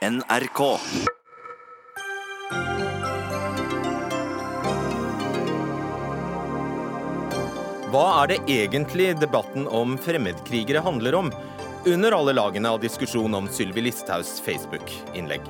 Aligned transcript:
NRK. 0.00 0.60
Hva 7.92 8.04
er 8.22 8.30
det 8.30 8.38
egentlig 8.48 9.10
debatten 9.20 9.66
om 9.68 9.98
fremmedkrigere 10.00 10.80
handler 10.80 11.18
om, 11.18 11.28
under 11.84 12.16
alle 12.16 12.32
lagene 12.32 12.72
av 12.72 12.80
diskusjon 12.80 13.36
om 13.36 13.50
Sylvi 13.52 13.84
Listhaugs 13.84 14.38
Facebook-innlegg? 14.46 15.44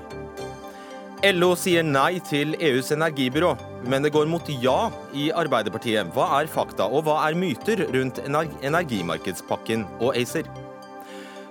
LO 1.30 1.52
sier 1.54 1.86
nei 1.86 2.16
til 2.26 2.56
EUs 2.58 2.90
energibyrå, 2.96 3.52
men 3.86 4.02
det 4.02 4.10
går 4.16 4.26
mot 4.32 4.50
ja 4.64 4.88
i 5.14 5.28
Arbeiderpartiet. 5.30 6.10
Hva 6.16 6.26
er 6.40 6.50
fakta, 6.50 6.90
og 6.90 7.06
hva 7.06 7.20
er 7.28 7.38
myter 7.38 7.84
rundt 7.94 8.18
energimarkedspakken 8.26 9.86
og 10.00 10.18
ACER? 10.18 10.50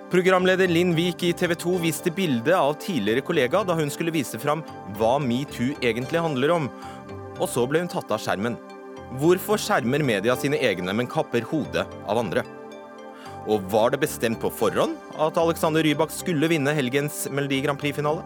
Programleder 0.09 0.65
Linn 0.67 0.95
Vik 0.97 1.21
i 1.21 1.27
TV 1.37 1.51
2 1.53 1.75
viste 1.83 2.09
bilde 2.09 2.55
av 2.57 2.71
tidligere 2.81 3.21
kollega 3.21 3.59
da 3.61 3.75
hun 3.77 3.91
skulle 3.93 4.13
vise 4.15 4.39
fram 4.41 4.63
hva 4.97 5.19
metoo 5.21 5.75
egentlig 5.86 6.23
handler 6.23 6.54
om. 6.55 6.65
Og 7.37 7.45
så 7.45 7.67
ble 7.69 7.83
hun 7.83 7.91
tatt 7.91 8.09
av 8.09 8.17
skjermen. 8.23 8.55
Hvorfor 9.21 9.61
skjermer 9.61 10.01
media 10.01 10.33
sine 10.33 10.57
egne, 10.65 10.95
men 10.97 11.09
kapper 11.09 11.45
hodet 11.51 11.86
av 12.09 12.23
andre? 12.23 12.41
Og 13.45 13.61
var 13.69 13.93
det 13.93 14.01
bestemt 14.01 14.41
på 14.41 14.50
forhånd 14.50 14.97
at 15.21 15.37
Alexander 15.37 15.86
Rybak 15.86 16.09
skulle 16.14 16.50
vinne 16.50 16.73
helgens 16.73 17.28
Melodi 17.29 17.61
Grand 17.67 17.78
Prix-finale? 17.78 18.25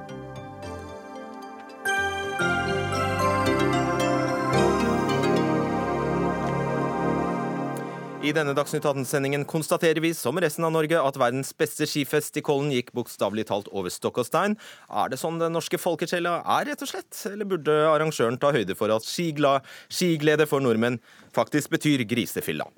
I 8.23 8.31
denne 8.31 8.53
Dagsnytt 8.55 8.85
18-sendingen 8.87 9.41
konstaterer 9.43 9.99
vi, 9.99 10.13
som 10.15 10.37
resten 10.39 10.63
av 10.63 10.71
Norge, 10.71 10.95
at 10.95 11.17
verdens 11.19 11.49
beste 11.59 11.83
skifest 11.91 12.37
i 12.39 12.43
Kollen 12.45 12.69
gikk 12.71 12.93
bokstavelig 12.95 13.43
talt 13.49 13.65
over 13.75 13.91
stokk 13.91 14.21
og 14.21 14.27
stein. 14.29 14.53
Er 14.87 15.09
det 15.11 15.17
sånn 15.19 15.41
den 15.41 15.51
norske 15.51 15.75
folkesjela 15.75 16.37
er, 16.39 16.69
rett 16.69 16.85
og 16.85 16.87
slett? 16.87 17.11
Eller 17.27 17.49
burde 17.51 17.75
arrangøren 17.89 18.39
ta 18.39 18.53
høyde 18.55 18.77
for 18.79 18.93
at 18.95 19.03
skiglede 19.03 20.47
for 20.47 20.63
nordmenn 20.63 21.01
faktisk 21.35 21.73
betyr 21.75 22.05
grisefylla? 22.07 22.69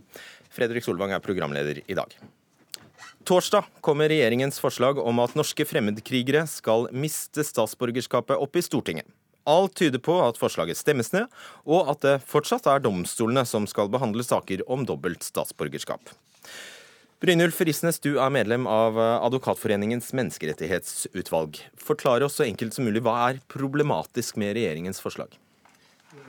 Fredrik 0.49 0.87
Solvang 0.87 1.13
er 1.13 1.21
programleder 1.21 1.83
i 1.85 1.99
dag. 1.99 2.17
Torsdag 3.30 3.69
kommer 3.85 4.09
regjeringens 4.09 4.57
forslag 4.61 4.97
om 4.97 5.21
at 5.21 5.37
norske 5.37 5.69
fremmedkrigere 5.69 6.47
skal 6.49 6.89
miste 6.89 7.45
statsborgerskapet 7.45 8.41
opp 8.41 8.57
i 8.57 8.65
Stortinget. 8.65 9.05
Alt 9.45 9.75
tyder 9.77 10.01
på 10.01 10.17
at 10.25 10.39
forslaget 10.41 10.79
stemmes 10.79 11.11
ned, 11.13 11.29
og 11.69 11.91
at 11.93 12.01
det 12.05 12.15
fortsatt 12.25 12.65
er 12.71 12.81
domstolene 12.81 13.45
som 13.45 13.67
skal 13.69 13.91
behandle 13.93 14.25
saker 14.25 14.63
om 14.71 14.87
dobbelt 14.89 15.25
statsborgerskap. 15.25 16.13
Brynulf 17.21 17.61
Risnes, 17.63 18.02
du 18.03 18.17
er 18.19 18.33
medlem 18.33 18.65
av 18.69 18.97
Advokatforeningens 18.99 20.11
menneskerettighetsutvalg. 20.17 21.61
Forklar 21.79 22.25
oss 22.25 22.35
så 22.41 22.45
enkelt 22.45 22.75
som 22.75 22.85
mulig, 22.85 23.02
hva 23.05 23.15
er 23.29 23.39
problematisk 23.49 24.37
med 24.41 24.57
regjeringens 24.57 24.99
forslag? 25.02 25.37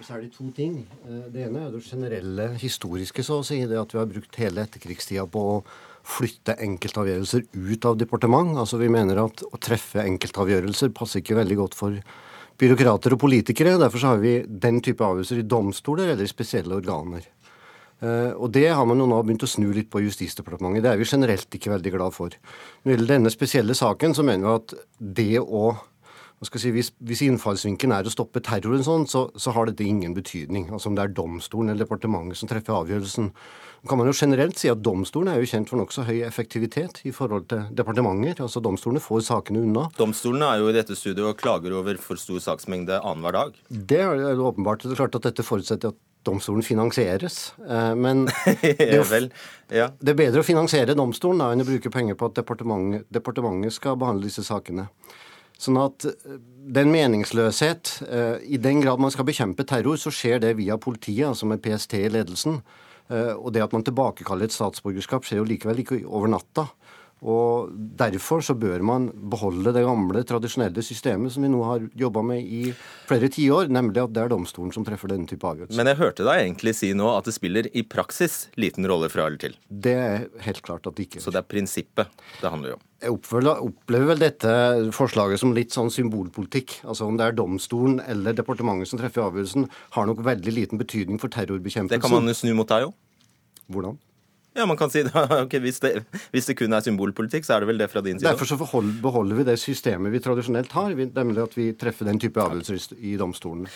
Så 0.03 0.17
er 0.17 0.23
det 0.25 0.35
to 0.37 0.47
ting. 0.55 0.79
Det 1.33 1.47
ene 1.47 1.67
er 1.67 1.75
det 1.75 1.83
generelle 1.87 2.51
historiske, 2.61 3.25
så 3.25 3.41
å 3.41 3.45
si. 3.47 3.63
Det 3.69 3.79
at 3.81 3.93
vi 3.95 4.01
har 4.01 4.09
brukt 4.11 4.39
hele 4.41 4.65
etterkrigstida 4.67 5.25
på 5.31 5.43
å 5.57 5.59
flytte 6.07 6.57
enkeltavgjørelser 6.63 7.47
ut 7.55 7.89
av 7.89 7.99
departement. 7.99 8.55
Altså 8.61 8.81
Vi 8.83 8.91
mener 8.93 9.25
at 9.25 9.43
å 9.47 9.61
treffe 9.63 10.05
enkeltavgjørelser 10.05 10.93
passer 10.97 11.23
ikke 11.23 11.39
veldig 11.39 11.59
godt 11.65 11.79
for 11.79 11.99
byråkrater 12.61 13.15
og 13.15 13.21
politikere. 13.21 13.79
Derfor 13.81 14.03
så 14.03 14.13
har 14.15 14.21
vi 14.23 14.39
den 14.47 14.83
type 14.85 15.05
avgjørelser 15.05 15.43
i 15.43 15.49
domstoler 15.49 16.13
eller 16.13 16.27
i 16.27 16.31
spesielle 16.31 16.77
organer. 16.77 17.27
Uh, 18.03 18.37
og 18.37 18.51
Det 18.53 18.69
har 18.69 18.85
man 18.85 19.01
jo 19.01 19.09
nå 19.09 19.23
begynt 19.25 19.47
å 19.47 19.49
snu 19.49 19.71
litt 19.73 19.89
på 19.93 20.03
Justisdepartementet. 20.05 20.85
Det 20.85 20.91
er 20.93 21.01
vi 21.01 21.09
generelt 21.09 21.55
ikke 21.59 21.73
veldig 21.73 21.93
glad 21.95 22.13
for. 22.13 22.35
Når 22.85 22.91
det 22.91 22.97
gjelder 22.97 23.15
denne 23.15 23.33
spesielle 23.33 23.77
saken, 23.77 24.17
så 24.17 24.25
mener 24.27 24.45
vi 24.47 24.57
at 24.61 24.75
det 25.21 25.31
å 25.41 25.77
Si, 26.45 26.69
hvis, 26.69 26.91
hvis 27.01 27.23
innfallsvinkelen 27.25 27.95
er 27.97 28.05
å 28.05 28.11
stoppe 28.13 28.43
terroren, 28.45 28.83
sånn, 28.85 29.07
så, 29.09 29.23
så, 29.41 29.55
har 29.57 29.71
dette 29.71 29.87
ingen 29.89 30.13
betydning. 30.13 30.67
Altså 30.69 30.91
Om 30.91 30.99
det 30.99 31.07
er 31.07 31.15
domstolen 31.17 31.73
eller 31.73 31.87
departementet 31.87 32.37
som 32.37 32.51
treffer 32.51 32.77
avgjørelsen. 32.77 33.31
Så 33.83 33.91
kan 33.91 34.01
man 34.01 34.09
jo 34.11 34.17
generelt 34.17 34.59
si 34.59 34.71
at 34.73 34.81
Domstolen 34.83 35.31
er 35.33 35.43
jo 35.43 35.51
kjent 35.51 35.71
for 35.71 35.81
nokså 35.81 36.07
høy 36.09 36.17
effektivitet 36.27 37.03
i 37.07 37.13
forhold 37.15 37.47
til 37.53 37.69
departementer. 37.77 38.43
altså 38.43 38.63
Domstolene 38.65 39.03
får 39.05 39.27
sakene 39.29 39.63
unna. 39.63 39.87
Domstolene 39.99 40.49
er 40.51 40.63
jo 40.63 40.73
i 40.73 40.77
dette 40.77 40.97
studioet 40.99 41.35
og 41.35 41.41
klager 41.41 41.77
over 41.79 42.01
for 42.03 42.19
stor 42.21 42.43
saksmengde 42.43 42.99
annenhver 43.03 43.39
dag. 43.39 43.63
Det 43.71 44.03
er 44.03 44.27
jo 44.35 44.51
åpenbart. 44.51 44.83
Det 44.83 44.97
er 44.97 45.03
klart 45.05 45.21
at 45.21 45.29
dette 45.29 45.47
forutsetter 45.47 45.95
at 45.95 46.03
domstolen 46.27 46.63
finansieres. 46.63 47.55
Eh, 47.69 47.95
men 47.95 48.27
det 48.63 48.75
er, 48.81 48.97
jo, 48.99 49.87
det 50.01 50.13
er 50.13 50.19
bedre 50.19 50.43
å 50.43 50.47
finansiere 50.47 50.97
domstolen 50.99 51.43
da, 51.43 51.53
enn 51.53 51.63
å 51.65 51.69
bruke 51.69 51.93
penger 51.93 52.19
på 52.19 52.31
at 52.31 52.41
departementet, 52.41 53.07
departementet 53.15 53.77
skal 53.77 53.99
behandle 54.01 54.29
disse 54.29 54.45
sakene. 54.47 54.89
Sånn 55.61 55.79
at 55.81 56.09
eh, 56.09 56.41
den 56.77 56.91
meningsløshet 56.93 58.01
eh, 58.05 58.43
I 58.45 58.59
den 58.61 58.83
grad 58.85 59.01
man 59.03 59.15
skal 59.15 59.29
bekjempe 59.29 59.67
terror, 59.69 59.99
så 60.01 60.13
skjer 60.13 60.43
det 60.43 60.57
via 60.59 60.79
politiet, 60.81 61.29
altså 61.31 61.49
med 61.49 61.63
PST 61.65 61.97
i 62.01 62.11
ledelsen. 62.13 62.61
Eh, 63.13 63.35
og 63.35 63.53
det 63.55 63.63
at 63.63 63.75
man 63.75 63.85
tilbakekaller 63.87 64.49
et 64.49 64.55
statsborgerskap, 64.55 65.27
skjer 65.27 65.43
jo 65.43 65.49
likevel 65.49 65.83
ikke 65.83 66.01
over 66.07 66.33
natta. 66.33 66.67
Og 67.25 67.71
Derfor 67.97 68.43
så 68.45 68.53
bør 68.59 68.83
man 68.85 69.07
beholde 69.31 69.73
det 69.73 69.83
gamle, 69.87 70.21
tradisjonelle 70.29 70.83
systemet 70.85 71.33
som 71.33 71.45
vi 71.47 71.49
nå 71.49 71.63
har 71.65 71.87
jobba 71.97 72.21
med 72.27 72.45
i 72.45 72.75
flere 73.09 73.31
tiår, 73.33 73.71
nemlig 73.73 74.03
at 74.03 74.13
det 74.13 74.25
er 74.27 74.33
domstolen 74.33 74.75
som 74.75 74.85
treffer 74.85 75.09
denne 75.09 75.29
type 75.29 75.47
avgjørelser. 75.49 75.79
Men 75.81 75.89
jeg 75.89 76.01
hørte 76.03 76.27
deg 76.27 76.43
egentlig 76.43 76.75
si 76.77 76.91
nå 76.97 77.09
at 77.15 77.29
det 77.29 77.35
spiller 77.37 77.71
i 77.73 77.87
praksis 77.89 78.51
liten 78.61 78.85
rolle 78.89 79.09
fra 79.13 79.31
eller 79.31 79.41
til? 79.41 79.57
Det 79.69 79.97
er 79.97 80.27
helt 80.45 80.61
klart 80.67 80.87
at 80.89 80.99
det 80.99 81.09
ikke 81.09 81.25
Så 81.25 81.33
det 81.33 81.41
er 81.41 81.49
prinsippet 81.49 82.13
det 82.43 82.53
handler 82.53 82.77
om? 82.77 82.85
Jeg 83.01 83.13
opplever 83.13 84.13
vel 84.13 84.21
dette 84.21 84.53
forslaget 84.97 85.41
som 85.41 85.53
litt 85.57 85.75
sånn 85.75 85.93
symbolpolitikk. 85.93 86.79
Altså 86.89 87.09
Om 87.09 87.19
det 87.21 87.27
er 87.27 87.37
domstolen 87.37 88.01
eller 88.05 88.37
departementet 88.37 88.93
som 88.93 89.01
treffer 89.01 89.25
avgjørelsen, 89.25 89.69
har 89.97 90.09
nok 90.09 90.25
veldig 90.27 90.53
liten 90.53 90.81
betydning 90.81 91.21
for 91.23 91.33
terrorbekjempelsen. 91.33 91.97
Det 91.97 92.05
kan 92.05 92.13
man 92.13 92.29
jo 92.29 92.37
snu 92.37 92.53
mot 92.57 92.69
deg 92.69 92.89
òg. 92.89 92.97
Hvordan? 93.73 93.99
Ja, 94.57 94.65
man 94.69 94.79
kan 94.81 94.91
si 94.93 95.03
det. 95.05 95.13
Okay, 95.47 95.61
hvis, 95.61 95.79
det, 95.85 95.93
hvis, 96.33 96.49
det, 96.49 96.57
kun 96.59 96.73
er 96.73 96.85
symbolpolitikk, 96.85 97.47
så 97.47 97.57
er 97.57 97.65
det 97.65 97.71
vel 97.71 97.81
det 97.81 97.91
fra 97.93 98.03
din 98.05 98.19
side? 98.19 98.31
Derfor 98.31 98.49
så 98.49 98.59
beholder 99.03 99.41
vi 99.41 99.47
det 99.47 99.57
systemet 99.61 100.15
vi 100.15 100.23
tradisjonelt 100.25 100.73
har, 100.73 100.97
nemlig 100.97 101.43
at 101.45 101.57
vi 101.59 101.71
treffer 101.79 102.09
den 102.09 102.21
type 102.23 102.41
avgjørelser 102.41 102.97
i 103.05 103.17
domstolen. 103.21 103.69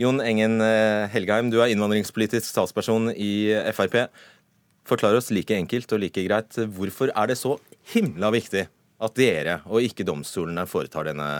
Jon 0.00 0.22
Engen 0.24 0.60
eh, 0.64 1.10
Helgheim, 1.12 1.50
du 1.52 1.58
er 1.60 1.74
innvandringspolitisk 1.74 2.54
talsperson 2.56 3.10
i 3.12 3.50
Frp. 3.74 4.04
Forklar 4.88 5.18
oss 5.18 5.30
like 5.34 5.54
enkelt 5.54 5.92
og 5.94 6.02
like 6.02 6.24
greit, 6.26 6.60
hvorfor 6.76 7.12
er 7.12 7.30
det 7.30 7.38
så 7.38 7.58
himla 7.92 8.30
viktig 8.34 8.68
at 9.00 9.16
dere 9.16 9.60
og 9.68 9.84
ikke 9.84 10.04
domstolene 10.06 10.66
foretar 10.68 11.10
denne, 11.10 11.30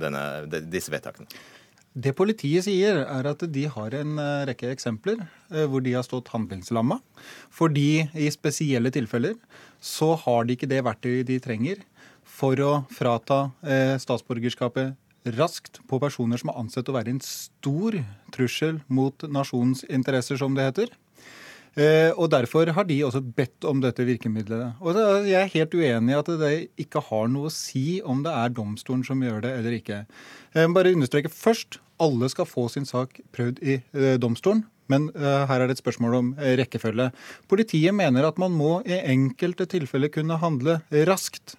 denne, 0.00 0.24
disse 0.72 0.92
vedtakene? 0.92 1.28
Det 1.94 2.10
politiet 2.18 2.66
sier, 2.66 3.04
er 3.06 3.26
at 3.30 3.42
de 3.54 3.68
har 3.70 3.94
en 3.94 4.16
eh, 4.18 4.44
rekke 4.48 4.72
eksempler 4.74 5.20
eh, 5.22 5.62
hvor 5.70 5.82
de 5.84 5.92
har 5.94 6.02
stått 6.02 6.32
handlingslamma. 6.32 6.98
Fordi 7.54 8.08
i 8.18 8.26
spesielle 8.34 8.90
tilfeller 8.94 9.36
så 9.78 10.16
har 10.24 10.42
de 10.42 10.56
ikke 10.56 10.70
det 10.70 10.82
verktøyet 10.82 11.28
de 11.30 11.38
trenger 11.44 11.84
for 12.26 12.58
å 12.58 12.72
frata 12.90 13.44
eh, 13.62 13.94
statsborgerskapet 14.02 14.98
raskt 15.38 15.78
på 15.88 16.00
personer 16.02 16.40
som 16.40 16.50
er 16.50 16.58
ansett 16.64 16.90
å 16.90 16.96
være 16.96 17.14
en 17.14 17.22
stor 17.22 17.96
trussel 18.34 18.82
mot 18.90 19.24
nasjonens 19.30 19.86
interesser, 19.86 20.36
som 20.40 20.58
det 20.58 20.66
heter. 20.66 20.90
Eh, 21.74 22.10
og 22.14 22.30
Derfor 22.30 22.70
har 22.74 22.86
de 22.86 23.00
også 23.06 23.22
bedt 23.34 23.66
om 23.66 23.80
dette 23.82 24.06
virkemidlet. 24.06 24.76
Og 24.80 24.94
Jeg 25.26 25.40
er 25.40 25.54
helt 25.54 25.74
uenig 25.74 26.14
i 26.14 26.18
at 26.18 26.30
det 26.40 26.52
ikke 26.78 27.02
har 27.02 27.26
noe 27.28 27.50
å 27.50 27.54
si 27.54 28.00
om 28.04 28.22
det 28.22 28.30
er 28.32 28.54
domstolen 28.54 29.04
som 29.06 29.22
gjør 29.22 29.42
det 29.42 29.56
eller 29.58 29.78
ikke. 29.78 30.04
Jeg 30.54 30.70
må 30.70 30.78
bare 30.78 30.94
understreke 30.94 31.32
først 31.32 31.80
alle 32.02 32.28
skal 32.30 32.46
få 32.46 32.68
sin 32.68 32.86
sak 32.86 33.20
prøvd 33.34 33.60
i 33.62 33.80
eh, 33.80 34.14
domstolen. 34.18 34.64
Men 34.84 35.08
uh, 35.16 35.48
her 35.48 35.62
er 35.62 35.70
det 35.70 35.78
et 35.78 35.80
spørsmål 35.80 36.14
om 36.18 36.26
rekkefølge. 36.36 37.06
Politiet 37.48 37.94
mener 37.96 38.26
at 38.28 38.36
man 38.36 38.52
må 38.52 38.82
i 38.84 38.98
enkelte 39.14 39.64
tilfeller 39.64 40.12
kunne 40.12 40.36
handle 40.36 40.74
raskt. 41.08 41.54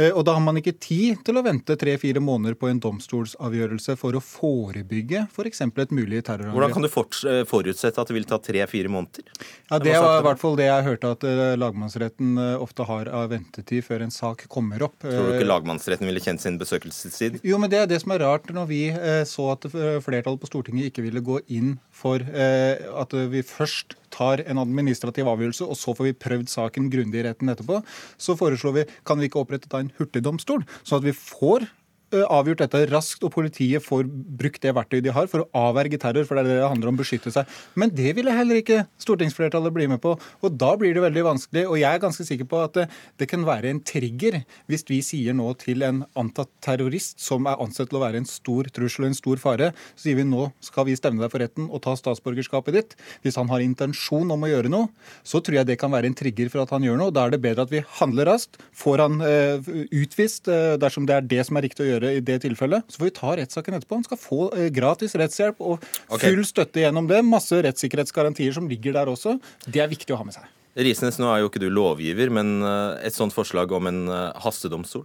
Eh, 0.00 0.12
og 0.12 0.24
da 0.26 0.36
har 0.36 0.42
man 0.44 0.58
ikke 0.60 0.74
tid 0.80 1.20
til 1.26 1.38
å 1.38 1.44
vente 1.44 1.76
tre-fire 1.78 2.22
måneder 2.22 2.56
på 2.58 2.70
en 2.70 2.80
domstolsavgjørelse 2.82 3.96
for 4.00 4.16
å 4.16 4.22
forebygge 4.24 5.26
f.eks. 5.28 5.62
For 5.72 5.84
et 5.84 5.94
mulig 5.94 6.22
terrorangrep. 6.26 6.56
Hvordan 6.56 6.74
kan 6.76 6.86
du 6.86 7.28
eh, 7.30 7.42
forutsette 7.48 8.02
at 8.02 8.10
det 8.10 8.16
vil 8.16 8.28
ta 8.28 8.38
tre-fire 8.42 8.92
måneder? 8.92 9.26
Ja, 9.70 9.78
Det 9.82 9.96
var 9.98 10.20
i 10.20 10.26
hvert 10.26 10.42
fall 10.42 10.58
det 10.60 10.68
jeg 10.68 10.86
hørte 10.88 11.12
at 11.16 11.26
eh, 11.28 11.42
lagmannsretten 11.60 12.40
ofte 12.62 12.86
har 12.88 13.10
av 13.12 13.30
ventetid 13.32 13.84
før 13.86 14.06
en 14.06 14.14
sak 14.14 14.46
kommer 14.52 14.86
opp. 14.88 14.98
Tror 15.04 15.30
du 15.30 15.36
ikke 15.36 15.50
lagmannsretten 15.50 16.08
ville 16.08 16.22
kjent 16.22 16.44
sin 16.44 16.58
besøkelsestid? 16.60 17.40
Jo, 17.46 17.60
men 17.60 17.72
det 17.72 17.82
er 17.82 17.90
det 17.90 18.02
som 18.02 18.14
er 18.14 18.24
rart 18.24 18.50
når 18.52 18.68
vi 18.70 18.82
så 19.28 19.52
at 19.54 19.66
flertallet 19.72 20.40
på 20.40 20.48
Stortinget 20.48 20.90
ikke 20.90 21.04
ville 21.04 21.22
gå 21.24 21.40
inn 21.52 21.76
for 21.94 22.22
at 22.22 23.14
vi 23.32 23.42
først 23.46 23.96
tar 24.12 24.44
en 24.46 24.60
administrativ 24.62 25.28
avgjørelse, 25.32 25.66
og 25.66 25.78
så 25.78 25.94
får 25.96 26.10
vi 26.10 26.16
prøvd 26.26 26.52
saken 26.52 26.90
grundig 26.92 27.22
i 27.22 27.26
retten 27.28 27.52
etterpå, 27.52 27.82
så 28.20 28.36
foreslår 28.38 28.78
vi 28.80 28.88
kan 29.08 29.20
vi 29.20 29.30
ikke 29.30 29.42
opprette 29.42 29.70
da 29.72 29.82
en 29.82 29.92
hurtigdomstol, 29.98 30.66
sånn 30.82 31.02
at 31.02 31.08
vi 31.10 31.16
får 31.16 31.68
avgjort 32.12 32.62
dette 32.64 32.84
raskt, 32.90 33.22
og 33.24 33.32
politiet 33.34 33.84
får 33.84 34.06
brukt 34.08 34.62
det 34.62 34.74
verktøyet 34.76 35.06
de 35.06 35.14
har 35.14 35.28
for 35.30 35.44
å 35.44 35.68
avverge 35.70 35.98
terror, 36.00 36.26
for 36.28 36.38
det 36.38 36.44
er 36.44 36.50
det 36.50 36.58
det 36.60 36.70
handler 36.70 36.92
om, 36.92 36.98
beskytte 37.00 37.32
seg. 37.34 37.48
Men 37.78 37.92
det 37.94 38.14
ville 38.18 38.34
heller 38.34 38.60
ikke 38.60 38.82
stortingsflertallet 39.02 39.74
bli 39.74 39.88
med 39.90 40.02
på. 40.02 40.14
Og 40.42 40.58
da 40.58 40.72
blir 40.78 40.94
det 40.96 41.04
veldig 41.04 41.24
vanskelig. 41.26 41.64
Og 41.68 41.78
jeg 41.80 41.88
er 41.88 42.02
ganske 42.02 42.26
sikker 42.26 42.48
på 42.50 42.60
at 42.64 42.76
det, 42.78 42.86
det 43.20 43.28
kan 43.30 43.46
være 43.46 43.72
en 43.72 43.82
trigger 43.86 44.42
hvis 44.70 44.84
vi 44.88 45.00
sier 45.04 45.36
nå 45.36 45.48
til 45.60 45.84
en 45.86 46.02
antatt 46.18 46.50
terrorist 46.64 47.22
som 47.22 47.48
er 47.50 47.60
ansett 47.62 47.90
til 47.90 48.00
å 48.00 48.04
være 48.04 48.22
en 48.22 48.28
stor 48.28 48.68
trussel 48.74 49.06
og 49.06 49.12
en 49.12 49.18
stor 49.18 49.42
fare, 49.42 49.70
så 49.94 50.06
sier 50.06 50.18
vi 50.20 50.26
nå 50.28 50.48
skal 50.64 50.88
vi 50.88 50.96
stevne 50.98 51.24
deg 51.24 51.32
for 51.32 51.42
retten 51.42 51.68
og 51.70 51.82
ta 51.84 51.94
statsborgerskapet 51.98 52.76
ditt. 52.76 52.96
Hvis 53.24 53.38
han 53.40 53.50
har 53.52 53.64
intensjon 53.64 54.30
om 54.34 54.46
å 54.46 54.50
gjøre 54.50 54.72
noe, 54.72 54.90
så 55.26 55.40
tror 55.40 55.60
jeg 55.60 55.70
det 55.70 55.78
kan 55.80 55.92
være 55.92 56.10
en 56.10 56.18
trigger 56.18 56.50
for 56.52 56.64
at 56.64 56.72
han 56.74 56.84
gjør 56.86 57.00
noe. 57.00 57.14
Da 57.14 57.26
er 57.26 57.34
det 57.34 57.42
bedre 57.44 57.66
at 57.66 57.72
vi 57.72 57.84
handler 58.00 58.32
raskt, 58.32 58.60
får 58.76 59.04
han 59.04 59.20
eh, 59.26 59.72
utvist 60.02 60.50
eh, 60.50 60.74
dersom 60.80 61.06
det 61.08 61.16
er 61.16 61.28
det 61.28 61.42
som 61.48 61.58
er 61.58 61.66
riktig 61.66 61.86
å 61.86 61.90
gjøre 61.90 62.01
i 62.08 62.24
det 62.24 62.40
tilfellet. 62.44 62.88
Så 62.88 63.00
får 63.00 63.08
vi 63.08 63.14
ta 63.18 63.36
rettssaken 63.38 63.78
etterpå. 63.78 64.00
Han 64.00 64.08
skal 64.08 64.20
få 64.20 64.40
uh, 64.56 64.66
gratis 64.74 65.16
rettshjelp 65.18 65.62
og 65.62 65.86
full 65.86 66.18
okay. 66.18 66.48
støtte 66.48 66.82
gjennom 66.84 67.08
det. 67.10 67.22
Masse 67.26 67.62
rettssikkerhetsgarantier 67.68 68.58
som 68.58 68.68
ligger 68.70 68.98
der 68.98 69.12
også. 69.12 69.38
Det 69.66 69.84
er 69.84 69.90
viktig 69.92 70.14
å 70.16 70.20
ha 70.20 70.28
med 70.28 70.36
seg. 70.38 70.50
Risnes, 70.82 71.18
nå 71.20 71.28
er 71.28 71.42
jo 71.42 71.50
ikke 71.50 71.60
du 71.60 71.68
lovgiver, 71.68 72.30
men 72.32 72.62
et 73.04 73.12
sånt 73.12 73.34
forslag 73.36 73.74
om 73.76 73.90
en 73.90 74.06
hastedomstol? 74.40 75.04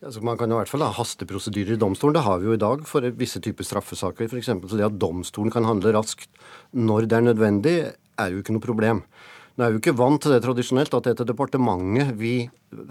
Altså, 0.00 0.22
man 0.24 0.38
kan 0.40 0.48
i 0.48 0.56
hvert 0.56 0.70
fall 0.70 0.80
ha 0.80 0.94
hasteprosedyrer 0.96 1.76
i 1.76 1.80
domstolen. 1.80 2.16
Det 2.16 2.24
har 2.24 2.38
vi 2.40 2.48
jo 2.48 2.54
i 2.56 2.60
dag 2.60 2.86
for 2.88 3.04
visse 3.20 3.40
typer 3.44 3.66
straffesaker. 3.66 4.30
For 4.30 4.40
eksempel, 4.40 4.70
så 4.70 4.78
det 4.80 4.88
at 4.88 5.00
domstolen 5.00 5.52
kan 5.52 5.68
handle 5.68 5.92
raskt 5.96 6.30
når 6.72 7.08
det 7.10 7.18
er 7.18 7.26
nødvendig, 7.26 7.74
er 8.20 8.32
jo 8.32 8.40
ikke 8.40 8.56
noe 8.56 8.64
problem. 8.64 9.02
Nå 9.56 9.66
er 9.66 9.72
vi 9.72 9.76
jo 9.76 9.82
ikke 9.82 9.98
vant 10.00 10.22
til 10.22 10.32
det 10.32 10.40
tradisjonelt, 10.46 10.94
at 10.96 11.04
det 11.04 11.12
er 11.12 11.20
til 11.20 11.28
departementet 11.28 12.14
vi 12.16 12.34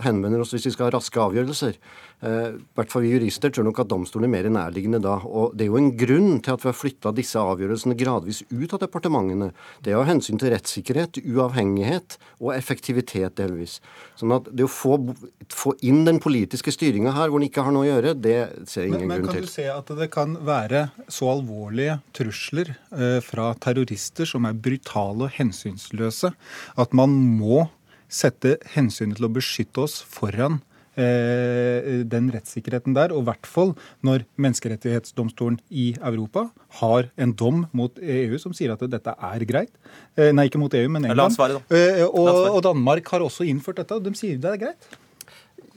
henvender 0.04 0.44
oss 0.44 0.54
hvis 0.54 0.68
vi 0.68 0.74
skal 0.76 0.90
ha 0.90 0.98
raske 0.98 1.20
avgjørelser. 1.22 1.78
Eh, 2.20 2.58
hvert 2.76 2.92
fall 2.92 3.06
vi 3.06 3.14
jurister 3.14 3.52
tror 3.54 3.64
nok 3.70 3.80
at 3.80 3.90
domstolen 3.92 4.28
er 4.28 4.34
mer 4.34 4.50
nærliggende 4.52 5.00
da. 5.04 5.16
Og 5.24 5.54
det 5.56 5.66
er 5.66 5.72
jo 5.72 5.80
en 5.80 5.94
grunn 6.00 6.42
til 6.44 6.56
at 6.56 6.66
vi 6.66 6.70
har 6.70 6.76
flytta 6.76 7.14
disse 7.16 7.40
avgjørelsene 7.40 7.96
gradvis 8.00 8.42
ut 8.52 8.76
av 8.76 8.84
departementene. 8.84 9.52
Det 9.86 9.94
er 9.94 10.02
av 10.02 10.08
hensyn 10.10 10.42
til 10.42 10.52
rettssikkerhet, 10.54 11.22
uavhengighet 11.24 12.18
og 12.42 12.52
effektivitet, 12.58 13.38
delvis. 13.40 13.78
Sånn 14.20 14.36
at 14.36 14.52
det 14.52 14.68
å 14.68 14.72
få, 14.72 14.98
få 15.54 15.76
inn 15.88 16.04
den 16.08 16.20
politiske 16.24 16.74
styringa 16.76 17.16
her 17.16 17.32
hvor 17.32 17.40
den 17.40 17.48
ikke 17.48 17.64
har 17.64 17.76
noe 17.76 17.88
å 17.88 17.92
gjøre, 17.94 18.16
det 18.20 18.38
ser 18.68 18.86
jeg 18.86 18.94
ingen 18.94 19.08
men, 19.08 19.16
men, 19.16 19.24
grunn 19.24 19.40
til. 19.40 19.48
Men 19.48 19.48
kan 19.48 19.50
du 19.50 19.56
se 19.56 19.70
at 19.72 19.96
det 20.04 20.12
kan 20.12 20.38
være 20.50 20.86
så 21.08 21.32
alvorlige 21.38 22.00
trusler 22.20 22.76
eh, 22.76 23.20
fra 23.24 23.54
terrorister 23.64 24.28
som 24.28 24.48
er 24.50 24.60
brutale 24.60 25.30
og 25.30 25.36
hensynsløse, 25.40 26.36
at 26.80 26.96
man 26.98 27.16
må 27.40 27.70
sette 28.10 28.58
hensynet 28.74 29.20
til 29.20 29.30
å 29.30 29.32
beskytte 29.34 29.86
oss 29.86 30.00
foran 30.02 30.60
eh, 31.00 32.04
den 32.10 32.30
rettssikkerheten 32.34 32.96
der, 32.98 33.14
og 33.14 33.24
i 33.24 33.28
hvert 33.30 33.50
fall 33.50 33.74
når 34.06 34.26
Menneskerettighetsdomstolen 34.42 35.60
i 35.70 35.92
Europa 35.96 36.48
har 36.82 37.12
en 37.20 37.36
dom 37.38 37.66
mot 37.76 38.00
EU 38.02 38.40
som 38.42 38.56
sier 38.58 38.74
at 38.74 38.86
dette 38.92 39.14
er 39.14 39.46
greit. 39.50 39.74
Eh, 40.18 40.34
nei, 40.36 40.50
ikke 40.50 40.62
mot 40.62 40.74
EU, 40.74 40.88
men 40.92 41.10
England. 41.10 41.38
Svare, 41.38 41.62
eh, 41.70 42.06
og, 42.08 42.32
og, 42.56 42.64
Danmark 42.66 43.14
har 43.14 43.26
også 43.26 43.48
innført 43.48 43.84
dette, 43.84 44.00
og 44.00 44.10
de 44.10 44.16
sier 44.18 44.42
det 44.42 44.56
er 44.56 44.64
greit. 44.68 44.98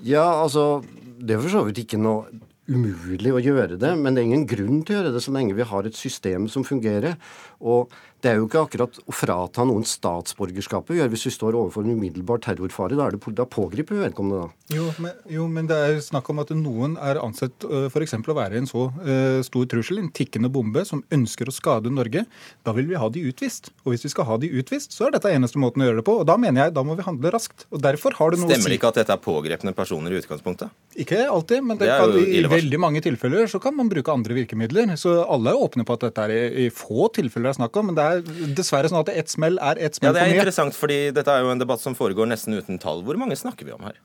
Ja, 0.03 0.25
altså 0.43 0.83
Det 1.23 1.37
er 1.37 1.45
for 1.45 1.53
så 1.53 1.61
vidt 1.69 1.85
ikke 1.85 2.01
noe 2.01 2.27
umulig 2.73 3.33
å 3.35 3.41
gjøre 3.43 3.77
det, 3.81 3.91
men 3.99 4.15
det 4.15 4.23
er 4.23 4.29
ingen 4.29 4.47
grunn 4.49 4.83
til 4.87 4.95
å 4.95 4.99
gjøre 5.01 5.13
det 5.15 5.23
så 5.25 5.33
lenge 5.35 5.55
vi 5.59 5.67
har 5.67 5.87
et 5.87 5.99
system 5.99 6.47
som 6.51 6.65
fungerer. 6.67 7.17
Og 7.63 7.93
det 8.23 8.31
er 8.31 8.39
jo 8.39 8.47
ikke 8.47 8.61
akkurat 8.63 8.99
å 9.03 9.15
frata 9.15 9.65
noen 9.67 9.83
statsborgerskapet 9.87 10.95
vi 10.95 11.01
gjør 11.01 11.11
hvis 11.11 11.25
vi 11.27 11.33
står 11.35 11.57
overfor 11.59 11.83
en 11.83 11.97
umiddelbar 11.97 12.39
terrorfare. 12.45 12.95
Da, 12.95 13.09
er 13.09 13.17
det, 13.17 13.33
da 13.39 13.47
pågriper 13.51 13.97
vi 13.97 14.05
vedkommende, 14.05 14.45
da. 14.45 14.77
Jo 14.77 14.85
men, 15.03 15.17
jo, 15.29 15.47
men 15.51 15.67
det 15.69 15.79
er 15.89 15.99
snakk 16.05 16.31
om 16.31 16.39
at 16.43 16.53
noen 16.55 16.95
er 17.03 17.19
ansett 17.21 17.67
f.eks. 17.67 18.15
å 18.15 18.37
være 18.39 18.61
en 18.61 18.69
så 18.71 18.87
uh, 18.95 19.41
stor 19.45 19.67
trussel, 19.73 19.99
en 20.01 20.13
tikkende 20.15 20.53
bombe, 20.55 20.85
som 20.87 21.03
ønsker 21.13 21.51
å 21.51 21.55
skade 21.55 21.91
Norge. 21.93 22.25
Da 22.63 22.75
vil 22.77 22.87
vi 22.91 23.01
ha 23.01 23.09
de 23.13 23.25
utvist. 23.27 23.73
Og 23.83 23.95
hvis 23.95 24.07
vi 24.07 24.13
skal 24.15 24.29
ha 24.31 24.39
de 24.41 24.53
utvist, 24.61 24.95
så 24.95 25.09
er 25.09 25.17
dette 25.17 25.33
eneste 25.35 25.61
måten 25.61 25.83
å 25.83 25.91
gjøre 25.91 26.01
det 26.01 26.07
på. 26.07 26.17
Og 26.23 26.29
da 26.31 26.39
mener 26.41 26.69
jeg 26.69 26.77
da 26.79 26.87
må 26.87 26.97
vi 26.99 27.07
handle 27.07 27.35
raskt. 27.35 27.67
Og 27.75 27.83
derfor 27.83 28.15
har 28.21 28.33
det 28.33 28.43
noe 28.43 28.53
Stemmer 28.53 28.71
det 28.71 28.79
ikke 28.79 28.93
at 28.95 29.03
dette 29.03 29.17
er 29.19 29.23
pågrepne 29.23 29.75
personer 29.75 30.15
i 30.15 30.23
utgangspunktet? 30.23 30.71
Ikke 31.03 31.25
alltid, 31.27 31.67
men 31.67 31.81
det 31.81 31.91
det 31.91 31.99
kan, 31.99 32.15
i 32.23 32.45
veldig 32.47 32.81
mange 32.81 33.03
tilfeller 33.05 33.51
så 33.51 33.59
kan 33.63 33.75
man 33.75 33.91
bruke 33.91 34.15
andre 34.15 34.39
virkemidler. 34.39 34.95
Så 35.01 35.19
alle 35.27 35.53
er 35.53 35.67
åpne 35.67 35.87
på 35.89 35.99
at 35.99 36.07
dette 36.07 36.27
er 36.29 36.35
i, 36.37 36.67
i 36.67 36.71
få 36.73 37.11
tilfeller 37.17 37.52
det 37.53 37.59
er 37.59 37.63
snakk 37.63 37.79
om. 37.79 37.93
men 37.93 38.01
det 38.01 38.09
er 38.09 38.13
er 38.23 38.55
dessverre 38.57 38.91
sånn 38.91 39.03
at 39.03 39.13
ett 39.13 39.33
smell 39.33 39.59
er 39.61 39.81
ett 39.81 39.99
smell 39.99 40.13
for 40.13 40.19
mye. 40.19 40.27
Ja, 40.27 40.29
Det 40.29 40.37
er 40.37 40.41
interessant, 40.43 40.79
fordi 40.79 40.99
dette 41.15 41.33
er 41.33 41.45
jo 41.45 41.53
en 41.55 41.63
debatt 41.63 41.83
som 41.83 41.97
foregår 41.99 42.29
nesten 42.31 42.57
uten 42.57 42.81
tall. 42.83 43.03
Hvor 43.07 43.19
mange 43.21 43.39
snakker 43.39 43.69
vi 43.69 43.75
om 43.75 43.83
her? 43.87 43.99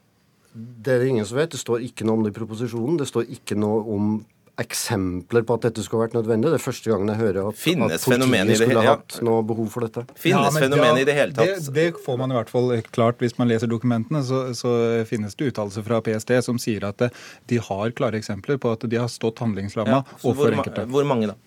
Det 0.58 0.96
er 0.96 1.04
det 1.04 1.12
ingen 1.12 1.28
som 1.28 1.38
vet. 1.38 1.54
Det 1.54 1.62
står 1.62 1.86
ikke 1.86 2.08
noe 2.08 2.18
om 2.18 2.26
det 2.26 2.34
i 2.34 2.40
proposisjonen. 2.40 2.98
Det 2.98 3.08
står 3.10 3.30
ikke 3.38 3.58
noe 3.60 3.84
om 3.94 4.18
eksempler 4.58 5.44
på 5.46 5.54
at 5.54 5.68
dette 5.68 5.84
skulle 5.86 6.08
vært 6.08 6.16
nødvendig. 6.18 6.50
Det 6.50 6.58
er 6.58 6.64
første 6.64 6.90
gangen 6.90 7.12
jeg 7.12 7.20
hører 7.20 7.50
at, 7.52 7.58
Finnes 7.62 7.94
at 7.94 8.06
politiet 8.10 8.58
skulle 8.58 8.86
ja. 8.88 8.96
hatt 8.96 9.20
noe 9.22 9.44
behov 9.46 9.68
for 9.70 9.86
dette. 9.86 10.02
Finnes 10.18 10.50
ja, 10.50 10.64
fenomenet 10.64 11.04
ja, 11.04 11.04
i 11.04 11.06
det 11.06 11.18
hele 11.20 11.36
tatt? 11.38 11.52
Det, 11.62 11.74
det, 11.76 12.02
får 12.02 12.18
man 12.18 12.34
i 12.34 12.38
hvert 12.40 12.50
fall 12.50 12.74
klart 12.90 13.22
hvis 13.22 13.38
man 13.38 13.52
leser 13.52 13.70
dokumentene. 13.70 14.24
Så, 14.26 14.42
så 14.58 14.72
finnes 15.10 15.38
det 15.38 15.52
uttalelser 15.52 15.86
fra 15.86 16.02
PST 16.02 16.34
som 16.48 16.58
sier 16.62 16.88
at 16.90 17.06
de 17.52 17.62
har 17.70 17.94
klare 17.98 18.18
eksempler 18.18 18.58
på 18.58 18.74
at 18.74 18.88
de 18.90 18.98
har 18.98 19.12
stått 19.14 19.44
handlingslamma 19.46 20.00
ja, 20.00 20.18
overfor 20.24 20.58
enkelte. 20.58 20.88
Hvor 20.90 21.06
mange 21.06 21.30
da? 21.30 21.38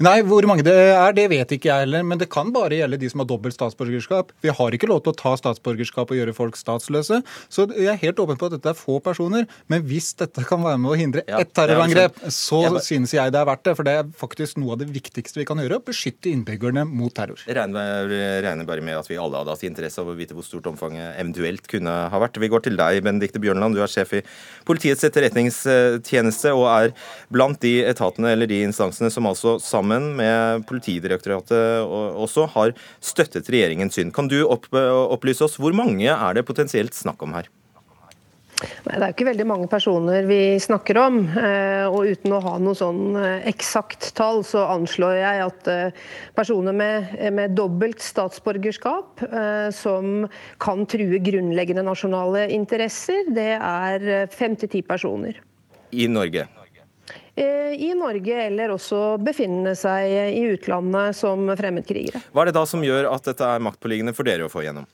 Nei, 0.00 0.22
hvor 0.24 0.46
mange 0.48 0.64
det 0.64 0.72
er, 0.72 1.12
det 1.12 1.26
vet 1.28 1.50
ikke 1.52 1.68
jeg 1.68 1.84
heller. 1.84 2.04
Men 2.08 2.20
det 2.20 2.30
kan 2.32 2.48
bare 2.54 2.78
gjelde 2.78 2.98
de 3.02 3.08
som 3.12 3.20
har 3.20 3.28
dobbelt 3.28 3.52
statsborgerskap. 3.52 4.30
Vi 4.40 4.52
har 4.56 4.76
ikke 4.76 4.88
lov 4.88 5.02
til 5.04 5.12
å 5.12 5.18
ta 5.18 5.34
statsborgerskap 5.36 6.08
og 6.08 6.16
gjøre 6.16 6.32
folk 6.36 6.56
statsløse. 6.56 7.20
Så 7.52 7.66
jeg 7.74 7.90
er 7.92 8.00
helt 8.00 8.22
åpen 8.24 8.40
på 8.40 8.48
at 8.48 8.56
dette 8.56 8.72
er 8.72 8.78
få 8.78 8.96
personer. 9.04 9.44
Men 9.68 9.84
hvis 9.84 10.14
dette 10.16 10.44
kan 10.48 10.64
være 10.64 10.80
med 10.80 10.94
å 10.94 10.96
hindre 10.96 11.24
ett 11.28 11.52
terrorangrep, 11.56 12.16
så 12.32 12.62
jeg 12.64 12.74
bare... 12.78 12.84
synes 12.86 13.12
jeg 13.12 13.34
det 13.34 13.42
er 13.42 13.50
verdt 13.50 13.66
det. 13.68 13.74
For 13.76 13.88
det 13.90 13.96
er 14.00 14.08
faktisk 14.22 14.62
noe 14.62 14.72
av 14.78 14.80
det 14.80 14.88
viktigste 14.94 15.42
vi 15.42 15.46
kan 15.50 15.60
gjøre. 15.60 15.82
Å 15.82 15.86
beskytte 15.90 16.32
innbyggerne 16.32 16.86
mot 16.88 17.12
terror. 17.12 17.44
Jeg 17.44 17.58
regner, 17.60 18.08
regner, 18.46 18.68
bare 18.72 18.86
med 18.88 19.02
at 19.02 19.12
vi 19.12 19.20
alle 19.20 19.44
hadde 19.44 19.52
hatt 19.52 19.68
interesse 19.68 20.00
av 20.00 20.08
å 20.08 20.16
vite 20.16 20.38
hvor 20.38 20.48
stort 20.48 20.70
omfanget 20.72 21.12
eventuelt 21.20 21.68
kunne 21.68 21.98
ha 22.08 22.22
vært. 22.24 22.40
Vi 22.40 22.48
går 22.48 22.64
til 22.64 22.80
deg, 22.80 23.02
Benedicte 23.04 23.44
Bjørnland. 23.44 23.76
Du 23.76 23.84
er 23.84 23.92
sjef 23.92 24.16
i 24.16 24.24
Politiets 24.64 25.04
etterretningstjeneste 25.04 26.56
og 26.56 26.66
er 26.72 26.96
blant 27.28 27.60
de 27.60 27.76
etatene 27.84 28.32
eller 28.32 28.48
de 28.48 28.64
instansene 28.64 29.12
som 29.12 29.28
altså 29.28 29.58
sammen 29.62 30.12
med 30.18 30.66
Politidirektoratet 30.68 31.86
også 31.86 32.48
har 32.56 32.74
støttet 33.04 33.48
regjeringens 33.52 33.98
syn. 33.98 34.12
Kan 34.14 34.30
du 34.30 34.42
opplyse 34.48 35.46
oss 35.46 35.58
hvor 35.60 35.76
mange 35.76 36.08
er 36.10 36.36
det 36.36 36.46
potensielt 36.48 36.96
snakk 36.96 37.22
om 37.26 37.38
her? 37.38 37.50
Nei, 38.60 38.96
Det 38.96 39.00
er 39.00 39.06
jo 39.06 39.14
ikke 39.14 39.28
veldig 39.30 39.46
mange 39.48 39.68
personer 39.70 40.26
vi 40.28 40.40
snakker 40.60 40.98
om. 41.00 41.20
Eh, 41.28 41.86
og 41.88 42.10
Uten 42.10 42.34
å 42.36 42.40
ha 42.44 42.54
noe 42.60 42.76
sånn 42.76 43.16
eh, 43.16 43.46
eksakt 43.50 44.10
tall, 44.18 44.42
så 44.46 44.66
anslår 44.74 45.16
jeg 45.20 45.44
at 45.46 45.70
eh, 45.72 46.00
personer 46.36 46.76
med, 46.76 47.14
med 47.36 47.56
dobbelt 47.56 48.02
statsborgerskap 48.04 49.24
som 49.74 50.26
kan 50.62 50.84
true 50.90 51.20
grunnleggende 51.24 51.84
nasjonale 51.86 52.46
interesser, 52.54 53.28
det 53.34 53.52
er 53.56 54.30
fem 54.32 54.56
til 54.58 54.70
ti 54.72 54.82
personer. 54.86 55.40
I 55.90 56.06
Norge? 56.10 56.46
I 57.40 57.90
Norge, 57.96 58.36
eller 58.46 58.74
også 58.74 59.18
befinne 59.22 59.74
seg 59.78 60.10
i 60.36 60.44
utlandet 60.52 61.16
som 61.16 61.48
fremmedkrigere. 61.56 62.22
Hva 62.34 62.44
er 62.44 62.50
det 62.50 62.58
da 62.58 62.64
som 62.68 62.84
gjør 62.84 63.10
at 63.14 63.30
dette 63.30 63.46
er 63.46 63.62
maktpåliggende 63.64 64.16
for 64.16 64.28
dere 64.28 64.48
å 64.48 64.52
få 64.52 64.64
igjennom? 64.64 64.88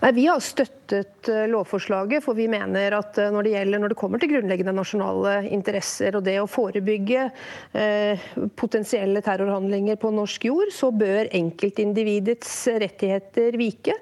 Nei, 0.00 0.12
Vi 0.12 0.26
har 0.26 0.40
støttet 0.40 1.28
eh, 1.28 1.44
lovforslaget, 1.50 2.24
for 2.24 2.36
vi 2.38 2.46
mener 2.48 2.94
at 2.96 3.18
eh, 3.20 3.30
når 3.32 3.44
det 3.44 3.52
gjelder 3.52 3.82
når 3.82 3.92
det 3.92 3.98
kommer 4.00 4.22
til 4.22 4.30
grunnleggende 4.32 4.74
nasjonale 4.76 5.34
interesser 5.52 6.16
og 6.16 6.24
det 6.26 6.38
å 6.40 6.48
forebygge 6.48 7.26
eh, 7.76 8.26
potensielle 8.56 9.20
terrorhandlinger 9.24 10.00
på 10.00 10.12
norsk 10.16 10.48
jord, 10.48 10.72
så 10.72 10.90
bør 10.96 11.28
enkeltindividets 11.36 12.54
rettigheter 12.86 13.58
vike 13.60 13.98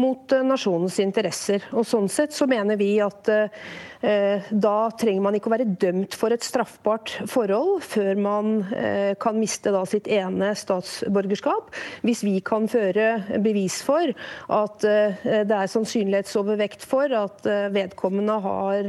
mot 0.00 0.32
eh, 0.32 0.46
nasjonens 0.46 0.96
interesser. 1.04 1.68
Og 1.76 1.84
Sånn 1.88 2.08
sett 2.12 2.36
så 2.36 2.48
mener 2.48 2.80
vi 2.80 2.94
at 3.04 3.32
eh, 3.32 3.52
Eh, 3.97 3.97
da 4.00 4.76
trenger 4.94 5.22
man 5.24 5.34
ikke 5.34 5.50
å 5.50 5.54
være 5.56 5.66
dømt 5.82 6.14
for 6.18 6.34
et 6.34 6.44
straffbart 6.46 7.16
forhold 7.26 7.82
før 7.82 8.20
man 8.22 8.50
eh, 8.70 9.14
kan 9.18 9.38
miste 9.38 9.72
sitt 9.90 10.06
ene 10.12 10.52
statsborgerskap, 10.58 11.72
hvis 12.06 12.22
vi 12.26 12.38
kan 12.44 12.68
føre 12.70 13.40
bevis 13.42 13.80
for 13.82 14.12
at 14.54 14.86
eh, 14.86 15.18
det 15.48 15.56
er 15.56 15.72
sannsynlighetsovervekt 15.72 16.86
for 16.86 17.10
at 17.18 17.46
vedkommende 17.74 18.38
har 18.44 18.88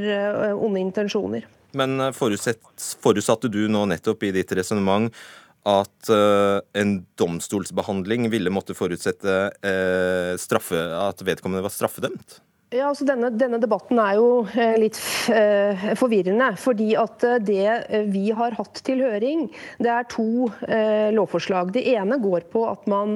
onde 0.54 0.82
intensjoner. 0.82 1.46
Men 1.78 2.10
forutsatte 2.16 3.50
du 3.52 3.62
nå 3.70 3.86
nettopp 3.90 4.26
i 4.26 4.34
ditt 4.34 4.52
resonnement 4.58 5.10
at 5.70 6.10
en 6.10 6.94
domstolsbehandling 7.20 8.30
ville 8.34 8.54
måtte 8.54 8.74
forutsette 8.78 9.36
straffe, 10.42 10.82
at 10.98 11.22
vedkommende 11.28 11.66
var 11.66 11.74
straffedømt? 11.76 12.40
Ja, 12.70 12.92
altså 12.92 13.02
denne, 13.02 13.32
denne, 13.34 13.58
debatten 13.58 13.98
er 13.98 14.20
jo 14.20 14.44
eh, 14.54 14.76
litt 14.78 14.98
eh, 15.34 15.88
forvirrende. 15.98 16.52
fordi 16.62 16.92
at 17.02 17.24
eh, 17.26 17.40
Det 17.42 18.04
vi 18.14 18.28
har 18.30 18.54
hatt 18.60 18.84
til 18.86 19.02
høring, 19.02 19.48
det 19.82 19.90
er 19.90 20.06
to 20.12 20.52
lovforslag. 21.16 21.72
Det 21.74 21.82
ene 21.90 22.20
går 22.22 22.46
på 22.52 22.62
at 22.70 22.86
man 22.90 23.16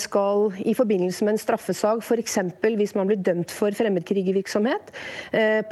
skal 0.00 0.52
i 0.62 0.72
forbindelse 0.76 1.24
med 1.26 1.34
en 1.34 1.40
straffesak, 1.40 2.02
f.eks. 2.04 2.36
hvis 2.62 2.94
man 2.94 3.10
blir 3.10 3.18
dømt 3.18 3.50
for 3.54 3.74
fremmedkrigervirksomhet, 3.76 4.92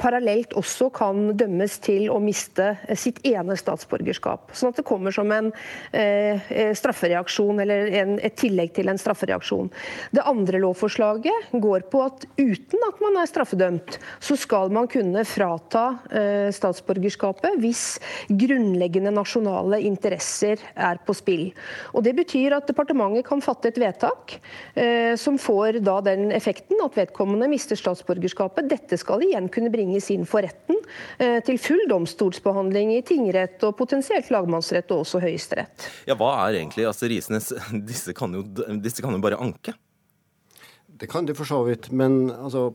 parallelt 0.01 0.53
også 0.59 0.89
kan 0.95 1.31
dømmes 1.39 1.77
til 1.85 2.09
å 2.11 2.19
miste 2.23 2.71
sitt 2.99 3.21
ene 3.27 3.57
statsborgerskap. 3.59 4.51
Sånn 4.57 4.73
at 4.73 4.81
det 4.81 4.87
kommer 4.87 5.15
som 5.15 5.31
en 5.35 5.51
straffereaksjon, 6.79 7.61
eller 7.63 7.91
en, 8.01 8.15
et 8.23 8.37
tillegg 8.39 8.73
til 8.77 8.91
en 8.91 9.01
straffereaksjon. 9.01 9.71
Det 10.15 10.25
andre 10.29 10.61
lovforslaget 10.63 11.53
går 11.59 11.87
på 11.93 12.05
at 12.05 12.27
uten 12.39 12.88
at 12.89 13.01
man 13.03 13.17
er 13.21 13.29
straffedømt, 13.29 13.97
så 14.23 14.37
skal 14.39 14.71
man 14.73 14.89
kunne 14.91 15.23
frata 15.27 15.85
eh, 16.11 16.49
statsborgerskapet 16.55 17.57
hvis 17.61 17.83
grunnleggende 18.29 19.13
nasjonale 19.15 19.81
interesser 19.87 20.61
er 20.75 20.99
på 21.05 21.15
spill. 21.17 21.47
Og 21.93 22.03
Det 22.05 22.15
betyr 22.17 22.57
at 22.57 22.67
departementet 22.69 23.27
kan 23.27 23.43
fatte 23.43 23.71
et 23.71 23.79
vedtak 23.81 24.37
eh, 24.75 25.15
som 25.19 25.39
får 25.41 25.81
da 25.85 25.99
den 26.05 26.33
effekten 26.35 26.81
at 26.83 26.97
vedkommende 26.97 27.49
mister 27.51 27.79
statsborgerskapet. 27.79 28.69
Dette 28.71 28.99
skal 28.99 29.23
igjen 29.27 29.49
kunne 29.53 29.71
bringes 29.73 30.09
inn 30.13 30.25
for 30.29 30.45
retten 30.45 30.77
eh, 31.17 31.39
til 31.45 31.61
full 31.61 31.85
domstolsbehandling 31.91 32.95
i 32.97 33.03
tingrett 33.05 33.63
og 33.67 33.77
potensielt 33.79 34.31
lagmannsrett 34.33 34.91
og 34.95 35.05
også 35.05 35.23
Høyesterett. 35.23 35.89
Ja, 36.09 36.17
hva 36.19 36.33
er 36.47 36.61
egentlig 36.61 36.87
altså 36.89 37.09
Risnes, 37.09 37.53
disse 37.89 38.09
disse 38.09 39.05
kan 39.05 39.15
jo 39.15 39.23
bare 39.23 39.39
anke? 39.39 39.75
Det 40.99 41.07
kan 41.09 41.27
de 41.27 41.35
for 41.37 41.47
så 41.47 41.61
vidt, 41.67 41.91
men 41.95 42.27
altså 42.31 42.73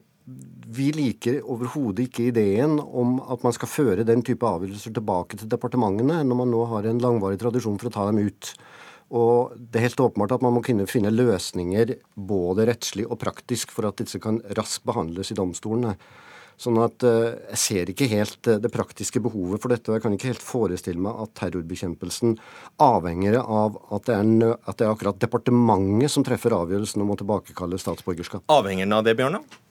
vi 0.75 0.89
liker 0.97 1.43
overhodet 1.45 2.07
ikke 2.07 2.31
ideen 2.31 2.79
om 2.81 3.19
at 3.29 3.43
man 3.45 3.53
skal 3.53 3.69
føre 3.69 4.07
den 4.09 4.23
type 4.25 4.47
avgjørelser 4.49 4.95
tilbake 4.97 5.37
til 5.37 5.51
departementene, 5.53 6.23
når 6.25 6.39
man 6.39 6.51
nå 6.53 6.63
har 6.71 6.89
en 6.89 7.03
langvarig 7.03 7.39
tradisjon 7.43 7.77
for 7.81 7.91
å 7.91 7.95
ta 7.95 8.07
dem 8.09 8.23
ut. 8.25 8.55
Og 9.15 9.53
Det 9.59 9.79
er 9.79 9.89
helt 9.91 10.01
åpenbart 10.01 10.33
at 10.39 10.43
man 10.43 10.57
må 10.57 10.63
kunne 10.65 10.89
finne 10.89 11.13
løsninger 11.13 11.99
både 12.17 12.65
rettslig 12.71 13.05
og 13.05 13.21
praktisk 13.21 13.75
for 13.75 13.91
at 13.91 14.01
disse 14.01 14.19
kan 14.19 14.41
raskt 14.57 14.87
behandles 14.89 15.31
i 15.31 15.37
domstolene. 15.37 15.99
Sånn 16.61 16.79
at 16.83 17.05
uh, 17.07 17.35
Jeg 17.51 17.61
ser 17.61 17.91
ikke 17.91 18.09
helt 18.11 18.51
uh, 18.51 18.61
det 18.63 18.71
praktiske 18.75 19.23
behovet 19.25 19.63
for 19.63 19.75
dette. 19.75 19.91
og 19.91 19.99
Jeg 19.99 20.05
kan 20.05 20.17
ikke 20.17 20.31
helt 20.33 20.45
forestille 20.45 21.03
meg 21.03 21.19
at 21.25 21.35
terrorbekjempelsen 21.41 22.37
avhenger 22.83 23.41
av 23.43 23.81
at 23.95 24.09
det, 24.09 24.21
er, 24.21 24.57
at 24.65 24.79
det 24.79 24.87
er 24.87 24.95
akkurat 24.95 25.21
departementet 25.23 26.15
som 26.15 26.27
treffer 26.27 26.55
avgjørelsen 26.57 27.05
om 27.05 27.15
å 27.15 27.19
tilbakekalle 27.21 27.81
statsborgerskap. 27.81 28.47
Avhenger 28.53 28.87
den 28.87 28.99
av 28.99 29.07
det, 29.07 29.17
Bjørnar? 29.19 29.64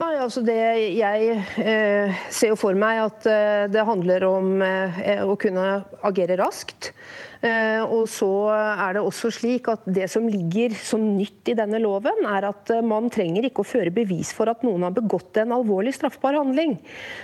Nei, 0.00 0.14
altså 0.16 0.40
det, 0.40 0.56
Jeg 0.96 1.34
eh, 1.60 2.20
ser 2.32 2.54
jo 2.54 2.58
for 2.58 2.78
meg 2.78 3.02
at 3.02 3.26
eh, 3.28 3.66
det 3.68 3.84
handler 3.84 4.24
om 4.30 4.62
eh, 4.64 5.20
å 5.20 5.36
kunne 5.40 5.66
agere 6.08 6.38
raskt. 6.40 6.94
Eh, 7.40 7.80
og 7.88 8.04
så 8.12 8.28
er 8.52 8.98
det 8.98 9.00
også 9.00 9.30
slik 9.32 9.68
at 9.72 9.86
Det 9.88 10.04
som 10.12 10.26
ligger 10.28 10.74
som 10.76 11.00
nytt 11.16 11.48
i 11.48 11.54
denne 11.56 11.78
loven, 11.80 12.26
er 12.28 12.44
at 12.50 12.68
eh, 12.74 12.82
man 12.84 13.08
trenger 13.12 13.46
ikke 13.48 13.64
å 13.64 13.68
føre 13.68 13.92
bevis 13.94 14.34
for 14.36 14.50
at 14.52 14.60
noen 14.66 14.84
har 14.84 14.92
begått 14.92 15.40
en 15.40 15.54
alvorlig 15.56 15.94
straffbar 15.96 16.36
handling. 16.36 16.76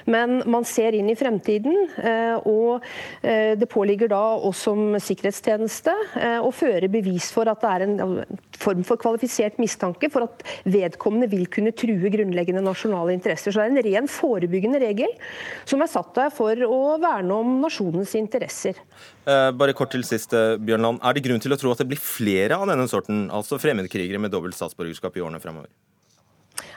Men 0.09 0.41
man 0.49 0.65
ser 0.65 0.97
inn 0.97 1.11
i 1.13 1.19
fremtiden, 1.19 1.77
eh, 2.01 2.37
og 2.49 2.85
det 3.27 3.69
påligger 3.71 4.09
da 4.11 4.21
oss 4.49 4.61
som 4.67 4.95
sikkerhetstjeneste 5.01 5.93
å 6.45 6.51
føre 6.55 6.89
bevis 6.91 7.29
for 7.35 7.49
at 7.51 7.63
det 7.63 7.71
er 7.71 7.85
en 7.85 8.37
form 8.57 8.83
for 8.87 9.01
kvalifisert 9.01 9.59
mistanke 9.63 10.09
for 10.13 10.27
at 10.27 10.45
vedkommende 10.69 11.29
vil 11.33 11.47
kunne 11.53 11.75
true 11.77 12.11
grunnleggende 12.13 12.63
nasjonale 12.67 13.15
interesser. 13.17 13.55
Så 13.55 13.63
det 13.63 13.67
er 13.67 13.75
en 13.75 13.87
ren 13.87 14.11
forebyggende 14.11 14.83
regel 14.83 15.13
som 15.65 15.83
er 15.83 15.91
satt 15.93 16.13
der 16.19 16.33
for 16.35 16.67
å 16.67 16.81
verne 17.03 17.41
om 17.41 17.57
nasjonens 17.63 18.15
interesser. 18.19 18.79
Bare 19.27 19.75
kort 19.77 19.95
til 19.95 20.05
sist, 20.07 20.35
eh, 20.37 20.57
Bjørnland. 20.59 21.01
Er 21.03 21.17
det 21.17 21.25
grunn 21.27 21.43
til 21.43 21.55
å 21.55 21.59
tro 21.59 21.73
at 21.73 21.83
det 21.83 21.89
blir 21.91 22.03
flere 22.03 22.59
av 22.59 22.69
denne 22.71 22.87
sorten, 22.91 23.27
altså 23.31 23.59
fremmedkrigere 23.59 24.21
med 24.23 24.31
dobbelt 24.35 24.55
statsborgerskap 24.55 25.17
i 25.17 25.25
årene 25.25 25.43
fremover? 25.43 25.71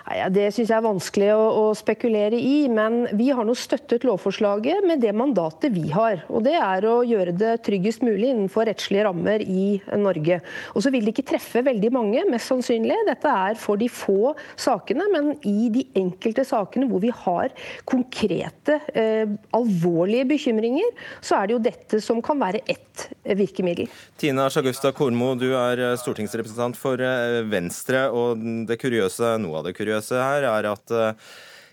Nei, 0.10 0.24
det 0.34 0.48
syns 0.56 0.72
jeg 0.72 0.74
er 0.74 0.82
vanskelig 0.82 1.28
å, 1.36 1.42
å, 1.54 1.66
spekulere 1.78 2.38
i, 2.42 2.64
men 2.74 3.04
vi 3.14 3.28
har 3.36 3.46
nå 3.46 3.54
støttet 3.54 4.06
lovforslaget 4.08 4.82
med 4.90 5.04
det 5.04 5.12
mandatet 5.14 5.70
vi 5.76 5.92
har. 5.94 6.24
Og 6.34 6.42
det 6.48 6.56
er 6.58 6.88
å 6.90 6.96
gjøre 7.06 7.36
det 7.38 7.52
tryggest 7.68 8.02
mulig 8.02 8.32
innenfor 8.32 8.66
rettslige 8.66 9.06
rammer 9.06 9.44
i 9.46 9.78
Norge. 10.02 10.40
Og 10.74 10.82
så 10.82 10.90
vil 10.94 11.06
det 11.06 11.14
ikke 11.14 11.28
treffe 11.36 11.62
veldig 11.68 11.92
mange, 11.94 12.24
mest 12.32 12.50
sannsynlig. 12.50 12.98
Dette 13.06 13.30
er 13.30 13.60
for 13.62 13.78
de 13.78 13.86
få 13.94 14.34
sakene, 14.58 15.06
men 15.14 15.30
i 15.46 15.70
de 15.76 15.86
enkelte 16.02 16.48
sakene 16.48 16.90
hvor 16.90 17.06
vi 17.06 17.14
har 17.14 17.54
konkrete, 17.86 18.80
eh, 18.98 19.30
alvorlige 19.54 20.26
bekymringer, 20.34 20.90
så 21.22 21.38
er 21.38 21.46
det 21.52 21.58
jo 21.58 21.62
dette 21.70 22.02
som 22.02 22.24
kan 22.26 22.42
være 22.42 22.64
ett 22.66 23.06
virkemiddel. 23.38 23.94
Tina 24.18 24.50
Sjagusta 24.50 24.90
Kormo, 24.96 25.36
du 25.38 25.52
er 25.54 25.86
stortingsrepresentant 26.02 26.82
for 26.82 26.98
eh, 26.98 27.44
Venstre, 27.46 28.08
og 28.10 28.42
det 28.66 28.82
kuriøse, 28.82 29.36
noe 29.46 29.62
av 29.62 29.70
det 29.70 29.78
kuriøse 29.78 29.99
kuriøse 30.00 30.20
her 30.20 30.48
er 30.48 30.68
at 30.72 30.92
eh, 30.92 31.14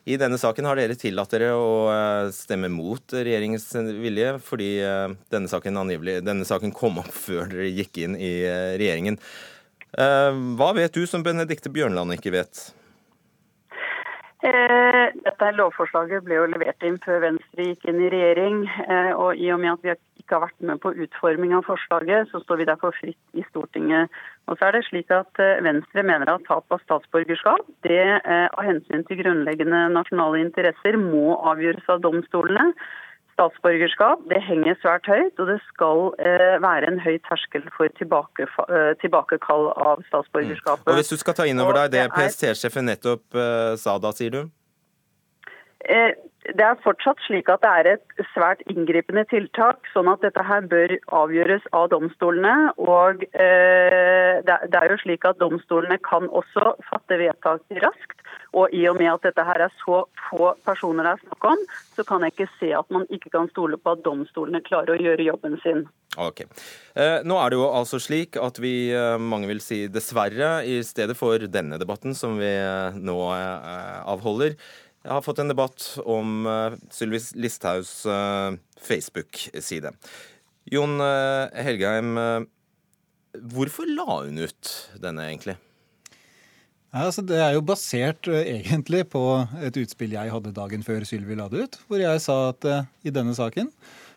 i 0.07 0.17
denne 0.17 0.39
saken 0.39 0.67
har 0.67 0.77
dere 0.77 0.95
tillatt 0.95 1.31
dere 1.31 1.53
å 1.55 1.91
eh, 1.91 2.31
stemme 2.33 2.69
mot 2.69 3.03
regjeringens 3.13 3.75
vilje, 4.01 4.39
fordi 4.41 4.81
eh, 4.83 5.15
denne 5.31 5.49
saken, 5.49 5.77
angivelig, 5.77 6.23
denne 6.25 6.45
saken 6.45 6.73
kom 6.73 6.99
opp 6.99 7.11
før 7.27 7.47
dere 7.51 7.71
gikk 7.71 7.99
inn 8.05 8.17
i 8.17 8.47
regjeringen. 8.77 9.19
Hva 9.97 10.75
vet 10.77 10.93
du 10.93 11.07
som 11.09 11.23
Benedikte 11.25 11.71
Bjørnland 11.73 12.13
ikke 12.13 12.35
vet? 12.35 12.59
Dette 14.45 15.47
lovforslaget 15.57 16.27
ble 16.27 16.37
jo 16.37 16.49
levert 16.53 16.85
inn 16.85 16.99
før 17.01 17.23
Venstre 17.23 17.71
gikk 17.71 17.87
inn 17.89 18.03
i 18.05 18.11
regjering. 18.13 18.59
og 19.17 19.41
I 19.41 19.49
og 19.55 19.63
med 19.63 19.73
at 19.73 19.87
vi 19.87 19.95
ikke 20.27 20.37
har 20.37 20.49
vært 20.49 20.67
med 20.67 20.83
på 20.83 20.93
utforming 21.07 21.55
av 21.55 21.65
forslaget, 21.69 22.29
så 22.33 22.43
står 22.43 22.61
vi 22.61 22.69
derfor 22.69 22.95
fritt 22.99 23.39
i 23.39 23.45
Stortinget. 23.47 24.13
Og 24.51 24.59
så 24.59 24.69
er 24.69 24.77
det 24.77 24.85
slik 24.89 25.11
at 25.15 25.41
eh, 25.43 25.63
Venstre 25.65 26.03
mener 26.07 26.31
at 26.33 26.45
tap 26.49 26.67
av 26.75 26.83
statsborgerskap 26.83 27.67
det 27.87 28.03
eh, 28.03 28.47
av 28.51 28.67
hensyn 28.67 29.07
til 29.07 29.23
grunnleggende 29.23 29.87
nasjonale 29.95 30.43
interesser 30.43 30.99
må 30.99 31.39
avgjøres 31.53 31.87
av 31.95 32.03
domstolene. 32.05 32.73
Statsborgerskap 33.37 34.23
det 34.31 34.41
henger 34.43 34.79
svært 34.81 35.07
høyt, 35.13 35.39
og 35.39 35.51
det 35.53 35.59
skal 35.69 36.07
eh, 36.19 36.59
være 36.65 36.91
en 36.91 37.01
høy 37.05 37.19
terskel 37.29 37.67
for 37.77 37.93
tilbake, 38.01 38.49
tilbakekall 39.03 39.71
av 39.77 40.03
statsborgerskapet. 40.09 40.87
Mm. 40.89 40.95
Og 40.95 41.03
Hvis 41.03 41.13
du 41.13 41.21
skal 41.23 41.39
ta 41.39 41.47
inn 41.47 41.61
over 41.63 41.85
deg 41.85 41.93
det 41.95 42.07
PST-sjefen 42.17 42.89
nettopp 42.91 43.43
sa 43.79 43.99
da, 44.03 44.15
sier 44.17 44.41
du? 44.41 44.43
Det 46.55 46.65
er 46.65 46.79
fortsatt 46.85 47.21
slik 47.27 47.49
at 47.51 47.63
det 47.65 47.71
er 47.81 47.89
et 47.95 48.27
svært 48.33 48.63
inngripende 48.71 49.25
tiltak, 49.31 49.89
sånn 49.93 50.11
at 50.13 50.23
dette 50.25 50.45
her 50.47 50.67
bør 50.71 50.95
avgjøres 51.19 51.67
av 51.77 51.89
domstolene. 51.95 52.73
Og 52.79 53.25
eh, 53.33 54.43
det 54.47 54.81
er 54.81 54.93
jo 54.93 55.01
slik 55.03 55.27
at 55.29 55.41
domstolene 55.43 55.99
kan 56.07 56.29
også 56.31 56.77
fatte 56.91 57.19
vedtak 57.21 57.65
raskt. 57.83 58.23
Og 58.57 58.73
i 58.73 58.87
og 58.89 58.97
med 59.01 59.11
at 59.11 59.27
dette 59.27 59.45
her 59.45 59.67
er 59.67 59.73
så 59.83 60.05
få 60.29 60.55
personer 60.65 61.07
det 61.07 61.17
er 61.17 61.25
snakk 61.27 61.47
om, 61.51 61.63
så 61.97 62.05
kan 62.09 62.25
jeg 62.25 62.35
ikke 62.35 62.53
se 62.61 62.73
at 62.79 62.89
man 62.95 63.05
ikke 63.13 63.33
kan 63.35 63.51
stole 63.53 63.79
på 63.81 63.97
at 63.97 64.05
domstolene 64.07 64.63
klarer 64.65 64.95
å 64.95 65.03
gjøre 65.03 65.27
jobben 65.27 65.59
sin. 65.65 65.85
Ok. 66.17 66.47
Eh, 66.97 67.19
nå 67.29 67.37
er 67.37 67.53
det 67.53 67.59
jo 67.59 67.67
altså 67.69 68.01
slik 68.01 68.39
at 68.41 68.57
vi, 68.63 68.89
eh, 68.95 69.19
mange 69.21 69.51
vil 69.51 69.61
si 69.61 69.85
dessverre, 69.93 70.65
i 70.65 70.81
stedet 70.87 71.17
for 71.19 71.45
denne 71.53 71.77
debatten 71.83 72.17
som 72.17 72.39
vi 72.41 72.49
eh, 72.49 72.97
nå 72.97 73.17
avholder, 74.09 74.57
jeg 75.07 75.15
har 75.15 75.23
fått 75.23 75.39
en 75.39 75.53
debatt 75.53 75.85
om 76.03 76.49
uh, 76.51 76.75
Sylvi 76.91 77.21
Listhaugs 77.39 78.01
uh, 78.11 78.57
Facebook-side. 78.83 79.93
Jon 80.67 80.99
uh, 80.99 81.47
Helgheim, 81.55 82.17
hvorfor 83.55 83.87
la 83.87 84.23
hun 84.25 84.41
ut 84.43 84.73
denne, 84.99 85.29
egentlig? 85.29 85.55
Ja, 86.91 87.05
altså 87.05 87.23
det 87.29 87.39
er 87.39 87.55
jo 87.55 87.63
basert 87.67 88.27
egentlig 88.33 89.05
på 89.13 89.23
et 89.63 89.79
utspill 89.79 90.17
jeg 90.17 90.33
hadde 90.33 90.55
dagen 90.57 90.83
før 90.83 91.07
Sylvi 91.07 91.37
la 91.39 91.47
det 91.53 91.67
ut, 91.67 91.79
hvor 91.87 92.03
jeg 92.03 92.23
sa 92.25 92.39
at 92.51 92.67
i 93.07 93.13
denne 93.15 93.37
saken 93.37 93.71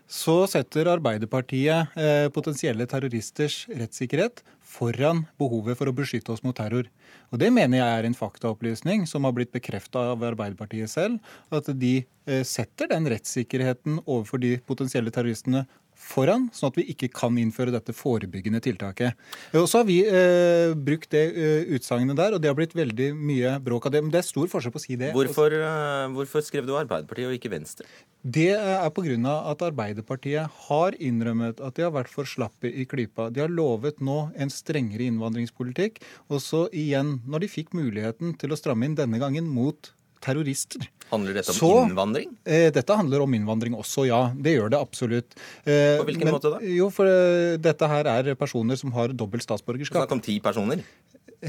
så 0.10 0.40
setter 0.50 0.90
Arbeiderpartiet 0.90 1.98
potensielle 2.34 2.88
terroristers 2.90 3.66
rettssikkerhet 3.70 4.42
foran 4.70 5.24
behovet 5.42 5.78
for 5.80 5.90
å 5.90 5.96
beskytte 5.96 6.34
oss 6.34 6.44
mot 6.46 6.56
terror. 6.56 6.88
Og 7.34 7.42
Det 7.42 7.50
mener 7.54 7.82
jeg 7.82 7.98
er 7.98 8.08
en 8.08 8.18
faktaopplysning 8.18 9.08
som 9.10 9.26
har 9.26 9.34
blitt 9.36 9.54
bekrefta 9.56 10.12
av 10.14 10.24
Arbeiderpartiet 10.30 10.92
selv. 10.92 11.18
At 11.52 11.72
de 11.82 12.04
eh, 12.30 12.44
setter 12.46 12.92
den 12.92 13.10
rettssikkerheten 13.10 14.04
overfor 14.06 14.42
de 14.44 14.58
potensielle 14.70 15.14
terroristene 15.14 15.66
foran, 16.00 16.48
sånn 16.56 16.72
at 16.72 16.80
vi 16.80 16.86
ikke 16.94 17.10
kan 17.14 17.38
innføre 17.40 17.74
dette 17.74 17.94
forebyggende 17.96 18.62
tiltaket. 18.64 19.18
Og 19.58 19.68
så 19.70 19.82
har 19.82 19.88
vi 19.90 20.00
eh, 20.08 20.72
brukt 20.74 21.12
det 21.14 21.26
eh, 21.30 21.74
utsagnet 21.76 22.18
der, 22.20 22.36
og 22.36 22.42
det 22.42 22.50
har 22.52 22.58
blitt 22.58 22.76
veldig 22.78 23.12
mye 23.18 23.58
bråk 23.64 23.90
av 23.90 23.96
det. 23.96 24.04
Men 24.06 24.14
det 24.14 24.22
er 24.22 24.30
stor 24.30 24.50
forskjell 24.52 24.74
på 24.76 24.82
å 24.82 24.86
si 24.86 24.98
det. 25.00 25.12
Hvorfor, 25.16 25.54
uh, 25.60 26.08
hvorfor 26.16 26.46
skrev 26.46 26.68
du 26.68 26.74
Arbeiderpartiet 26.80 27.30
og 27.30 27.36
ikke 27.38 27.52
Venstre? 27.54 27.88
Det 28.24 28.52
er 28.56 28.90
pga. 28.96 29.36
at 29.52 29.62
Arbeiderpartiet 29.70 30.64
har 30.70 30.98
innrømmet 31.00 31.62
at 31.64 31.78
de 31.78 31.86
har 31.86 31.94
vært 31.96 32.12
for 32.12 32.28
slappe 32.28 32.72
i 32.72 32.88
klypa. 32.90 33.30
De 33.34 33.44
har 33.44 33.52
lovet 33.52 34.02
nå 34.04 34.32
en 34.36 34.52
strengere 34.54 35.08
innvandringspolitikk. 35.08 36.02
Og 36.30 36.44
så 36.44 36.66
igjen, 36.72 37.20
når 37.28 37.46
de 37.46 37.54
fikk 37.54 37.76
muligheten 37.78 38.36
til 38.40 38.52
å 38.52 38.60
stramme 38.60 38.88
inn 38.88 38.98
denne 39.00 39.22
gangen 39.22 39.48
mot 39.52 39.94
terrorister. 40.24 40.88
Handler 41.10 41.40
dette 41.40 41.54
om 41.54 41.58
så, 41.58 41.72
innvandring? 41.88 42.34
Eh, 42.46 42.68
dette 42.74 42.98
handler 43.00 43.24
om 43.26 43.34
innvandring 43.34 43.78
også, 43.78 44.06
ja. 44.10 44.22
Det 44.38 44.54
gjør 44.54 44.74
det 44.76 44.82
absolutt. 44.82 45.38
Eh, 45.64 45.98
På 45.98 46.06
hvilken 46.10 46.30
men, 46.30 46.36
måte 46.38 46.52
da? 46.54 46.60
Jo, 46.62 46.92
for 46.94 47.10
eh, 47.10 47.56
dette 47.62 47.90
her 47.90 48.10
er 48.12 48.36
personer 48.38 48.78
som 48.80 48.94
har 48.98 49.16
dobbelt 49.18 49.46
statsborgerskap. 49.46 50.04
Snakk 50.04 50.18
om 50.20 50.22
ti 50.26 50.38
personer? 50.44 50.84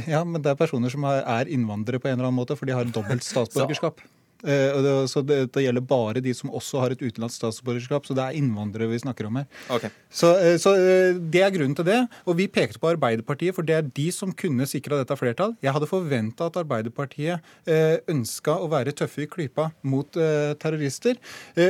Ja, 0.06 0.22
men 0.24 0.40
det 0.40 0.52
er 0.52 0.58
personer 0.58 0.92
som 0.92 1.04
er 1.10 1.50
innvandrere 1.50 2.00
på 2.00 2.08
en 2.08 2.16
eller 2.16 2.30
annen 2.30 2.38
måte, 2.38 2.56
for 2.56 2.70
de 2.70 2.76
har 2.78 2.88
dobbelt 2.88 3.26
statsborgerskap. 3.32 4.00
Eh, 4.46 5.06
så 5.06 5.22
det, 5.22 5.52
det, 5.54 5.64
gjelder 5.64 5.84
bare 5.84 6.22
de 6.24 6.32
som 6.36 6.52
også 6.54 6.82
har 6.84 6.94
et 6.94 7.02
utenlandsk 7.02 7.40
statsborgerskap. 7.40 8.06
Så 8.06 8.16
det 8.16 8.24
er 8.24 8.38
innvandrere 8.38 8.90
vi 8.90 9.00
snakker 9.02 9.28
om 9.28 9.40
her. 9.40 9.48
Okay. 9.72 9.92
Så, 10.08 10.32
eh, 10.38 10.56
så, 10.60 10.74
eh, 10.78 11.18
det 11.32 11.44
er 11.44 11.54
grunnen 11.54 11.76
til 11.78 11.88
det. 11.88 12.00
Og 12.26 12.38
vi 12.40 12.48
pekte 12.50 12.80
på 12.80 12.92
Arbeiderpartiet, 12.94 13.54
for 13.56 13.66
det 13.66 13.76
er 13.76 13.90
de 13.96 14.08
som 14.14 14.32
kunne 14.32 14.68
sikra 14.68 15.00
dette 15.00 15.16
flertall. 15.18 15.56
Jeg 15.64 15.74
hadde 15.76 15.90
forventa 15.90 16.48
at 16.50 16.58
Arbeiderpartiet 16.60 17.42
ønska 18.10 18.56
å 18.60 18.68
være 18.70 18.92
tøffe 18.96 19.24
i 19.24 19.28
klypa 19.30 19.70
mot 19.86 20.16
terrorister. 20.60 21.18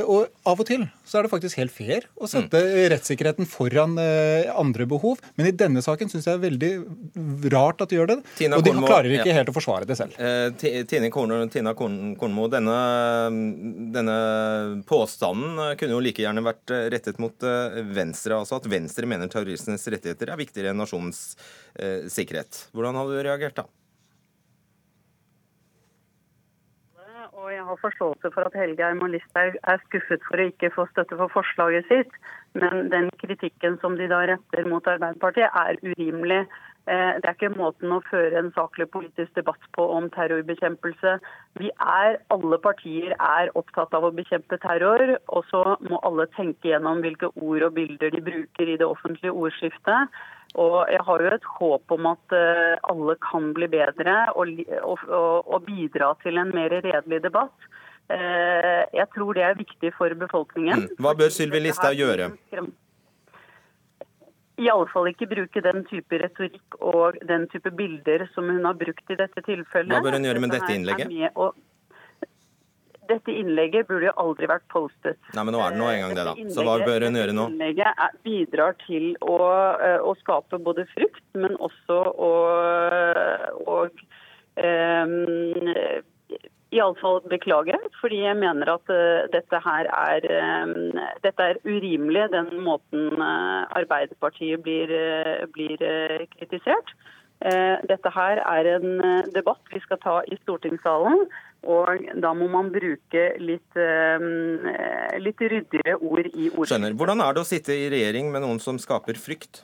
Og 0.09 0.29
av 0.47 0.61
og 0.61 0.67
til 0.69 0.87
så 1.07 1.19
er 1.19 1.27
det 1.27 1.33
faktisk 1.33 1.59
helt 1.59 1.73
fair 1.75 2.07
å 2.21 2.29
sette 2.31 2.61
mm. 2.61 2.77
rettssikkerheten 2.93 3.49
foran 3.49 3.97
andre 3.99 4.87
behov. 4.89 5.21
Men 5.39 5.51
i 5.51 5.55
denne 5.57 5.83
saken 5.85 6.11
syns 6.11 6.29
jeg 6.29 6.39
det 6.39 6.39
er 6.39 6.45
veldig 6.47 7.51
rart 7.53 7.83
at 7.83 7.91
de 7.91 7.99
gjør 7.99 8.13
det. 8.13 8.19
Tina 8.39 8.61
og 8.61 8.65
de 8.65 8.73
Kornmo, 8.73 8.89
klarer 8.89 9.17
ikke 9.17 9.31
ja. 9.33 9.39
helt 9.41 9.53
å 9.53 9.57
forsvare 9.57 9.89
det 9.89 9.99
selv. 9.99 10.17
Tine 10.91 11.11
Kornmo, 11.13 11.41
Tina 11.53 11.75
Kornmo, 11.77 12.49
denne, 12.61 13.91
denne, 13.97 14.19
påstanden 14.89 15.59
kunne 15.81 15.97
jo 15.97 16.05
like 16.05 16.23
gjerne 16.23 16.45
vært 16.45 16.77
rettet 16.93 17.19
mot 17.23 17.49
eh, 17.49 17.81
Venstre. 17.97 18.39
Altså 18.39 18.61
at 18.61 18.71
Venstre 18.71 19.09
mener 19.11 19.33
terroristenes 19.33 19.89
rettigheter 19.91 20.31
er 20.31 20.41
viktigere 20.41 20.75
enn 20.75 20.81
nasjonens 20.85 21.35
eh, 21.75 22.07
sikkerhet. 22.13 22.67
Hvordan 22.77 23.01
hadde 23.01 23.17
du 23.17 23.25
reagert 23.27 23.61
da? 23.63 23.69
Og 27.41 27.49
jeg 27.55 27.63
har 27.65 27.79
forståelse 27.81 28.31
for 28.35 28.49
at 28.49 28.57
Helgeheim 28.59 29.01
og 29.05 29.13
Listhaug 29.15 29.55
er 29.73 29.79
skuffet 29.87 30.25
for 30.27 30.41
å 30.41 30.49
ikke 30.51 30.69
få 30.75 30.85
støtte 30.91 31.17
for 31.17 31.33
forslaget 31.33 31.89
sitt. 31.89 32.13
Men 32.59 32.91
den 32.93 33.09
kritikken 33.23 33.79
som 33.81 33.97
de 33.97 34.09
da 34.11 34.21
retter 34.29 34.69
mot 34.69 34.87
Arbeiderpartiet, 34.91 35.49
er 35.49 35.81
urimelig. 35.81 36.43
Eh, 36.89 37.15
det 37.21 37.29
er 37.29 37.37
ikke 37.37 37.53
måten 37.59 37.93
å 37.93 38.01
føre 38.09 38.39
en 38.41 38.51
saklig 38.57 38.87
politisk 38.95 39.35
debatt 39.37 39.63
på 39.77 39.85
om 39.95 40.09
terrorbekjempelse. 40.15 41.19
Vi 41.61 41.71
er, 41.71 42.19
Alle 42.33 42.59
partier 42.59 43.13
er 43.13 43.53
opptatt 43.59 43.93
av 43.95 44.07
å 44.09 44.13
bekjempe 44.17 44.59
terror, 44.63 45.19
og 45.29 45.45
så 45.51 45.77
må 45.87 46.01
alle 46.07 46.27
tenke 46.37 46.73
gjennom 46.73 47.03
hvilke 47.05 47.31
ord 47.37 47.69
og 47.69 47.75
bilder 47.77 48.15
de 48.15 48.25
bruker 48.25 48.73
i 48.73 48.79
det 48.81 48.89
offentlige 48.89 49.35
ordskiftet. 49.35 50.21
Og 50.59 50.89
jeg 50.91 51.05
har 51.07 51.23
jo 51.23 51.31
et 51.31 51.51
håp 51.61 51.93
om 51.95 52.11
at 52.11 52.35
eh, 52.35 52.79
alle 52.91 53.17
kan 53.23 53.53
bli 53.55 53.69
bedre 53.71 54.17
og, 54.35 54.57
og, 54.81 55.05
og 55.47 55.69
bidra 55.69 56.15
til 56.25 56.41
en 56.43 56.51
mer 56.57 56.73
redelig 56.81 57.23
debatt. 57.29 57.71
Eh, 58.11 58.83
jeg 58.97 59.07
tror 59.15 59.37
det 59.37 59.45
er 59.47 59.59
viktig 59.59 59.93
for 59.95 60.11
befolkningen. 60.25 60.89
Mm. 60.89 61.03
Hva 61.05 61.15
bør 61.19 61.31
Sylvi 61.31 61.61
Listhaug 61.63 62.01
gjøre? 62.01 62.33
I 64.61 64.69
alle 64.69 64.87
fall 64.93 65.09
ikke 65.11 65.29
bruke 65.31 65.63
den 65.65 65.83
type 65.89 66.21
retorikk 66.21 66.77
og 66.81 67.19
den 67.29 67.47
type 67.53 67.73
bilder 67.77 68.27
som 68.35 68.49
hun 68.53 68.67
har 68.69 68.77
brukt 68.79 69.13
i 69.13 69.17
dette 69.19 69.43
tilfellet. 69.47 69.95
Hva 69.95 70.05
bør 70.05 70.19
hun 70.19 70.29
gjøre 70.29 70.43
med 70.45 70.55
dette 70.55 70.77
innlegget? 70.77 71.13
Dette 73.11 73.35
innlegget 73.35 73.89
burde 73.89 74.07
jo 74.07 74.13
aldri 74.23 74.47
vært 74.47 74.67
postet. 74.71 75.19
Nei, 75.35 75.43
men 75.43 75.57
nå 75.57 75.63
er 75.65 75.75
det 75.75 75.81
nå 75.81 75.89
en 75.91 76.03
gang 76.05 76.13
det, 76.15 76.27
da. 76.29 76.35
Så 76.55 76.63
hva 76.67 76.77
bør 76.85 77.09
hun 77.09 77.19
gjøre 77.19 77.35
nå? 77.35 77.49
Dette 77.49 77.57
innlegget 77.57 78.21
bidrar 78.27 78.77
til 78.85 79.09
å, 79.25 79.41
eh, 79.89 79.99
å, 79.99 80.15
skape 80.21 80.61
både 80.63 80.87
frykt, 80.93 81.25
men 81.35 81.57
også 81.59 81.99
å 82.29 82.31
og, 83.67 84.05
um, 84.61 85.17
iallfall 86.75 87.21
beklage, 87.31 87.77
fordi 88.01 88.23
jeg 88.25 88.39
mener 88.39 88.71
at 88.77 88.93
uh, 88.93 89.27
dette 89.35 89.61
her 89.65 89.89
er, 89.91 90.27
um, 90.65 90.99
dette 91.25 91.47
er 91.53 91.61
urimelig, 91.67 92.29
den 92.35 92.51
måten 92.65 93.11
uh, 93.19 93.67
Arbeiderpartiet 93.79 94.63
blir, 94.63 94.93
blir 95.55 95.87
kritisert. 96.37 96.95
Dette 97.89 98.11
her 98.13 98.37
er 98.45 98.67
en 98.75 98.99
debatt 99.33 99.71
vi 99.73 99.81
skal 99.81 99.97
ta 100.03 100.19
i 100.29 100.37
stortingssalen. 100.43 101.23
Og 101.73 102.03
da 102.21 102.35
må 102.37 102.51
man 102.53 102.69
bruke 102.73 103.23
litt, 103.41 103.79
litt 105.25 105.41
ryddigere 105.41 105.97
ord 105.97 106.29
i 106.29 106.51
ordet. 106.51 106.69
Skjønner. 106.75 106.99
Hvordan 107.01 107.25
er 107.25 107.37
det 107.37 107.41
å 107.41 107.49
sitte 107.49 107.73
i 107.73 107.89
regjering 107.93 108.29
med 108.35 108.45
noen 108.45 108.61
som 108.61 108.77
skaper 108.81 109.17
frykt? 109.17 109.63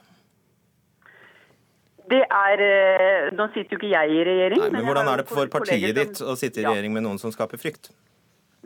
Det 2.11 2.23
er, 2.25 2.65
eh, 2.67 3.31
Nå 3.37 3.49
sitter 3.55 3.77
jo 3.77 3.81
ikke 3.81 3.93
jeg 3.93 4.19
i 4.19 4.27
regjering. 4.31 4.61
Nei, 4.63 4.71
men, 4.71 4.81
men 4.81 4.91
Hvordan 4.91 5.13
er 5.13 5.23
det 5.23 5.31
for 5.31 5.53
partiet 5.53 5.97
ditt 5.97 6.21
å 6.23 6.37
sitte 6.39 6.63
i 6.63 6.69
regjering 6.69 6.95
med 6.95 7.07
noen 7.07 7.23
som 7.23 7.35
skaper 7.35 7.61
frykt? 7.61 7.91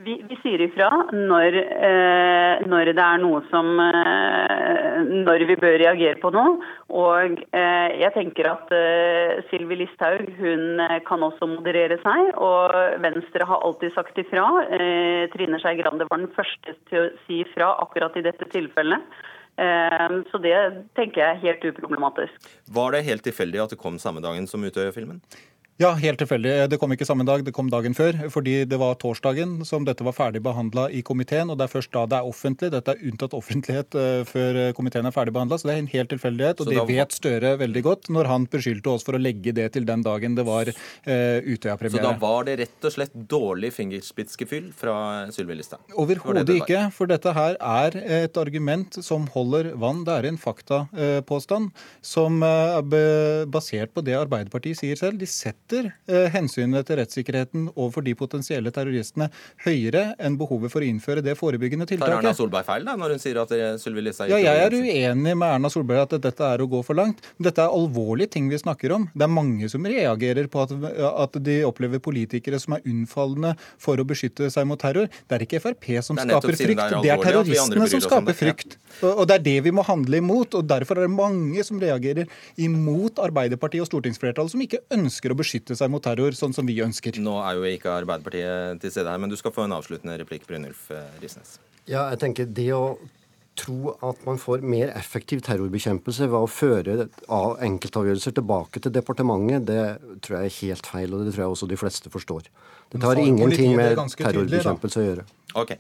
Vi, 0.01 0.15
vi 0.25 0.37
sier 0.41 0.63
ifra 0.65 0.89
når, 1.13 1.57
eh, 1.61 2.63
når, 2.71 2.91
det 2.97 3.05
er 3.05 3.19
noe 3.21 3.43
som 3.51 3.67
eh, 3.85 5.01
Når 5.27 5.45
vi 5.51 5.57
bør 5.61 5.77
reagere 5.83 6.17
på 6.23 6.31
noe. 6.33 6.55
Og 6.89 7.43
eh, 7.57 7.89
jeg 8.01 8.15
tenker 8.15 8.49
at 8.49 8.73
eh, 8.73 9.43
Sylvi 9.51 9.83
Listhaug 9.83 10.31
hun 10.39 10.81
eh, 10.87 10.97
kan 11.09 11.25
også 11.27 11.51
moderere 11.51 12.01
seg. 12.05 12.33
Og 12.41 13.03
Venstre 13.05 13.49
har 13.51 13.67
alltid 13.67 13.93
sagt 13.97 14.23
ifra. 14.23 14.47
Trine 15.35 15.61
Skei 15.61 15.77
Grande 15.83 16.09
var 16.09 16.23
den 16.23 16.33
første 16.37 16.77
til 16.89 17.03
å 17.03 17.13
si 17.27 17.43
ifra 17.45 17.75
akkurat 17.85 18.17
i 18.17 18.25
dette 18.25 18.49
tilfellet. 18.55 19.21
Ehm, 19.61 20.23
så 20.31 20.41
det 20.41 20.57
tenker 20.97 21.21
jeg 21.21 21.37
er 21.37 21.43
helt 21.43 21.65
uproblematisk. 21.69 22.51
Var 22.73 22.95
det 22.95 23.05
helt 23.09 23.25
tilfeldig 23.27 23.65
at 23.67 23.75
det 23.75 23.81
kom 23.83 23.99
samme 24.01 24.23
dagen 24.25 24.47
som 24.49 24.65
Utøya-filmen? 24.65 25.21
Ja, 25.81 25.95
helt 25.97 26.19
tilfeldig. 26.21 26.51
Det 26.69 26.77
kom 26.77 26.93
ikke 26.93 27.07
samme 27.09 27.25
dag, 27.25 27.41
det 27.41 27.55
kom 27.57 27.71
dagen 27.73 27.95
før. 27.97 28.13
Fordi 28.29 28.67
det 28.69 28.77
var 28.77 28.99
torsdagen 29.01 29.63
som 29.65 29.87
dette 29.89 30.05
var 30.05 30.13
ferdig 30.13 30.43
behandla 30.45 30.91
i 30.93 30.99
komiteen. 31.01 31.49
Og 31.49 31.57
det 31.57 31.65
er 31.65 31.71
først 31.73 31.95
da 31.95 32.03
det 32.05 32.19
er 32.19 32.27
offentlig. 32.29 32.69
Dette 32.75 32.93
er 32.93 33.07
unntatt 33.09 33.33
offentlighet 33.33 33.97
uh, 33.97 34.21
før 34.29 34.59
komiteen 34.77 35.09
er 35.09 35.15
ferdig 35.17 35.33
behandla. 35.33 35.57
Så 35.57 35.71
det 35.71 35.79
er 35.79 35.81
en 35.81 35.89
helt 35.89 36.13
tilfeldighet. 36.13 36.61
Og 36.61 36.69
det 36.69 36.85
vet 36.91 37.17
Støre 37.17 37.55
veldig 37.63 37.83
godt 37.87 38.11
når 38.13 38.29
han 38.29 38.45
beskyldte 38.53 38.93
oss 38.93 39.07
for 39.07 39.17
å 39.17 39.21
legge 39.21 39.55
det 39.57 39.71
til 39.73 39.89
den 39.89 40.05
dagen 40.05 40.37
det 40.37 40.45
var 40.45 40.69
uh, 40.69 41.49
Utøya-premiere. 41.49 41.97
Så 41.97 42.05
da 42.05 42.13
var 42.27 42.45
det 42.51 42.59
rett 42.61 42.89
og 42.91 42.95
slett 42.99 43.17
dårlig 43.33 43.73
fingerspitzgefühl 43.79 44.69
fra 44.77 44.99
Sylvi 45.33 45.57
Listhaug? 45.63 45.97
Overhodet 45.97 46.45
det 46.51 46.59
ikke. 46.61 46.85
For 46.93 47.09
dette 47.09 47.33
her 47.33 47.57
er 47.57 47.97
et 48.21 48.37
argument 48.37 49.01
som 49.01 49.25
holder 49.33 49.73
vann. 49.81 50.05
Det 50.05 50.19
er 50.19 50.29
en 50.29 50.43
faktapåstand 50.45 51.73
som 52.05 52.45
er 52.45 53.49
basert 53.49 53.97
på 53.97 54.05
det 54.05 54.21
Arbeiderpartiet 54.21 54.85
sier 54.85 55.01
selv. 55.01 55.17
De 55.25 55.29
setter 55.31 55.70
setter 55.71 55.91
eh, 56.11 56.29
hensynet 56.35 56.87
til 56.89 56.99
rettssikkerheten 57.01 57.69
overfor 57.75 58.05
de 58.05 58.15
potensielle 58.19 58.71
terroristene 58.75 59.31
høyere 59.65 60.15
enn 60.19 60.37
behovet 60.41 60.73
for 60.73 60.83
å 60.83 60.89
innføre 60.89 61.23
det 61.25 61.37
forebyggende 61.39 61.87
tiltaket. 61.87 62.11
Tar 62.11 62.25
Erna 62.25 62.35
Solberg 62.37 62.67
feil 62.67 62.87
da, 62.87 62.97
når 62.99 63.15
hun 63.15 63.23
sier 63.23 63.41
at 63.43 63.55
Sylvi 63.83 64.05
Listhaug 64.05 64.33
Ja, 64.33 64.41
jeg 64.43 64.65
er 64.67 64.77
uenig 64.77 65.37
med 65.37 65.47
Erna 65.49 65.71
Solberg 65.73 66.05
at 66.07 66.17
dette 66.27 66.51
er 66.51 66.65
å 66.65 66.69
gå 66.71 66.83
for 66.87 66.99
langt. 66.99 67.23
Dette 67.39 67.63
er 67.65 67.75
alvorlige 67.75 68.35
ting 68.37 68.51
vi 68.51 68.59
snakker 68.61 68.95
om. 68.97 69.07
Det 69.15 69.27
er 69.27 69.33
mange 69.33 69.71
som 69.73 69.87
reagerer 69.87 70.51
på 70.51 70.65
at, 70.65 70.75
at 71.11 71.41
de 71.45 71.61
opplever 71.69 72.03
politikere 72.03 72.61
som 72.63 72.77
er 72.77 72.85
unnfallende 72.89 73.55
for 73.81 74.01
å 74.01 74.07
beskytte 74.09 74.51
seg 74.53 74.69
mot 74.69 74.81
terror. 74.81 75.11
Det 75.29 75.39
er 75.39 75.47
ikke 75.47 75.63
Frp 75.63 75.91
som 76.05 76.19
skaper 76.19 76.57
frykt, 76.57 76.81
det 76.81 76.87
er, 76.87 77.05
det 77.05 77.15
er 77.15 77.25
terroristene 77.25 77.91
som 77.91 78.05
skaper 78.05 78.37
frykt. 78.37 78.79
Og 79.07 79.23
det 79.29 79.39
er 79.39 79.45
det 79.45 79.57
vi 79.67 79.73
må 79.75 79.85
handle 79.87 80.21
imot. 80.21 80.57
og 80.59 80.67
Derfor 80.69 80.99
er 80.99 81.07
det 81.07 81.15
mange 81.15 81.65
som 81.67 81.81
reagerer 81.83 82.31
imot 82.61 83.23
Arbeiderpartiet 83.23 83.85
og 83.85 83.91
stortingsflertallet, 83.91 84.55
som 84.55 84.65
ikke 84.65 84.83
ønsker 84.97 85.33
å 85.33 85.39
beskytte 85.39 85.77
seg 85.79 85.93
mot 85.93 86.05
terror, 86.05 86.37
sånn 86.37 86.57
som 86.57 86.69
vi 86.69 86.81
ønsker. 86.85 87.21
Nå 87.23 87.39
er 87.45 87.61
jo 87.61 87.71
ikke 87.71 87.95
Arbeiderpartiet 88.01 88.83
til 88.83 88.95
stede 88.95 89.13
her, 89.13 89.23
men 89.23 89.33
du 89.33 89.39
skal 89.41 89.55
få 89.57 89.67
en 89.69 89.79
avsluttende 89.79 90.19
replikk, 90.21 90.47
Brynulf 90.51 90.91
eh, 90.95 91.09
Risnes. 91.23 91.59
Ja, 91.89 92.09
jeg 92.13 92.21
tenker 92.23 92.51
det 92.51 92.71
å 92.77 92.85
tro 93.61 93.95
at 94.07 94.21
man 94.25 94.39
får 94.41 94.63
mer 94.65 94.93
effektiv 94.97 95.43
terrorbekjempelse 95.45 96.29
ved 96.31 96.39
å 96.39 96.49
føre 96.51 97.09
av 97.33 97.59
enkeltavgjørelser 97.67 98.37
tilbake 98.39 98.83
til 98.83 98.95
departementet, 98.95 99.67
det 99.69 100.21
tror 100.25 100.39
jeg 100.39 100.51
er 100.51 100.57
helt 100.61 100.89
feil, 100.93 101.13
og 101.15 101.27
det 101.27 101.35
tror 101.35 101.45
jeg 101.45 101.57
også 101.57 101.69
de 101.71 101.81
fleste 101.81 102.13
forstår. 102.13 102.49
Det 102.95 103.03
har 103.05 103.21
ingenting 103.23 103.77
med 103.79 104.01
terrorbekjempelse 104.17 105.03
å 105.03 105.07
gjøre. 105.09 105.27
Ok. 105.61 105.77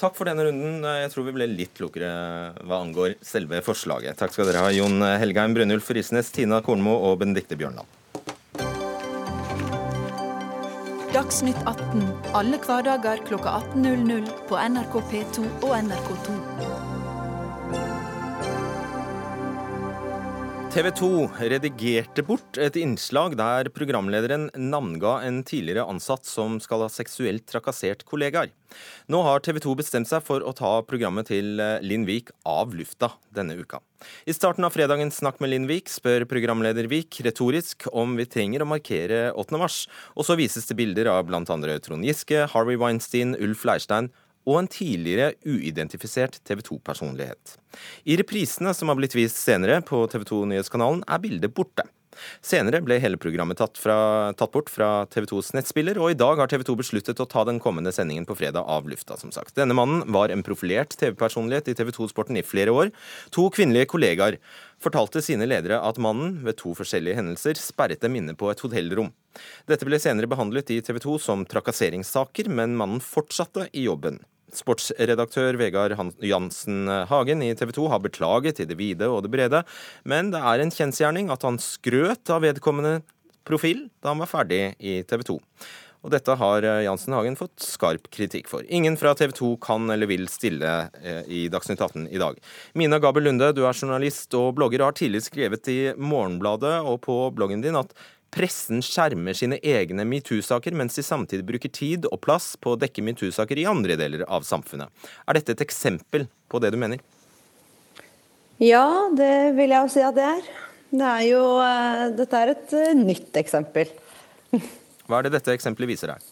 Takk 0.00 0.16
for 0.18 0.26
denne 0.26 0.44
runden. 0.48 0.82
Jeg 0.82 1.10
tror 1.12 1.28
vi 1.28 1.34
ble 1.36 1.46
litt 1.50 1.74
klokere 1.78 2.08
hva 2.66 2.80
angår 2.82 3.14
selve 3.24 3.60
forslaget. 3.64 4.18
Takk 4.18 4.34
skal 4.34 4.50
dere 4.50 4.64
ha, 4.66 4.72
Jon 4.74 4.98
Helgheim, 5.00 5.54
Brynulf 5.54 5.90
Risnes, 5.94 6.32
Tina 6.34 6.58
Kornmo 6.66 6.96
og 7.10 7.20
Benedicte 7.22 7.58
Bjørnland. 7.58 8.00
Dagsnytt 11.14 11.60
18 11.70 12.08
alle 12.34 12.58
hverdager 12.58 13.22
kl 13.28 13.38
18.00 13.38 14.26
på 14.48 14.58
NRK 14.58 14.98
P2 15.12 15.46
og 15.62 15.76
NRK2. 15.78 16.83
TV 20.74 20.88
2 20.90 21.08
redigerte 21.52 22.22
bort 22.26 22.58
et 22.58 22.74
innslag 22.80 23.36
der 23.38 23.68
programlederen 23.70 24.48
navnga 24.58 25.20
en 25.22 25.36
tidligere 25.46 25.84
ansatt 25.86 26.26
som 26.26 26.56
skal 26.58 26.82
ha 26.82 26.88
seksuelt 26.90 27.44
trakassert 27.46 28.02
kollegaer. 28.08 28.50
Nå 29.06 29.20
har 29.22 29.44
TV 29.46 29.60
2 29.62 29.76
bestemt 29.78 30.10
seg 30.10 30.24
for 30.26 30.42
å 30.42 30.50
ta 30.58 30.72
programmet 30.82 31.30
til 31.30 31.62
eh, 31.62 31.78
Linn 31.78 32.08
Vik 32.08 32.32
av 32.42 32.74
lufta 32.74 33.12
denne 33.30 33.54
uka. 33.54 33.78
I 34.26 34.34
starten 34.34 34.66
av 34.66 34.74
fredagens 34.74 35.20
Snakk 35.22 35.38
med 35.38 35.52
Linn 35.52 35.70
Vik 35.70 35.94
spør 35.94 36.26
programleder 36.26 36.90
Vik 36.90 37.20
retorisk 37.22 37.86
om 37.94 38.18
vi 38.18 38.26
trenger 38.26 38.66
å 38.66 38.70
markere 38.74 39.28
8. 39.30 39.60
mars, 39.62 39.84
og 40.18 40.26
så 40.26 40.34
vises 40.34 40.66
det 40.66 40.80
bilder 40.82 41.12
av 41.14 41.22
bl.a. 41.30 41.44
Trond 41.86 42.02
Giske, 42.02 42.48
Harvey 42.50 42.82
Weinstein, 42.82 43.38
Ulf 43.38 43.62
Leirstein 43.62 44.10
og 44.44 44.60
en 44.60 44.70
tidligere 44.70 45.34
uidentifisert 45.46 46.40
TV 46.44 46.62
2-personlighet. 46.64 47.56
I 48.04 48.18
reprisene 48.20 48.74
som 48.76 48.92
har 48.92 48.98
blitt 49.00 49.16
vist 49.16 49.40
senere 49.40 49.80
på 49.84 50.04
TV 50.12 50.26
2-nyhetskanalen, 50.30 51.04
er 51.08 51.22
bildet 51.22 51.54
borte. 51.56 51.86
Senere 52.44 52.80
ble 52.84 52.98
hele 53.02 53.18
programmet 53.20 53.58
tatt, 53.58 53.78
fra, 53.80 53.96
tatt, 54.38 54.52
bort 54.54 54.70
fra 54.72 55.06
TV 55.10 55.26
2s 55.30 55.52
nettspiller, 55.56 55.98
og 56.00 56.12
i 56.12 56.18
dag 56.18 56.40
har 56.40 56.50
TV 56.50 56.64
2 56.66 56.76
besluttet 56.80 57.20
å 57.20 57.28
ta 57.30 57.44
den 57.48 57.60
kommende 57.62 57.92
sendingen 57.94 58.26
på 58.28 58.36
fredag 58.38 58.66
av 58.70 58.88
lufta, 58.90 59.18
som 59.20 59.32
sagt. 59.34 59.54
Denne 59.58 59.76
mannen 59.76 60.04
var 60.14 60.32
en 60.32 60.44
profilert 60.46 60.94
TV-personlighet 61.00 61.70
i 61.70 61.76
TV 61.78 61.92
2-sporten 61.96 62.38
i 62.40 62.46
flere 62.46 62.74
år. 62.74 62.92
To 63.34 63.48
kvinnelige 63.54 63.90
kollegaer 63.94 64.38
fortalte 64.82 65.22
sine 65.24 65.48
ledere 65.48 65.80
at 65.82 66.00
mannen 66.02 66.40
ved 66.44 66.58
to 66.60 66.74
forskjellige 66.76 67.18
hendelser 67.18 67.58
sperret 67.60 68.02
dem 68.04 68.18
inne 68.20 68.36
på 68.38 68.50
et 68.52 68.62
hotellrom. 68.64 69.12
Dette 69.66 69.86
ble 69.88 69.98
senere 70.02 70.30
behandlet 70.30 70.70
i 70.70 70.80
TV 70.84 71.00
2 71.02 71.18
som 71.22 71.42
trakasseringssaker, 71.48 72.50
men 72.52 72.78
mannen 72.78 73.02
fortsatte 73.02 73.68
i 73.72 73.88
jobben. 73.88 74.20
Sportsredaktør 74.58 75.58
Vegard 75.60 75.96
Jansen 76.24 76.90
Hagen 77.10 77.44
i 77.44 77.52
TV 77.58 77.72
2 77.76 77.88
har 77.92 78.02
beklaget 78.04 78.62
i 78.62 78.68
det 78.68 78.78
vide 78.78 79.08
og 79.10 79.24
det 79.26 79.32
brede, 79.34 79.64
men 80.04 80.30
det 80.34 80.42
er 80.42 80.62
en 80.62 80.74
kjensgjerning 80.74 81.32
at 81.34 81.46
han 81.46 81.60
skrøt 81.62 82.30
av 82.32 82.44
vedkommende 82.46 83.00
profil 83.44 83.88
da 84.02 84.12
han 84.12 84.22
var 84.22 84.30
ferdig 84.30 84.62
i 84.78 85.00
TV 85.08 85.26
2. 85.34 85.40
Og 86.04 86.12
dette 86.12 86.34
har 86.36 86.64
Jansen 86.84 87.14
Hagen 87.16 87.36
fått 87.38 87.64
skarp 87.64 88.10
kritikk 88.12 88.50
for. 88.50 88.64
Ingen 88.68 88.98
fra 89.00 89.14
TV 89.16 89.32
2 89.38 89.54
kan 89.64 89.88
eller 89.88 90.08
vil 90.10 90.26
stille 90.28 90.72
eh, 91.00 91.22
i 91.32 91.46
Dagsnytt 91.52 91.80
18 91.80 92.10
i 92.12 92.20
dag. 92.20 92.36
Mina 92.76 92.98
Gabel 93.00 93.24
Lunde, 93.24 93.54
du 93.56 93.62
er 93.64 93.72
journalist 93.72 94.36
og 94.36 94.52
blogger, 94.58 94.82
og 94.82 94.92
har 94.92 94.98
tidligere 94.98 95.28
skrevet 95.30 95.70
i 95.72 95.78
Morgenbladet 95.96 96.74
og 96.84 97.00
på 97.06 97.16
bloggen 97.36 97.64
din 97.64 97.80
at 97.80 97.96
pressen 98.34 98.82
skjermer 98.82 99.36
sine 99.38 99.60
egne 99.62 100.04
metoo-saker, 100.08 100.74
mens 100.76 100.98
de 100.98 101.04
samtidig 101.06 101.46
bruker 101.46 101.70
tid 101.72 102.08
og 102.10 102.20
plass 102.24 102.54
på 102.60 102.74
å 102.74 102.80
dekke 102.80 103.04
metoo-saker 103.06 103.60
i 103.62 103.68
andre 103.70 103.96
deler 104.00 104.26
av 104.26 104.46
samfunnet. 104.46 104.90
Er 105.28 105.38
dette 105.38 105.54
et 105.54 105.64
eksempel 105.64 106.26
på 106.50 106.60
det 106.62 106.74
du 106.74 106.80
mener? 106.80 107.02
Ja, 108.62 109.10
det 109.14 109.54
vil 109.56 109.74
jeg 109.74 109.82
jo 109.82 109.90
si 109.90 110.02
at 110.04 110.14
det 110.18 110.26
er. 110.26 110.46
Det 110.94 111.10
er 111.10 111.24
jo, 111.26 111.42
uh, 111.58 112.06
dette 112.14 112.38
er 112.38 112.52
et 112.52 112.76
uh, 112.78 112.92
nytt 112.94 113.34
eksempel. 113.40 113.90
Hva 115.08 115.18
er 115.18 115.26
det 115.26 115.34
dette 115.38 115.54
eksempelet 115.56 115.90
viser 115.90 116.12
deg? 116.14 116.30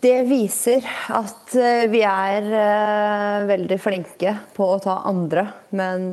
Det 0.00 0.18
viser 0.28 0.84
at 1.16 1.56
uh, 1.56 1.86
vi 1.92 2.02
er 2.04 2.52
veldig 3.48 3.80
flinke 3.80 4.36
på 4.56 4.68
å 4.74 4.78
ta 4.84 5.00
andre, 5.08 5.46
men 5.76 6.12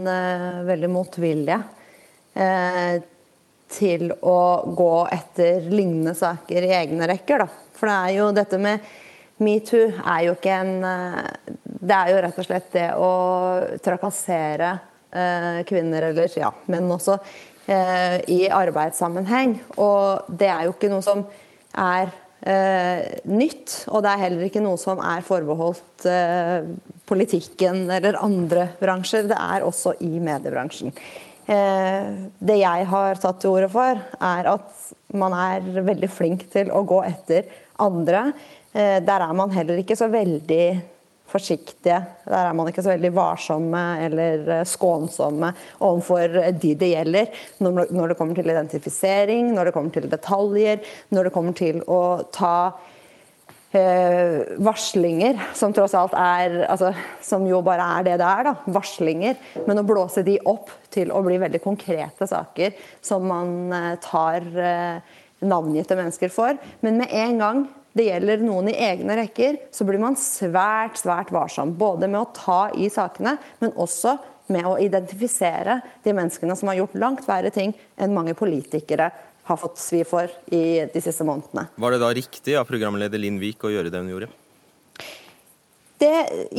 veldig 0.68 0.90
motvillige 0.92 1.60
til 3.72 4.12
å 4.22 4.40
gå 4.76 4.94
etter 5.12 5.68
lignende 5.72 6.16
saker 6.18 6.68
i 6.68 6.74
egne 6.78 7.08
rekker. 7.10 7.44
Da. 7.44 7.48
For 7.78 7.90
det 7.90 7.98
er 7.98 8.16
jo 8.18 8.30
dette 8.36 8.60
med 8.62 8.86
metoo 9.44 9.90
er 10.02 10.22
jo 10.26 10.36
ikke 10.38 10.54
en 10.64 10.86
eh, 10.88 11.34
Det 11.62 11.98
er 11.98 12.12
jo 12.12 12.22
rett 12.26 12.40
og 12.42 12.48
slett 12.48 12.72
det 12.74 12.88
å 12.98 13.12
trakassere 13.86 14.72
eh, 15.12 15.60
kvinner, 15.68 16.10
eller 16.10 16.40
ja, 16.40 16.50
menn 16.74 16.90
også, 16.92 17.20
eh, 17.70 18.18
i 18.34 18.40
arbeidssammenheng. 18.50 19.60
Og 19.78 20.32
det 20.40 20.50
er 20.52 20.66
jo 20.66 20.74
ikke 20.74 20.90
noe 20.92 21.06
som 21.06 21.22
er 21.78 22.10
eh, 22.42 23.20
nytt, 23.30 23.84
og 23.92 24.04
det 24.04 24.14
er 24.14 24.24
heller 24.26 24.48
ikke 24.48 24.64
noe 24.66 24.80
som 24.82 25.02
er 25.06 25.26
forbeholdt 25.28 26.08
eh, 26.10 26.68
politikken 27.08 27.86
eller 27.94 28.20
andre 28.24 28.72
bransjer. 28.82 29.30
Det 29.30 29.38
er 29.38 29.66
også 29.68 29.98
i 30.04 30.18
mediebransjen. 30.18 30.96
Eh, 31.48 32.08
det 32.44 32.60
jeg 32.60 32.88
har 32.92 33.20
tatt 33.24 33.40
til 33.40 33.56
orde 33.56 33.70
for, 33.72 34.02
er 34.20 34.50
at 34.52 34.92
man 35.16 35.36
er 35.38 35.64
veldig 35.88 36.10
flink 36.12 36.44
til 36.52 36.74
å 36.76 36.84
gå 36.88 37.00
etter 37.08 37.48
andre. 37.84 38.32
Eh, 38.74 39.00
der 39.00 39.24
er 39.24 39.34
man 39.38 39.54
heller 39.56 39.80
ikke 39.80 39.96
så 39.96 40.10
veldig 40.12 40.66
forsiktige. 41.28 42.02
Der 42.28 42.50
er 42.50 42.56
man 42.56 42.68
ikke 42.68 42.84
så 42.84 42.92
veldig 42.94 43.14
varsomme 43.16 43.86
eller 44.04 44.52
eh, 44.58 44.66
skånsomme 44.68 45.54
overfor 45.88 46.52
de 46.60 46.74
det 46.84 46.92
gjelder. 46.92 47.40
Når 47.64 48.12
det 48.12 48.20
kommer 48.20 48.36
til 48.36 48.52
identifisering, 48.52 49.54
når 49.56 49.70
det 49.70 49.76
kommer 49.78 49.96
til 49.96 50.12
detaljer, 50.12 50.84
når 51.16 51.30
det 51.30 51.36
kommer 51.36 51.56
til 51.56 51.80
å 51.88 52.02
ta 52.36 52.58
varslinger, 53.72 55.42
som 55.54 55.74
tross 55.76 55.92
alt 55.98 56.14
er 56.16 56.62
altså, 56.72 56.94
Som 57.22 57.44
jo 57.50 57.60
bare 57.66 57.84
er 57.98 58.06
det 58.08 58.18
det 58.22 58.28
er, 58.28 58.48
da. 58.48 58.54
Varslinger. 58.72 59.36
Men 59.68 59.82
å 59.82 59.86
blåse 59.88 60.24
de 60.24 60.38
opp 60.48 60.72
til 60.94 61.12
å 61.12 61.20
bli 61.26 61.40
veldig 61.42 61.60
konkrete 61.64 62.28
saker 62.28 62.78
som 63.04 63.28
man 63.28 63.74
eh, 63.76 63.98
tar 64.04 64.48
eh, 64.56 65.18
navngitte 65.44 65.98
mennesker 66.00 66.32
for. 66.34 66.58
Men 66.82 67.02
med 67.02 67.12
en 67.12 67.44
gang 67.44 67.66
det 67.98 68.08
gjelder 68.12 68.44
noen 68.46 68.70
i 68.72 68.78
egne 68.88 69.18
rekker, 69.18 69.58
så 69.74 69.86
blir 69.88 70.02
man 70.02 70.18
svært, 70.20 71.00
svært 71.02 71.32
varsom. 71.34 71.74
Både 71.78 72.10
med 72.10 72.22
å 72.22 72.32
ta 72.36 72.60
i 72.78 72.90
sakene, 72.94 73.38
men 73.62 73.74
også 73.74 74.16
med 74.54 74.68
å 74.68 74.78
identifisere 74.82 75.80
de 76.04 76.16
menneskene 76.16 76.56
som 76.58 76.72
har 76.72 76.82
gjort 76.82 76.98
langt 77.00 77.28
verre 77.28 77.52
ting 77.54 77.74
enn 77.98 78.16
mange 78.16 78.36
politikere 78.38 79.12
har 79.48 79.60
fått 79.60 79.80
svi 79.80 80.04
for 80.08 80.32
i 80.52 80.84
de 80.92 81.02
siste 81.04 81.26
månedene. 81.28 81.70
Var 81.76 81.96
det 81.96 82.04
da 82.04 82.12
riktig 82.16 82.58
av 82.60 82.68
programleder 82.68 83.22
Linn 83.22 83.40
Vik 83.40 83.64
å 83.64 83.72
gjøre 83.72 83.94
det 83.94 84.04
hun 84.04 84.12
gjorde? 84.12 84.30
Det, 85.98 86.10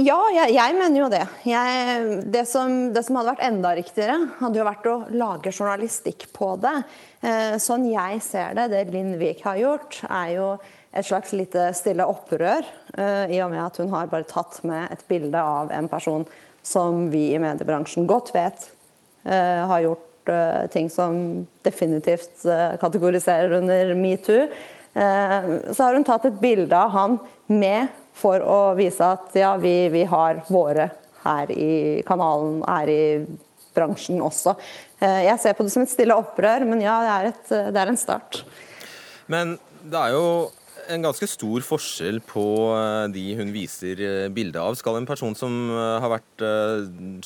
ja, 0.02 0.18
jeg, 0.34 0.50
jeg, 0.56 0.74
mener 0.74 0.98
jo 0.98 1.10
det. 1.12 1.22
Jeg, 1.46 2.06
det, 2.34 2.42
som, 2.50 2.72
det, 2.90 3.04
som, 3.06 3.20
hadde 3.20 3.36
vært 3.36 3.44
enda 3.46 3.70
riktigere, 3.78 4.16
hadde 4.40 4.58
jo 4.58 4.64
vært 4.66 4.88
å 4.90 4.96
lage 5.14 5.52
journalistikk 5.52 6.26
på 6.34 6.56
det. 6.58 6.74
Eh, 7.22 7.54
sånn 7.62 7.86
jeg 7.86 8.18
ser 8.24 8.56
det, 8.58 8.66
det 8.72 8.88
Linn 8.90 9.14
Wiik 9.20 9.44
har 9.46 9.60
gjort, 9.60 10.00
er 10.08 10.32
jo 10.34 10.48
et 10.90 11.06
slags 11.06 11.36
lite 11.38 11.68
stille 11.78 12.08
opprør. 12.10 12.66
Eh, 12.98 13.36
I 13.36 13.40
og 13.44 13.52
med 13.54 13.62
at 13.62 13.78
hun 13.78 13.94
har 13.94 14.10
bare 14.10 14.26
tatt 14.26 14.58
med 14.66 14.90
et 14.90 15.06
bilde 15.06 15.38
av 15.38 15.70
en 15.76 15.90
person 15.92 16.26
som 16.68 17.06
vi 17.12 17.30
i 17.32 17.40
mediebransjen 17.40 18.06
godt 18.08 18.34
vet 18.36 18.68
eh, 19.24 19.64
har 19.70 19.86
gjort 19.86 20.08
Eh, 20.28 20.66
ting 20.66 20.90
som 20.90 21.46
definitivt 21.62 22.44
eh, 22.44 22.76
kategoriserer 22.80 23.52
under 23.52 23.94
metoo. 23.94 24.46
Så 25.74 25.84
har 25.84 25.94
hun 25.94 26.04
tatt 26.04 26.24
et 26.26 26.38
bilde 26.40 26.74
av 26.74 26.90
han 26.90 27.12
med 27.46 27.92
for 28.18 28.42
å 28.42 28.72
vise 28.74 29.04
at 29.04 29.36
ja, 29.38 29.52
vi, 29.60 29.86
vi 29.92 30.00
har 30.10 30.40
våre 30.48 30.88
her 31.22 31.52
i 31.54 32.00
kanalen, 32.08 32.56
her 32.66 32.90
i 32.90 33.04
bransjen 33.76 34.18
også. 34.24 34.56
Jeg 34.98 35.36
ser 35.38 35.54
på 35.54 35.68
det 35.68 35.70
som 35.70 35.84
et 35.84 35.92
stille 35.92 36.16
opprør, 36.18 36.66
men 36.66 36.82
ja, 36.82 36.96
det 37.04 37.12
er, 37.12 37.28
et, 37.30 37.54
det 37.76 37.84
er 37.84 37.92
en 37.92 38.00
start. 38.00 38.40
Men 39.30 39.54
det 39.84 40.00
er 40.00 40.16
jo 40.16 40.26
en 40.88 41.04
ganske 41.04 41.26
stor 41.28 41.64
forskjell 41.64 42.20
på 42.26 42.44
eh, 42.72 43.04
de 43.12 43.24
hun 43.38 43.52
viser 43.54 44.00
eh, 44.04 44.30
bilde 44.32 44.60
av. 44.60 44.76
Skal 44.78 44.98
en 44.98 45.08
person 45.08 45.36
som 45.36 45.54
eh, 45.70 45.98
har 46.02 46.12
vært 46.12 46.44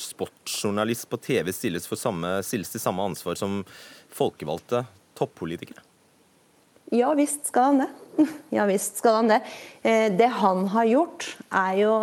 sportsjournalist 0.01 1.07
på 1.11 1.19
TV 1.23 1.53
stilles, 1.55 1.87
samme, 1.99 2.35
stilles 2.45 2.73
til 2.73 2.83
samme 2.83 3.05
ansvar 3.11 3.39
som 3.39 3.61
folkevalgte 4.13 4.83
toppolitikere? 5.17 5.83
Ja 6.93 7.09
visst 7.17 7.47
skal 7.49 7.71
han 7.71 7.83
det. 7.85 7.91
Ja 8.53 8.67
visst 8.69 8.99
skal 9.01 9.21
han 9.21 9.31
det. 9.31 9.39
Det 10.13 10.27
han 10.37 10.67
har 10.69 10.85
gjort, 10.85 11.25
er 11.49 11.79
jo 11.79 11.93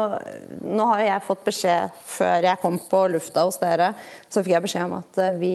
Nå 0.65 0.89
har 0.91 1.05
jeg 1.05 1.27
fått 1.29 1.45
beskjed 1.47 2.01
før 2.11 2.49
jeg 2.49 2.63
kom 2.63 2.81
på 2.91 3.05
lufta 3.13 3.45
hos 3.47 3.61
dere, 3.63 3.93
så 4.27 4.43
fikk 4.43 4.57
jeg 4.57 4.65
beskjed 4.65 4.89
om 4.89 4.97
at 4.99 5.21
vi 5.39 5.55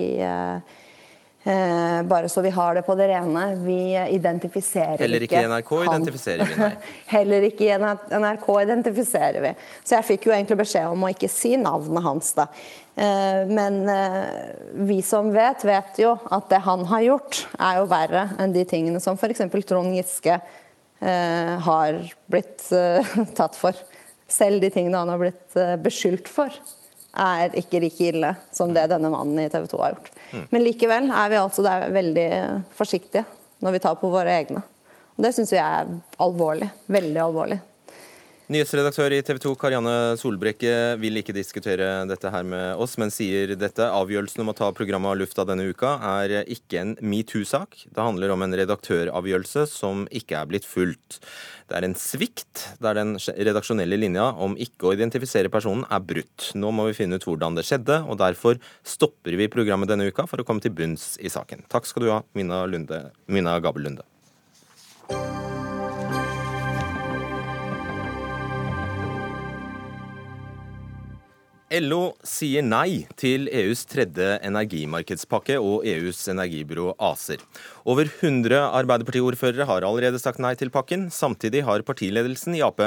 Eh, 1.48 2.04
bare 2.04 2.30
så 2.30 2.42
vi 2.42 2.50
har 2.50 2.76
det 2.76 2.82
på 2.82 2.96
det 2.96 3.08
rene. 3.08 3.56
Vi 3.56 3.94
identifiserer 4.10 4.94
ikke 4.94 5.04
Heller 5.04 5.26
ikke 5.28 5.42
i 5.44 5.50
NRK 5.52 5.74
identifiserer 5.84 6.48
vi, 6.50 6.56
nei. 6.58 6.70
Heller 7.14 7.44
ikke 7.46 7.68
i 7.68 7.76
NRK 8.24 8.48
identifiserer 8.64 9.44
vi. 9.44 9.52
Så 9.86 9.94
jeg 9.94 10.08
fikk 10.08 10.26
jo 10.26 10.34
egentlig 10.34 10.58
beskjed 10.64 10.90
om 10.90 11.06
å 11.06 11.12
ikke 11.14 11.30
si 11.30 11.52
navnet 11.62 12.02
hans, 12.02 12.32
da. 12.40 12.48
Eh, 12.98 13.44
men 13.46 13.78
eh, 13.94 14.32
vi 14.90 14.98
som 15.06 15.30
vet, 15.36 15.68
vet 15.70 16.02
jo 16.02 16.16
at 16.34 16.50
det 16.50 16.64
han 16.66 16.88
har 16.90 17.06
gjort, 17.06 17.44
er 17.60 17.78
jo 17.78 17.86
verre 17.94 18.26
enn 18.42 18.56
de 18.56 18.66
tingene 18.66 19.04
som 19.04 19.14
f.eks. 19.14 19.46
Trond 19.70 19.94
Giske 19.94 20.40
har 21.06 21.98
blitt 22.32 22.64
tatt 23.38 23.58
for. 23.60 23.78
Selv 24.32 24.64
de 24.64 24.72
tingene 24.74 24.98
han 24.98 25.12
har 25.12 25.22
blitt 25.22 25.58
beskyldt 25.84 26.32
for 26.32 26.50
er 27.16 27.54
ikke 27.60 27.84
like 27.84 28.10
ille 28.10 28.32
som 28.56 28.74
det 28.74 28.88
denne 28.92 29.12
mannen 29.14 29.40
i 29.44 29.50
TV 29.52 29.68
2 29.72 29.82
har 29.84 29.94
gjort. 29.94 30.15
Mm. 30.32 30.46
Men 30.52 30.64
likevel 30.66 31.10
er 31.12 31.32
vi 31.32 31.40
altså 31.40 31.66
der 31.66 31.90
veldig 31.96 32.30
forsiktige 32.78 33.26
når 33.64 33.76
vi 33.76 33.84
tar 33.84 34.00
på 34.00 34.10
våre 34.12 34.34
egne. 34.36 34.64
Og 35.16 35.24
det 35.24 35.32
syns 35.36 35.54
vi 35.54 35.62
er 35.62 35.90
alvorlig. 36.22 36.68
Veldig 36.92 37.22
alvorlig. 37.24 37.60
Nyhetsredaktør 38.46 39.10
i 39.10 39.24
TV 39.26 39.40
2 39.42 39.52
Karianne 39.58 39.92
Solbrekke 40.22 40.70
vil 41.02 41.18
ikke 41.18 41.34
diskutere 41.34 42.04
dette 42.06 42.30
her 42.30 42.44
med 42.46 42.78
oss, 42.78 42.92
men 43.02 43.10
sier 43.10 43.56
dette. 43.58 43.88
Avgjørelsen 43.90 44.44
om 44.44 44.52
å 44.52 44.54
ta 44.54 44.68
programmet 44.78 45.10
av 45.10 45.18
lufta 45.18 45.46
denne 45.50 45.66
uka 45.66 45.96
er 46.22 46.36
ikke 46.54 46.78
en 46.78 46.92
metoo-sak. 47.02 47.74
Det 47.90 48.06
handler 48.06 48.36
om 48.36 48.46
en 48.46 48.54
redaktøravgjørelse 48.54 49.66
som 49.72 50.04
ikke 50.14 50.38
er 50.38 50.52
blitt 50.52 50.68
fulgt. 50.70 51.18
Det 51.66 51.80
er 51.80 51.88
en 51.88 51.98
svikt 51.98 52.68
der 52.86 53.00
den 53.00 53.18
redaksjonelle 53.18 53.98
linja 53.98 54.28
om 54.38 54.54
ikke 54.62 54.92
å 54.92 54.94
identifisere 54.94 55.50
personen 55.50 55.88
er 55.90 56.06
brutt. 56.06 56.52
Nå 56.54 56.70
må 56.70 56.86
vi 56.92 57.00
finne 57.02 57.18
ut 57.18 57.26
hvordan 57.26 57.58
det 57.58 57.66
skjedde, 57.66 58.04
og 58.06 58.22
derfor 58.22 58.62
stopper 58.86 59.40
vi 59.42 59.50
programmet 59.50 59.90
denne 59.90 60.06
uka 60.06 60.28
for 60.30 60.38
å 60.38 60.46
komme 60.46 60.62
til 60.62 60.76
bunns 60.78 61.16
i 61.18 61.34
saken. 61.34 61.66
Takk 61.74 61.90
skal 61.90 62.06
du 62.06 62.14
ha, 62.14 62.22
Mina, 62.38 62.62
Lunde, 62.70 63.08
Mina 63.26 63.58
Gabel 63.58 63.90
Lunde. 63.90 64.06
LO 71.76 72.14
sier 72.24 72.64
nei 72.64 73.04
til 73.20 73.50
EUs 73.52 73.82
tredje 73.90 74.38
energimarkedspakke 74.46 75.58
og 75.60 75.84
EUs 75.90 76.22
energibyrå 76.32 76.94
ACER. 77.04 77.42
Over 77.90 78.08
100 78.08 78.62
Arbeiderpartiordførere 78.80 79.68
har 79.68 79.84
allerede 79.84 80.22
sagt 80.22 80.40
nei 80.44 80.54
til 80.56 80.72
pakken. 80.72 81.10
Samtidig 81.12 81.66
har 81.68 81.84
partiledelsen 81.88 82.56
i 82.56 82.62
Ap 82.64 82.80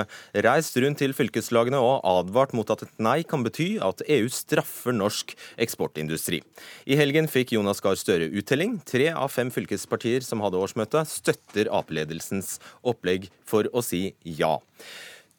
reist 0.46 0.78
rundt 0.80 1.02
til 1.02 1.12
fylkeslagene 1.16 1.80
og 1.82 2.06
advart 2.08 2.54
mot 2.56 2.70
at 2.72 2.86
et 2.86 2.94
nei 3.02 3.18
kan 3.28 3.44
bety 3.44 3.68
at 3.84 4.00
EU 4.06 4.30
straffer 4.32 4.96
norsk 4.96 5.36
eksportindustri. 5.60 6.40
I 6.88 6.96
helgen 6.96 7.28
fikk 7.28 7.52
Jonas 7.58 7.84
Gahr 7.84 7.98
Støre 8.00 8.30
uttelling. 8.32 8.78
Tre 8.88 9.10
av 9.12 9.34
fem 9.34 9.52
fylkespartier 9.52 10.24
som 10.24 10.40
hadde 10.44 10.62
årsmøte, 10.62 11.04
støtter 11.08 11.68
Ap-ledelsens 11.68 12.56
opplegg 12.80 13.28
for 13.48 13.68
å 13.74 13.84
si 13.84 14.06
ja. 14.24 14.56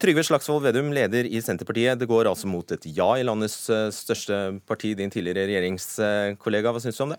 Trygve 0.00 0.22
Slagsvold 0.24 0.62
Vedum, 0.64 0.94
leder 0.96 1.26
i 1.28 1.42
Senterpartiet. 1.44 1.98
Det 2.00 2.06
går 2.08 2.30
altså 2.30 2.48
mot 2.48 2.72
et 2.72 2.86
ja 2.96 3.08
i 3.20 3.24
landets 3.26 3.66
eh, 3.68 3.90
største 3.92 4.38
parti, 4.64 4.94
din 4.96 5.12
tidligere 5.12 5.44
regjeringskollega. 5.50 6.72
Hva 6.72 6.80
syns 6.80 6.96
du 6.96 7.02
om 7.04 7.12
det? 7.12 7.18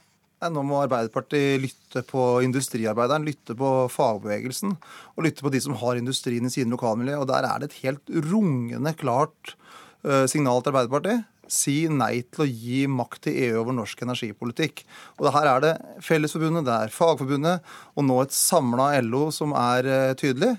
Nå 0.50 0.63
må 0.65 0.80
Arbeiderpartiet 0.82 1.62
lytte 1.62 2.02
på 2.10 2.24
industriarbeideren, 2.41 3.28
lytte 3.28 3.54
på 3.54 3.70
fagbevegelsen 3.94 4.74
og 4.74 5.22
lytte 5.28 5.46
på 5.46 5.54
de 5.54 5.62
som 5.62 5.78
har 5.78 6.02
industrien 6.02 6.50
i 6.50 6.54
sine 6.56 6.74
lokalmiljø. 6.74 7.20
Og 7.22 7.30
Der 7.30 7.46
er 7.46 7.62
det 7.62 7.70
et 7.70 7.80
helt 7.84 8.15
rungende 8.32 8.98
klart 8.98 9.54
eh, 10.02 10.26
signal 10.26 10.65
til 10.65 10.74
Arbeiderpartiet. 10.74 11.30
Si 11.46 11.84
nei 11.86 12.24
til 12.34 12.48
å 12.48 12.50
gi 12.50 12.86
makt 12.89 13.28
til 13.28 13.41
EU 13.46 13.62
over 13.62 13.78
norsk 13.78 14.02
energipolitikk. 14.08 14.88
Og 15.22 15.30
Her 15.38 15.54
er 15.54 15.67
det 15.67 15.76
Fellesforbundet, 16.02 16.65
det 16.65 16.80
er 16.80 16.98
Fagforbundet 16.98 17.76
og 17.94 18.10
nå 18.10 18.24
et 18.24 18.34
samla 18.34 18.96
LO 19.06 19.28
som 19.30 19.54
er 19.54 19.86
eh, 19.86 20.13
tydelig. 20.17 20.56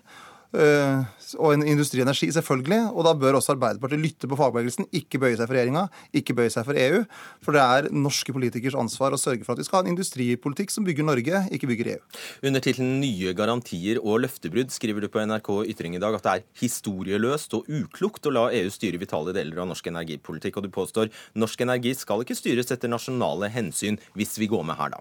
Eh, 0.53 1.05
og 1.41 1.55
industri 1.57 2.03
og 2.03 2.07
energi, 2.07 2.29
selvfølgelig. 2.35 2.81
Og 2.93 3.07
da 3.07 3.15
bør 3.17 3.39
også 3.39 3.55
Arbeiderpartiet 3.55 4.03
lytte 4.03 4.29
på 4.29 4.37
fagbevegelsen, 4.37 4.89
ikke 4.93 5.21
bøye 5.23 5.37
seg 5.39 5.49
for 5.49 5.57
regjeringa, 5.57 5.87
ikke 6.19 6.37
bøye 6.37 6.53
seg 6.53 6.67
for 6.69 6.77
EU. 6.77 7.01
For 7.45 7.57
det 7.57 7.63
er 7.63 7.89
norske 7.95 8.35
politikers 8.37 8.77
ansvar 8.79 9.17
å 9.17 9.21
sørge 9.21 9.47
for 9.47 9.55
at 9.55 9.63
vi 9.63 9.67
skal 9.69 9.81
ha 9.81 9.87
en 9.87 9.93
industripolitikk 9.95 10.75
som 10.75 10.85
bygger 10.85 11.09
Norge, 11.09 11.45
ikke 11.57 11.71
bygger 11.71 11.93
EU. 11.95 12.05
Under 12.51 12.65
tittelen 12.65 13.01
'Nye 13.01 13.33
garantier 13.39 14.01
og 14.03 14.21
løftebrudd' 14.27 14.77
skriver 14.77 15.01
du 15.01 15.09
på 15.09 15.25
NRK 15.25 15.51
Ytring 15.73 15.97
i 15.97 16.03
dag 16.03 16.15
at 16.15 16.23
det 16.23 16.33
er 16.33 16.47
historieløst 16.61 17.57
og 17.57 17.69
uklokt 17.69 18.29
å 18.29 18.35
la 18.37 18.47
EU 18.53 18.69
styre 18.69 19.01
vitale 19.01 19.33
deler 19.33 19.65
av 19.65 19.71
norsk 19.73 19.89
energipolitikk. 19.89 20.61
Og 20.61 20.69
du 20.69 20.69
påstår 20.69 21.09
norsk 21.35 21.61
energi 21.61 21.95
skal 21.97 22.21
ikke 22.21 22.37
styres 22.37 22.71
etter 22.71 22.93
nasjonale 22.93 23.49
hensyn, 23.49 23.99
hvis 24.15 24.37
vi 24.39 24.53
går 24.53 24.65
med 24.69 24.77
her, 24.77 24.91
da. 24.91 25.01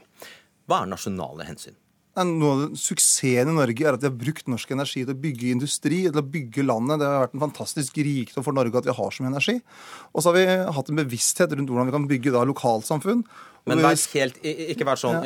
Hva 0.67 0.83
er 0.83 0.93
nasjonale 0.93 1.43
hensyn? 1.43 1.75
Noe 2.12 2.52
av 2.52 2.74
Suksessen 2.76 3.47
i 3.47 3.56
Norge 3.56 3.86
er 3.88 3.95
at 3.95 4.02
vi 4.04 4.10
har 4.10 4.15
brukt 4.19 4.50
norsk 4.52 4.74
energi 4.76 5.06
til 5.06 5.13
å 5.13 5.21
bygge 5.21 5.54
industri, 5.54 6.02
til 6.10 6.19
å 6.19 6.26
bygge 6.28 6.65
landet. 6.65 7.00
Det 7.00 7.08
har 7.08 7.24
vært 7.24 7.38
en 7.38 7.43
fantastisk 7.45 8.02
rikdom 8.04 8.43
for 8.43 8.58
Norge 8.58 8.82
at 8.82 8.89
vi 8.89 8.95
har 8.97 9.15
så 9.15 9.24
mye 9.24 9.32
energi. 9.32 9.56
Og 10.12 10.19
så 10.19 10.34
har 10.34 10.36
vi 10.36 10.76
hatt 10.76 10.91
en 10.91 11.00
bevissthet 11.00 11.56
rundt 11.56 11.71
hvordan 11.71 11.88
vi 11.88 11.95
kan 11.95 12.10
bygge 12.12 12.36
da 12.36 12.43
lokalsamfunn. 12.50 13.24
Men 13.69 13.84
vær 13.86 13.95
helt, 13.95 14.39
ikke 14.43 14.88
vær 14.89 15.00
sånn, 15.00 15.21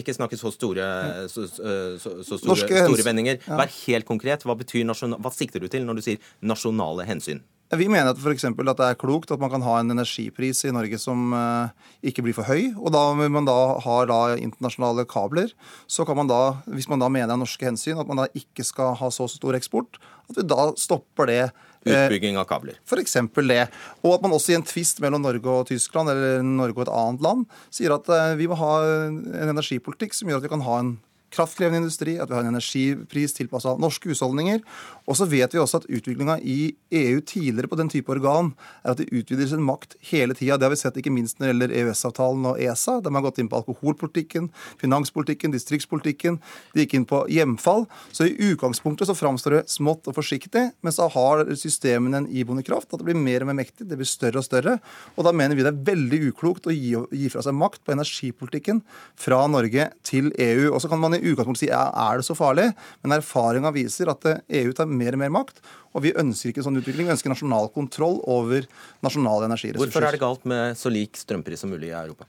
ikke 0.00 0.16
snakke 0.16 0.36
så 0.36 0.50
store, 0.52 0.88
så, 1.32 1.46
så, 1.48 2.16
så 2.26 2.40
store, 2.42 2.66
store 2.66 3.06
vendinger. 3.06 3.40
Vær 3.46 3.70
helt 3.86 4.08
konkret. 4.08 4.44
Hva, 4.44 4.58
betyr 4.58 4.84
hva 4.84 5.32
sikter 5.32 5.64
du 5.64 5.70
til 5.72 5.86
når 5.88 6.00
du 6.00 6.08
sier 6.10 6.34
nasjonale 6.44 7.08
hensyn? 7.08 7.40
Vi 7.76 7.84
mener 7.84 8.14
at, 8.14 8.20
for 8.20 8.32
eksempel, 8.32 8.68
at 8.70 8.78
det 8.80 8.86
er 8.88 8.96
klokt 8.96 9.32
at 9.34 9.40
man 9.42 9.50
kan 9.52 9.64
ha 9.66 9.74
en 9.80 9.92
energipris 9.92 10.62
i 10.64 10.72
Norge 10.72 10.96
som 11.02 11.34
uh, 11.36 11.68
ikke 12.00 12.24
blir 12.24 12.36
for 12.36 12.48
høy. 12.48 12.70
Og 12.80 12.94
da 12.94 13.02
vil 13.18 13.32
man 13.34 13.48
da 13.48 13.56
har 13.84 14.08
da 14.08 14.20
internasjonale 14.40 15.04
kabler, 15.08 15.52
så 15.84 16.06
kan 16.08 16.16
man 16.16 16.30
da, 16.30 16.40
hvis 16.72 16.88
man 16.88 17.02
da 17.02 17.10
mener 17.12 17.34
av 17.34 17.42
norske 17.42 17.68
hensyn, 17.68 18.00
at 18.00 18.08
man 18.08 18.22
da 18.22 18.28
ikke 18.32 18.64
skal 18.64 18.96
ha 18.96 19.10
så 19.12 19.28
stor 19.28 19.58
eksport, 19.58 20.00
at 20.30 20.40
vi 20.40 20.46
da 20.48 20.70
stopper 20.80 21.28
det. 21.28 21.42
Eh, 21.84 22.06
Utbygging 22.06 22.40
av 22.40 22.48
kabler. 22.48 22.80
Eksempel 23.04 23.52
det. 23.52 23.66
Og 24.00 24.16
at 24.16 24.24
man 24.24 24.32
også 24.38 24.54
i 24.54 24.58
en 24.58 24.64
tvist 24.64 25.04
mellom 25.04 25.26
Norge 25.26 25.52
og 25.52 25.68
Tyskland, 25.68 26.08
eller 26.14 26.40
Norge 26.46 26.78
og 26.78 26.86
et 26.86 26.94
annet 26.94 27.28
land, 27.28 27.44
sier 27.68 27.92
at 27.98 28.08
uh, 28.08 28.32
vi 28.40 28.48
må 28.48 28.56
ha 28.56 28.72
en 29.10 29.20
energipolitikk 29.44 30.16
som 30.16 30.32
gjør 30.32 30.40
at 30.40 30.48
vi 30.48 30.54
kan 30.56 30.64
ha 30.64 30.80
en 30.80 30.96
kraftkrevende 31.34 31.82
industri, 31.82 32.16
at 32.18 32.30
vi 32.30 32.36
har 32.36 32.44
en 32.44 32.52
energipris 32.54 33.34
tilpassa 33.36 33.74
norske 33.80 34.10
husholdninger. 34.10 34.62
Og 35.08 35.16
så 35.18 35.26
vet 35.28 35.54
vi 35.54 35.60
også 35.60 35.82
at 35.82 35.88
utviklinga 35.88 36.38
i 36.40 36.74
EU 37.00 37.20
tidligere 37.20 37.70
på 37.70 37.78
den 37.80 37.90
type 37.92 38.12
organ 38.12 38.52
er 38.82 38.92
at 38.94 39.00
de 39.00 39.08
utvider 39.12 39.48
sin 39.50 39.64
makt 39.64 39.96
hele 40.10 40.36
tida. 40.36 40.56
Det 40.56 40.68
har 40.68 40.74
vi 40.74 40.80
sett 40.80 40.98
ikke 41.00 41.12
minst 41.12 41.38
når 41.38 41.46
det 41.46 41.52
gjelder 41.52 41.74
EØS-avtalen 41.80 42.48
og 42.50 42.62
ESA. 42.62 42.98
De 43.04 43.12
har 43.14 43.24
gått 43.24 43.40
inn 43.42 43.50
på 43.50 43.60
alkoholpolitikken, 43.60 44.50
finanspolitikken, 44.80 45.54
distriktspolitikken. 45.54 46.40
De 46.74 46.84
gikk 46.84 46.96
inn 46.98 47.08
på 47.08 47.22
hjemfall. 47.32 47.86
Så 48.12 48.28
i 48.28 48.36
utgangspunktet 48.50 49.10
så 49.10 49.16
framstår 49.18 49.58
det 49.58 49.62
smått 49.72 50.08
og 50.08 50.16
forsiktig, 50.18 50.68
men 50.84 50.94
så 50.94 51.08
har 51.12 51.44
systemene 51.58 52.22
en 52.22 52.30
iboende 52.30 52.64
kraft. 52.66 52.90
At 52.92 53.02
det 53.02 53.08
blir 53.10 53.20
mer 53.20 53.44
og 53.44 53.52
mer 53.52 53.60
mektig, 53.62 53.88
det 53.88 54.00
blir 54.00 54.08
større 54.08 54.42
og 54.42 54.48
større. 54.48 54.78
Og 55.16 55.26
da 55.26 55.34
mener 55.36 55.58
vi 55.58 55.66
det 55.66 55.72
er 55.74 55.84
veldig 55.92 56.22
uklokt 56.30 56.68
å 56.68 56.74
gi, 56.74 56.96
fra 57.28 57.42
seg 57.44 57.56
makt 57.56 57.84
på 57.84 57.92
energipolitikken 57.94 58.82
fra 59.18 59.42
Norge 59.50 59.90
til 60.06 60.30
EU. 60.34 60.70
Og 60.72 60.80
så 60.82 60.90
kan 60.90 61.00
man 61.02 61.17
i 61.18 61.32
utgangspunktet 61.32 61.64
si 61.66 61.70
ja, 61.70 61.84
er 62.08 62.20
det 62.20 62.26
så 62.28 62.36
farlig, 62.38 62.70
men 63.02 63.16
erfaringa 63.18 63.72
viser 63.74 64.10
at 64.12 64.24
EU 64.30 64.72
tar 64.76 64.88
mer 64.90 65.16
og 65.18 65.22
mer 65.24 65.34
makt. 65.34 65.62
Og 65.96 66.04
vi 66.04 66.14
ønsker 66.18 66.52
ikke 66.52 66.64
sånn 66.66 66.80
utvikling. 66.80 67.08
Vi 67.08 67.14
ønsker 67.16 67.32
nasjonal 67.32 67.70
kontroll 67.74 68.20
over 68.28 68.66
nasjonale 69.04 69.48
energiressurser. 69.50 69.88
Hvorfor 69.88 70.08
er 70.08 70.16
det 70.16 70.22
galt 70.22 70.48
med 70.48 70.78
så 70.78 70.92
lik 70.92 71.18
strømpris 71.18 71.64
som 71.64 71.72
mulig 71.72 71.90
i 71.92 71.96
Europa? 71.96 72.28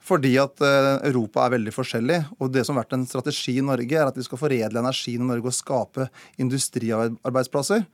Fordi 0.00 0.32
at 0.40 0.62
eh, 0.64 0.94
Europa 1.10 1.44
er 1.44 1.56
veldig 1.58 1.74
forskjellig. 1.76 2.20
og 2.40 2.52
Det 2.54 2.64
som 2.64 2.76
har 2.76 2.86
vært 2.86 2.96
en 2.96 3.06
strategi 3.08 3.58
i 3.60 3.64
Norge, 3.64 3.96
er 3.96 4.08
at 4.08 4.16
vi 4.16 4.24
skal 4.24 4.40
foredle 4.40 4.80
energien 4.80 5.26
i 5.26 5.28
Norge 5.28 5.52
og 5.52 5.56
skape 5.56 6.08
industriarbeidsplasser. 6.40 7.84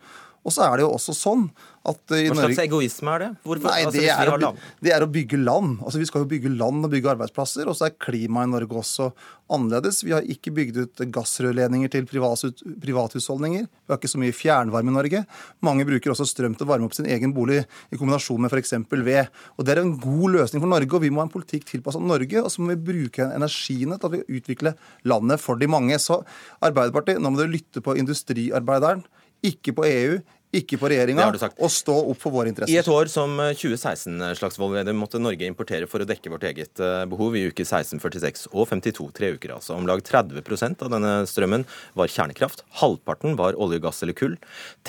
Og 0.46 0.54
så 0.54 0.62
er 0.66 0.78
det 0.78 0.86
jo 0.86 0.92
også 0.94 1.14
sånn 1.16 1.48
at 1.86 2.00
Hva 2.10 2.18
slags 2.18 2.40
Norge... 2.40 2.64
egoisme 2.64 3.12
er 3.14 3.22
det? 3.22 3.28
Hvorfor? 3.46 3.70
Nei, 3.70 3.90
det, 3.94 4.04
er 4.10 4.30
å, 4.30 4.50
det, 4.82 4.92
er 4.94 5.04
å, 5.04 5.08
bygge 5.10 5.38
land. 5.38 5.80
Altså 5.82 6.00
Vi 6.00 6.06
skal 6.08 6.24
jo 6.24 6.28
bygge 6.30 6.50
land 6.54 6.86
og 6.86 6.92
bygge 6.92 7.12
arbeidsplasser. 7.12 7.68
Og 7.70 7.76
så 7.78 7.88
er 7.88 7.96
klimaet 8.02 8.48
i 8.48 8.52
Norge 8.52 8.78
også 8.80 9.08
annerledes. 9.54 10.00
Vi 10.06 10.14
har 10.14 10.26
ikke 10.26 10.52
bygd 10.54 10.80
ut 10.82 11.02
gassrørledninger 11.14 11.92
til 11.92 12.06
privathusholdninger. 12.10 13.66
Vi 13.66 13.94
har 13.94 14.00
ikke 14.00 14.10
så 14.10 14.22
mye 14.22 14.34
fjernvarme 14.34 14.90
i 14.90 14.96
Norge. 14.96 15.24
Mange 15.66 15.86
bruker 15.88 16.14
også 16.14 16.26
strøm 16.30 16.56
til 16.58 16.66
å 16.66 16.70
varme 16.72 16.90
opp 16.90 16.96
sin 16.98 17.10
egen 17.10 17.34
bolig 17.36 17.60
i 17.62 17.98
kombinasjon 17.98 18.42
med 18.42 18.54
f.eks. 18.54 18.74
ved. 19.06 19.30
Og 19.56 19.66
Det 19.66 19.76
er 19.76 19.82
en 19.84 19.94
god 20.02 20.38
løsning 20.40 20.64
for 20.64 20.74
Norge, 20.74 20.90
og 20.90 21.06
vi 21.06 21.12
må 21.14 21.22
ha 21.22 21.28
en 21.28 21.34
politikk 21.34 21.68
tilpasset 21.70 22.02
Norge. 22.02 22.42
Og 22.42 22.50
så 22.50 22.62
må 22.62 22.74
vi 22.74 22.86
bruke 22.90 23.30
energiene 23.30 23.98
til 24.02 24.10
å 24.10 24.24
utvikle 24.26 24.74
landet 25.06 25.42
for 25.42 25.58
de 25.58 25.70
mange. 25.70 25.98
Så 26.02 26.22
Arbeiderpartiet, 26.66 27.22
nå 27.22 27.30
må 27.30 27.42
dere 27.42 27.54
lytte 27.54 27.82
på 27.84 27.94
industriarbeideren, 27.98 29.06
ikke 29.44 29.74
på 29.76 29.84
EU, 29.88 30.16
ikke 30.56 30.78
på 30.80 30.88
regjeringa, 30.88 31.26
og 31.28 31.70
stå 31.72 31.94
opp 32.12 32.20
for 32.22 32.32
våre 32.32 32.48
interesser. 32.48 32.72
I 32.72 32.78
et 32.80 32.88
år 32.88 33.10
som 33.12 33.34
2016 33.36 34.14
eh, 34.14 34.34
Slagsvold 34.38 34.76
Vedum, 34.76 34.98
måtte 35.02 35.20
Norge 35.20 35.48
importere 35.48 35.88
for 35.90 36.00
å 36.00 36.08
dekke 36.08 36.32
vårt 36.32 36.46
eget 36.48 36.80
eh, 36.82 37.02
behov 37.10 37.36
i 37.36 37.46
uke 37.50 37.66
16, 37.66 38.00
46 38.00 38.46
og 38.52 38.68
52, 38.70 39.08
tre 39.16 39.32
uker 39.36 39.56
altså. 39.56 39.74
Om 39.76 39.88
lag 39.90 40.00
30% 40.06 40.86
av 40.86 40.92
denne 40.94 41.14
strømmen 41.28 41.66
var 41.98 42.12
kjernekraft. 42.12 42.64
Halvparten 42.80 43.36
var 43.40 43.58
olje, 43.60 43.82
gass 43.84 44.00
eller 44.06 44.16
kull. 44.16 44.38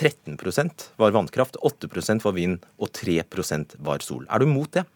13% 0.00 0.88
var 1.02 1.16
vannkraft, 1.16 1.58
8% 1.60 2.24
var 2.24 2.38
vind 2.38 2.64
og 2.78 2.94
3% 2.96 3.76
var 3.84 4.06
sol. 4.06 4.24
Er 4.30 4.44
du 4.44 4.48
mot 4.48 4.72
det? 4.72 4.86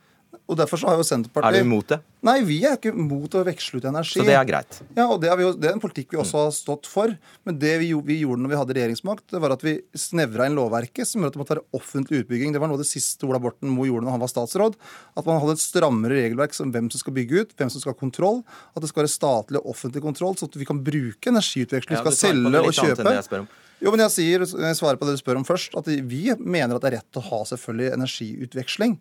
Og 0.49 0.57
derfor 0.59 0.81
så 0.81 0.88
har 0.90 0.99
jo 0.99 1.05
Senterpartiet... 1.07 1.59
Er 1.61 1.64
du 1.64 1.68
imot 1.68 1.90
det? 1.92 1.99
Nei, 2.25 2.35
vi 2.47 2.57
er 2.66 2.77
ikke 2.77 2.92
imot 2.92 3.35
å 3.38 3.42
veksle 3.47 3.81
ut 3.81 3.87
energi. 3.88 4.18
Så 4.18 4.25
det 4.27 4.35
er 4.37 4.47
greit? 4.49 4.79
Ja, 4.97 5.07
og 5.07 5.21
det 5.23 5.31
er, 5.33 5.40
jo, 5.45 5.53
det 5.57 5.68
er 5.71 5.77
en 5.77 5.83
politikk 5.83 6.12
vi 6.14 6.21
også 6.21 6.45
har 6.45 6.53
stått 6.57 6.88
for. 6.90 7.12
Men 7.47 7.59
det 7.62 7.73
vi, 7.83 7.90
vi 8.07 8.18
gjorde 8.21 8.45
når 8.45 8.53
vi 8.53 8.59
hadde 8.61 8.77
regjeringsmakt, 8.79 9.25
det 9.33 9.40
var 9.42 9.55
at 9.55 9.64
vi 9.64 9.77
snevra 9.99 10.49
inn 10.49 10.59
lovverket 10.59 11.09
som 11.09 11.23
gjorde 11.23 11.33
at 11.33 11.38
det 11.38 11.42
måtte 11.42 11.55
være 11.57 11.81
offentlig 11.81 12.23
utbygging. 12.23 12.55
Det 12.55 12.62
var 12.62 12.73
noe 12.73 12.81
av 12.81 12.85
det 12.85 12.90
siste 12.90 13.29
Ola 13.29 13.40
Borten 13.42 13.73
Moe 13.73 13.88
gjorde 13.88 14.09
når 14.09 14.16
han 14.16 14.25
var 14.25 14.33
statsråd. 14.35 14.79
At 15.16 15.29
man 15.29 15.40
hadde 15.42 15.57
et 15.59 15.64
strammere 15.64 16.21
regelverk 16.21 16.57
som 16.59 16.73
hvem 16.75 16.92
som 16.92 17.05
skal 17.05 17.16
bygge 17.16 17.42
ut, 17.42 17.57
hvem 17.59 17.73
som 17.73 17.85
skal 17.85 17.97
ha 17.97 18.01
kontroll. 18.03 18.42
At 18.73 18.85
det 18.85 18.92
skal 18.92 19.05
være 19.05 19.14
statlig 19.14 19.62
og 19.62 19.75
offentlig 19.75 20.05
kontroll, 20.05 20.38
sånn 20.38 20.53
at 20.53 20.61
vi 20.61 20.68
kan 20.68 20.81
bruke 20.85 21.33
energiutveksling. 21.33 22.01
Ja, 22.01 22.07
skal 22.07 22.18
selge 22.18 22.64
og 22.66 22.77
kjøpe. 22.77 23.45
Jo, 23.83 23.90
men 23.90 24.05
jeg 24.05 24.14
sier, 24.14 24.45
jeg 24.47 24.79
svarer 24.79 24.99
på 24.99 25.09
det 25.09 25.16
du 25.16 25.21
spør 25.21 25.40
om 25.40 25.47
først, 25.47 25.75
at 25.79 25.88
vi 25.90 26.29
mener 26.38 26.77
at 26.77 26.85
det 26.85 26.92
er 26.92 27.01
rett 27.01 27.18
å 27.18 27.25
ha 27.33 27.40
selvfølgelig 27.51 27.97
energiutveksling. 27.97 28.95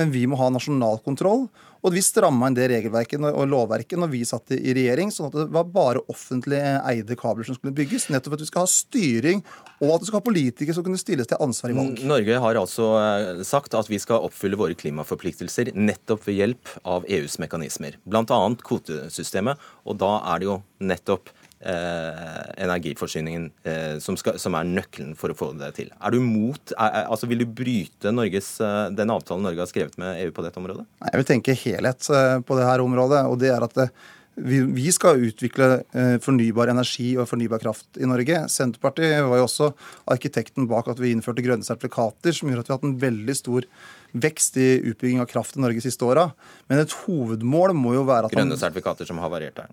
Men 0.00 0.10
vi 0.10 0.24
må 0.26 0.38
ha 0.40 0.48
nasjonal 0.50 0.98
kontroll. 1.04 1.46
Og 1.84 1.92
vi 1.92 2.00
stramma 2.00 2.48
inn 2.48 2.56
det 2.56 2.70
regelverket 2.72 3.20
og 3.28 3.44
lovverket 3.52 4.00
når 4.00 4.10
vi 4.10 4.22
satt 4.26 4.54
i 4.56 4.72
regjering, 4.74 5.10
sånn 5.12 5.28
at 5.28 5.36
det 5.36 5.44
var 5.52 5.68
bare 5.68 6.00
offentlig 6.10 6.58
eide 6.80 7.14
kabler 7.20 7.44
som 7.46 7.58
skulle 7.58 7.76
bygges. 7.76 8.08
Nettopp 8.08 8.32
for 8.32 8.40
at 8.40 8.44
vi 8.46 8.48
skal 8.48 8.64
ha 8.64 8.72
styring, 8.72 9.44
og 9.84 9.92
at 9.92 10.02
vi 10.02 10.08
skal 10.08 10.18
ha 10.18 10.24
politikere 10.24 10.78
som 10.78 10.86
kunne 10.86 11.02
stilles 11.02 11.28
til 11.30 11.44
ansvar 11.44 11.74
i 11.74 11.78
valg. 11.78 12.02
Norge 12.08 12.40
har 12.46 12.60
altså 12.62 12.88
eh, 13.02 13.44
sagt 13.46 13.76
at 13.76 13.92
vi 13.92 14.00
skal 14.02 14.24
oppfylle 14.24 14.58
våre 14.58 14.78
klimaforpliktelser 14.80 15.74
nettopp 15.76 16.24
ved 16.26 16.40
hjelp 16.40 16.74
av 16.88 17.04
EUs 17.04 17.36
mekanismer. 17.44 18.00
Bl.a. 18.08 18.42
kvotesystemet. 18.64 19.70
Og 19.84 20.00
da 20.00 20.16
er 20.32 20.40
det 20.40 20.50
jo 20.50 20.62
nettopp 20.80 21.30
Eh, 21.30 21.43
energiforsyningen 21.64 23.50
eh, 23.64 23.98
som, 23.98 24.16
skal, 24.20 24.38
som, 24.40 24.56
er 24.58 24.68
nøkkelen 24.68 25.14
for 25.18 25.32
å 25.32 25.36
få 25.38 25.52
det 25.58 25.70
til. 25.78 25.92
Er 25.96 26.14
du 26.14 26.20
mot, 26.24 26.74
er, 26.76 27.04
altså 27.04 27.28
Vil 27.30 27.44
du 27.44 27.46
bryte 27.48 28.12
Norges, 28.12 28.56
eh, 28.60 28.88
den 28.96 29.12
avtalen 29.14 29.46
Norge 29.46 29.64
har 29.64 29.70
skrevet 29.70 29.96
med 30.00 30.20
EU 30.24 30.34
på 30.34 30.44
dette 30.44 30.60
området? 30.60 30.84
Jeg 31.08 31.22
vil 31.22 31.30
tenke 31.30 31.56
helhet 31.64 32.10
på 32.44 32.58
dette 32.58 32.84
området. 32.84 33.24
og 33.30 33.40
det 33.40 33.54
er 33.54 33.64
at 33.64 33.78
det, 33.78 33.88
vi, 34.34 34.60
vi, 34.74 34.88
skal 34.90 35.22
utvikle 35.22 35.84
fornybar 36.20 36.72
energi 36.72 37.12
og 37.14 37.28
fornybar 37.30 37.62
kraft 37.62 38.00
i 38.02 38.08
Norge. 38.10 38.40
Senterpartiet 38.50 39.22
var 39.22 39.38
jo 39.38 39.46
også 39.46 39.68
arkitekten 40.10 40.66
bak 40.70 40.90
at 40.90 40.98
vi 40.98 41.12
innførte 41.14 41.44
grønne 41.44 41.66
sertifikater, 41.66 42.34
som 42.34 42.50
gjør 42.50 42.64
at 42.64 42.66
vi 42.66 42.74
har 42.74 42.80
hatt 42.80 42.88
en 42.88 42.98
veldig 43.04 43.36
stor 43.38 43.68
vekst 44.10 44.58
i 44.58 44.68
utbygging 44.90 45.22
av 45.22 45.30
kraft 45.30 45.56
i 45.56 45.62
Norge 45.62 45.78
de 45.78 45.86
siste 45.86 46.06
åra. 46.06 46.28
Men 46.66 46.82
et 46.82 46.98
hovedmål 47.04 47.76
må 47.78 47.94
jo 47.94 48.04
være 48.10 48.28
at 48.28 48.34
Grønne 48.34 48.58
sertifikater 48.58 49.06
som 49.06 49.22
har 49.22 49.30
variert 49.30 49.62
her? 49.62 49.70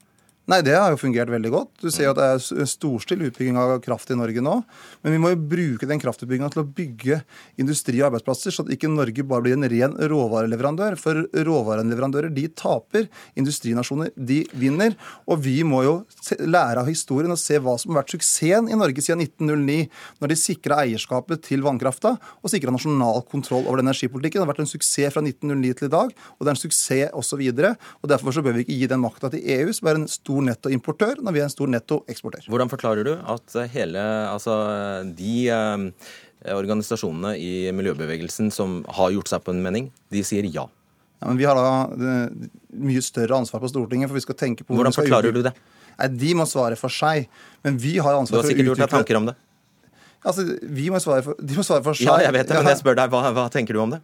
Nei, 0.50 0.58
det 0.66 0.74
har 0.74 0.90
jo 0.90 0.98
fungert 0.98 1.30
veldig 1.30 1.50
godt. 1.54 1.70
Du 1.84 1.92
ser 1.94 2.08
jo 2.08 2.12
at 2.16 2.18
det 2.18 2.28
er 2.34 2.66
storstilt 2.68 3.22
utbygging 3.28 3.60
av 3.62 3.76
kraft 3.84 4.10
i 4.10 4.16
Norge 4.18 4.42
nå. 4.42 4.56
Men 5.06 5.14
vi 5.14 5.20
må 5.22 5.30
jo 5.36 5.38
bruke 5.38 5.86
den 5.86 6.00
kraftutbygginga 6.02 6.50
til 6.50 6.64
å 6.64 6.70
bygge 6.80 7.20
industri 7.62 8.00
og 8.02 8.08
arbeidsplasser, 8.10 8.56
så 8.56 8.66
at 8.66 8.72
ikke 8.74 8.90
Norge 8.90 9.22
bare 9.28 9.46
blir 9.46 9.54
en 9.54 9.68
ren 9.70 9.94
råvareleverandør. 10.12 10.98
For 11.00 11.22
råvareleverandører 11.46 12.34
de 12.34 12.48
taper, 12.58 13.06
industrinasjoner 13.38 14.10
de 14.18 14.40
vinner. 14.58 14.98
Og 15.30 15.44
vi 15.46 15.60
må 15.68 15.84
jo 15.86 15.94
lære 16.42 16.82
av 16.82 16.90
historien 16.90 17.32
og 17.32 17.40
se 17.40 17.62
hva 17.62 17.78
som 17.78 17.94
har 17.94 18.02
vært 18.02 18.18
suksessen 18.18 18.72
i 18.74 18.82
Norge 18.82 19.06
siden 19.06 19.22
1909, 19.28 19.88
når 20.26 20.34
de 20.34 20.40
sikra 20.42 20.82
eierskapet 20.88 21.46
til 21.52 21.62
vannkrafta 21.68 22.16
og 22.18 22.52
sikra 22.52 22.74
nasjonal 22.74 23.22
kontroll 23.30 23.70
over 23.70 23.86
energipolitikken. 23.86 24.42
Det 24.42 24.48
har 24.48 24.54
vært 24.56 24.66
en 24.66 24.74
suksess 24.74 25.14
fra 25.14 25.22
1909 25.22 25.78
til 25.78 25.92
i 25.92 25.94
dag, 26.00 26.12
og 26.12 26.44
det 26.44 26.50
er 26.50 26.58
en 26.58 26.64
suksess 26.66 27.16
også 27.22 27.40
videre. 27.46 27.76
Og 28.02 28.10
Derfor 28.12 28.34
så 28.36 28.42
bør 28.44 28.58
vi 28.58 28.66
ikke 28.66 28.76
gi 28.82 28.90
den 28.92 29.06
makta 29.06 29.30
til 29.32 29.46
EU, 29.56 29.72
som 29.72 29.88
er 29.88 30.02
en 30.02 30.10
stor 30.12 30.31
stor 30.32 30.48
nettoimportør 30.48 31.22
når 31.22 31.36
vi 31.36 31.42
er 31.42 31.48
en 31.48 31.54
stor 31.54 31.72
nettoeksportør. 31.72 32.48
Hvordan 32.52 32.72
forklarer 32.72 33.08
du 33.08 33.14
at 33.16 33.56
hele, 33.74 34.04
altså 34.32 34.56
de 35.18 35.34
eh, 35.52 35.88
organisasjonene 36.56 37.36
i 37.38 37.72
miljøbevegelsen 37.76 38.52
som 38.54 38.82
har 38.88 39.12
gjort 39.12 39.32
seg 39.32 39.44
på 39.44 39.54
en 39.56 39.62
mening, 39.64 39.92
de 40.12 40.24
sier 40.24 40.48
ja? 40.48 40.68
Ja, 41.22 41.28
men 41.28 41.38
Vi 41.38 41.46
har 41.46 41.56
da 41.58 41.92
det, 41.94 42.50
mye 42.74 43.02
større 43.06 43.38
ansvar 43.38 43.62
på 43.62 43.70
Stortinget. 43.70 44.10
for 44.10 44.18
vi 44.18 44.24
skal 44.24 44.38
tenke 44.40 44.66
på... 44.66 44.74
Hvordan 44.74 44.96
forklarer 44.96 45.36
du 45.36 45.44
det? 45.46 45.54
Nei, 46.00 46.08
De 46.18 46.34
må 46.34 46.48
svare 46.50 46.78
for 46.80 46.90
seg. 46.90 47.28
Men 47.62 47.78
vi 47.78 48.00
har 48.02 48.18
ansvar 48.18 48.42
for 48.42 48.48
å 48.48 48.50
utvikle... 48.50 48.64
Du 48.66 48.72
har 48.72 48.80
sikkert 48.80 48.80
gjort 48.80 48.82
deg 48.82 48.96
tanker 48.96 49.20
om 49.20 49.28
det? 49.30 49.36
Altså, 50.22 50.46
vi 50.66 50.88
må 50.94 50.98
svare 51.02 51.22
for, 51.26 51.38
De 51.38 51.58
må 51.58 51.66
svare 51.66 51.84
for 51.86 51.98
seg. 51.98 52.08
Ja, 52.10 52.18
jeg 52.26 52.34
vet 52.40 52.50
det, 52.50 52.58
men 52.58 52.72
jeg 52.74 52.82
spør 52.82 52.98
deg, 52.98 53.14
hva, 53.14 53.22
hva 53.38 53.46
tenker 53.54 53.78
du 53.78 53.84
om 53.84 53.94
det? 53.94 54.02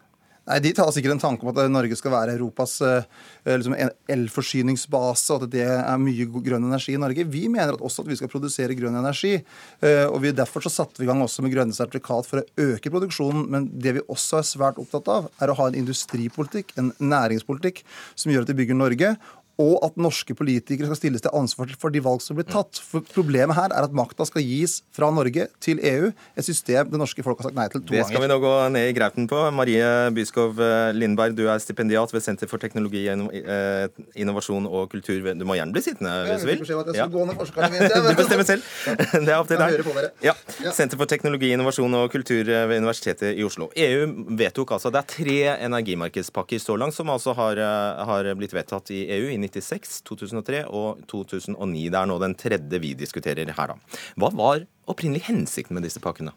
Nei, 0.48 0.60
De 0.64 0.72
tar 0.76 0.92
sikkert 0.96 1.18
en 1.18 1.22
tanke 1.22 1.44
om 1.44 1.52
at 1.52 1.60
Norge 1.72 1.98
skal 2.00 2.14
være 2.14 2.38
Europas 2.38 2.78
eh, 2.86 3.08
liksom, 3.48 3.76
elforsyningsbase, 4.14 5.36
og 5.36 5.48
at 5.48 5.54
det 5.54 5.66
er 5.68 6.00
mye 6.00 6.28
grønn 6.32 6.70
energi 6.70 6.96
i 6.96 7.02
Norge. 7.02 7.26
Vi 7.28 7.48
mener 7.52 7.76
at 7.76 7.84
også 7.84 8.06
at 8.06 8.12
vi 8.12 8.20
skal 8.20 8.32
produsere 8.32 8.78
grønn 8.78 8.96
energi. 8.96 9.36
Eh, 9.82 10.06
og 10.08 10.22
vi, 10.24 10.32
Derfor 10.38 10.64
så 10.64 10.72
satte 10.72 11.02
vi 11.02 11.08
i 11.08 11.10
gang 11.10 11.24
også 11.26 11.44
med 11.44 11.52
grønne 11.56 11.76
sertifikat 11.76 12.30
for 12.30 12.44
å 12.44 12.70
øke 12.70 12.94
produksjonen. 12.94 13.48
Men 13.52 13.68
det 13.74 13.98
vi 13.98 14.06
også 14.08 14.40
er 14.40 14.48
svært 14.48 14.80
opptatt 14.80 15.12
av, 15.12 15.28
er 15.42 15.52
å 15.52 15.58
ha 15.60 15.68
en 15.68 15.80
industripolitikk, 15.82 16.76
en 16.80 16.94
næringspolitikk, 17.02 17.84
som 18.16 18.32
gjør 18.32 18.48
at 18.48 18.54
vi 18.54 18.60
bygger 18.62 18.80
Norge, 18.80 19.16
og 19.58 19.80
at 19.86 19.96
norske 19.98 20.36
politikere 20.38 20.86
skal 20.90 21.00
stilles 21.00 21.24
til 21.24 21.34
ansvar 21.34 21.72
for 21.82 21.94
de 21.94 22.02
valg 22.04 22.22
som 22.22 22.38
blir 22.38 22.46
tatt. 22.48 22.78
For 22.78 23.02
Problemet 23.14 23.58
her 23.58 23.74
er 23.74 23.88
at 23.88 23.96
makta 23.96 24.26
skal 24.30 24.46
gis 24.46 24.82
fra 24.94 25.10
Norge 25.14 25.48
til 25.64 25.82
EU, 25.82 26.12
et 26.38 26.46
system 26.46 26.92
det 26.92 27.00
norske 27.02 27.24
folk 27.26 27.42
har 27.42 27.50
sagt 27.50 27.58
nei 27.58 27.66
til 27.72 27.82
to 27.82 27.96
ganger. 27.96 28.06
Det 28.06 28.12
skal 28.12 28.24
vi 28.24 28.30
nå 28.30 28.38
gå 28.44 28.54
ned 28.76 28.92
i 28.92 28.94
grauten 28.98 29.30
på. 29.30 29.40
Marie 29.58 29.88
Byskov 30.14 30.62
eh, 30.62 30.92
Lindberg, 30.94 31.34
du 31.38 31.48
er 31.50 31.62
stipendiat 31.64 32.14
ved 32.14 32.26
Senter 32.26 32.50
for 32.52 32.62
teknologi, 32.62 33.08
eh, 33.10 33.88
innovasjon 34.20 34.70
og 34.70 34.92
kultur. 34.94 35.26
Du 35.34 35.46
må 35.48 35.58
gjerne 35.58 35.74
bli 35.74 35.84
sittende 35.86 36.14
hvis 36.28 36.46
du 36.46 36.52
vil. 36.52 36.94
Ja. 36.98 37.08
du 37.10 38.14
bestemmer 38.18 38.46
selv. 38.48 38.66
Det 39.28 39.34
er 39.34 39.40
opp 39.40 39.50
til 39.50 39.60
deg. 39.62 39.82
Ja. 40.24 40.36
Senter 40.76 41.00
for 41.00 41.10
teknologi, 41.10 41.50
innovasjon 41.56 41.98
og 41.98 42.12
kultur 42.14 42.46
ved 42.46 42.78
Universitetet 42.78 43.34
i 43.34 43.46
Oslo. 43.48 43.72
EU 43.74 44.06
vedtok 44.38 44.76
altså 44.78 44.92
Det 44.94 45.02
er 45.02 45.10
tre 45.10 45.40
energimarkedspakker 45.66 46.62
så 46.62 46.78
langt 46.80 46.96
som 46.96 47.10
altså 47.10 47.34
har, 47.38 47.58
eh, 47.58 48.06
har 48.12 48.32
blitt 48.38 48.54
vedtatt 48.54 48.94
i 48.94 49.04
EU. 49.18 49.26
i 49.34 49.40
1996, 49.48 50.02
2003 50.08 50.64
og 50.70 51.04
2009. 51.10 51.88
Det 51.90 52.00
er 52.00 52.10
nå 52.10 52.20
den 52.22 52.36
tredje 52.38 52.82
vi 52.84 52.94
diskuterer 52.98 53.50
her, 53.50 53.74
da. 53.74 54.00
Hva 54.20 54.32
var 54.36 54.68
opprinnelig 54.88 55.28
hensikten 55.32 55.78
med 55.78 55.88
disse 55.88 56.04
pakkene? 56.04 56.36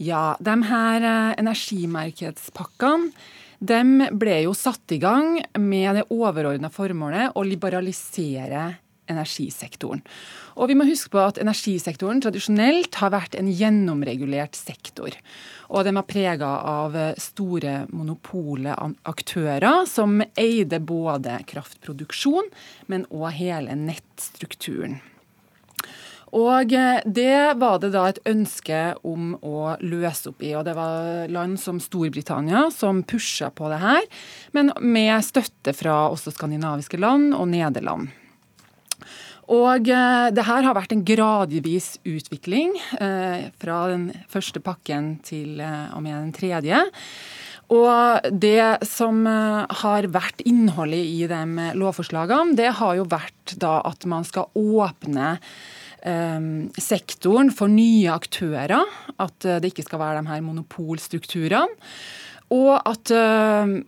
Ja, 0.00 0.36
de 0.40 0.56
her 0.64 1.04
eh, 1.04 1.34
energimarkedspakkene 1.42 3.10
de 3.60 4.08
ble 4.16 4.38
jo 4.46 4.54
satt 4.56 4.94
i 4.96 5.00
gang 5.02 5.34
med 5.60 5.98
det 5.98 6.06
overordna 6.14 6.70
formålet 6.72 7.36
å 7.36 7.44
liberalisere 7.44 8.70
energisektoren. 9.10 10.02
Og 10.60 10.70
vi 10.70 10.76
må 10.78 10.86
huske 10.88 11.12
på 11.12 11.20
at 11.22 11.40
energisektoren 11.42 12.22
tradisjonelt 12.22 12.96
har 13.00 13.12
vært 13.14 13.36
en 13.38 13.50
gjennomregulert 13.50 14.58
sektor. 14.58 15.14
Og 15.70 15.86
den 15.86 15.98
var 16.00 16.08
prega 16.10 16.50
av 16.66 16.96
store 17.20 17.84
monopole 17.94 18.74
aktører 19.08 19.84
som 19.90 20.20
eide 20.38 20.82
både 20.82 21.38
kraftproduksjon, 21.50 22.50
men 22.90 23.06
òg 23.10 23.30
hele 23.38 23.78
nettstrukturen. 23.78 25.00
Og 26.36 26.70
det 26.70 27.38
var 27.58 27.80
det 27.82 27.90
da 27.90 28.04
et 28.06 28.20
ønske 28.30 28.80
om 29.06 29.32
å 29.42 29.74
løse 29.82 30.30
opp 30.30 30.44
i. 30.46 30.52
Og 30.54 30.64
det 30.66 30.76
var 30.78 31.26
land 31.32 31.58
som 31.62 31.80
Storbritannia 31.82 32.68
som 32.74 33.02
pusha 33.02 33.50
på 33.50 33.70
det 33.72 33.80
her, 33.82 34.06
men 34.54 34.70
med 34.80 35.16
støtte 35.26 35.74
fra 35.74 36.04
også 36.12 36.34
skandinaviske 36.36 37.00
land 37.02 37.34
og 37.34 37.50
Nederland. 37.50 38.14
Og 39.50 39.88
eh, 39.90 40.28
det 40.30 40.46
her 40.46 40.62
har 40.66 40.76
vært 40.78 40.94
en 40.94 41.04
gradvis 41.06 41.96
utvikling 42.06 42.76
eh, 43.02 43.50
fra 43.58 43.80
den 43.90 44.10
første 44.30 44.62
pakken 44.62 45.16
til 45.26 45.58
eh, 45.58 45.90
og 45.96 46.04
med 46.04 46.14
den 46.14 46.32
tredje. 46.36 46.84
Og 47.70 48.30
det 48.34 48.86
som 48.90 49.22
har 49.22 50.08
vært 50.10 50.42
innholdet 50.42 51.04
i 51.06 51.20
de 51.30 51.68
lovforslagene, 51.78 52.56
det 52.58 52.72
har 52.80 52.96
jo 52.98 53.04
vært 53.06 53.54
da 53.62 53.76
at 53.86 54.06
man 54.10 54.26
skal 54.26 54.50
åpne 54.58 55.36
sektoren 56.82 57.52
for 57.54 57.70
nye 57.70 58.10
aktører. 58.10 58.90
At 59.22 59.46
det 59.62 59.70
ikke 59.70 59.86
skal 59.86 60.02
være 60.02 60.24
de 60.24 60.32
her 60.32 60.42
monopolstrukturene. 60.42 61.94
Og 62.58 62.72
at 62.74 63.14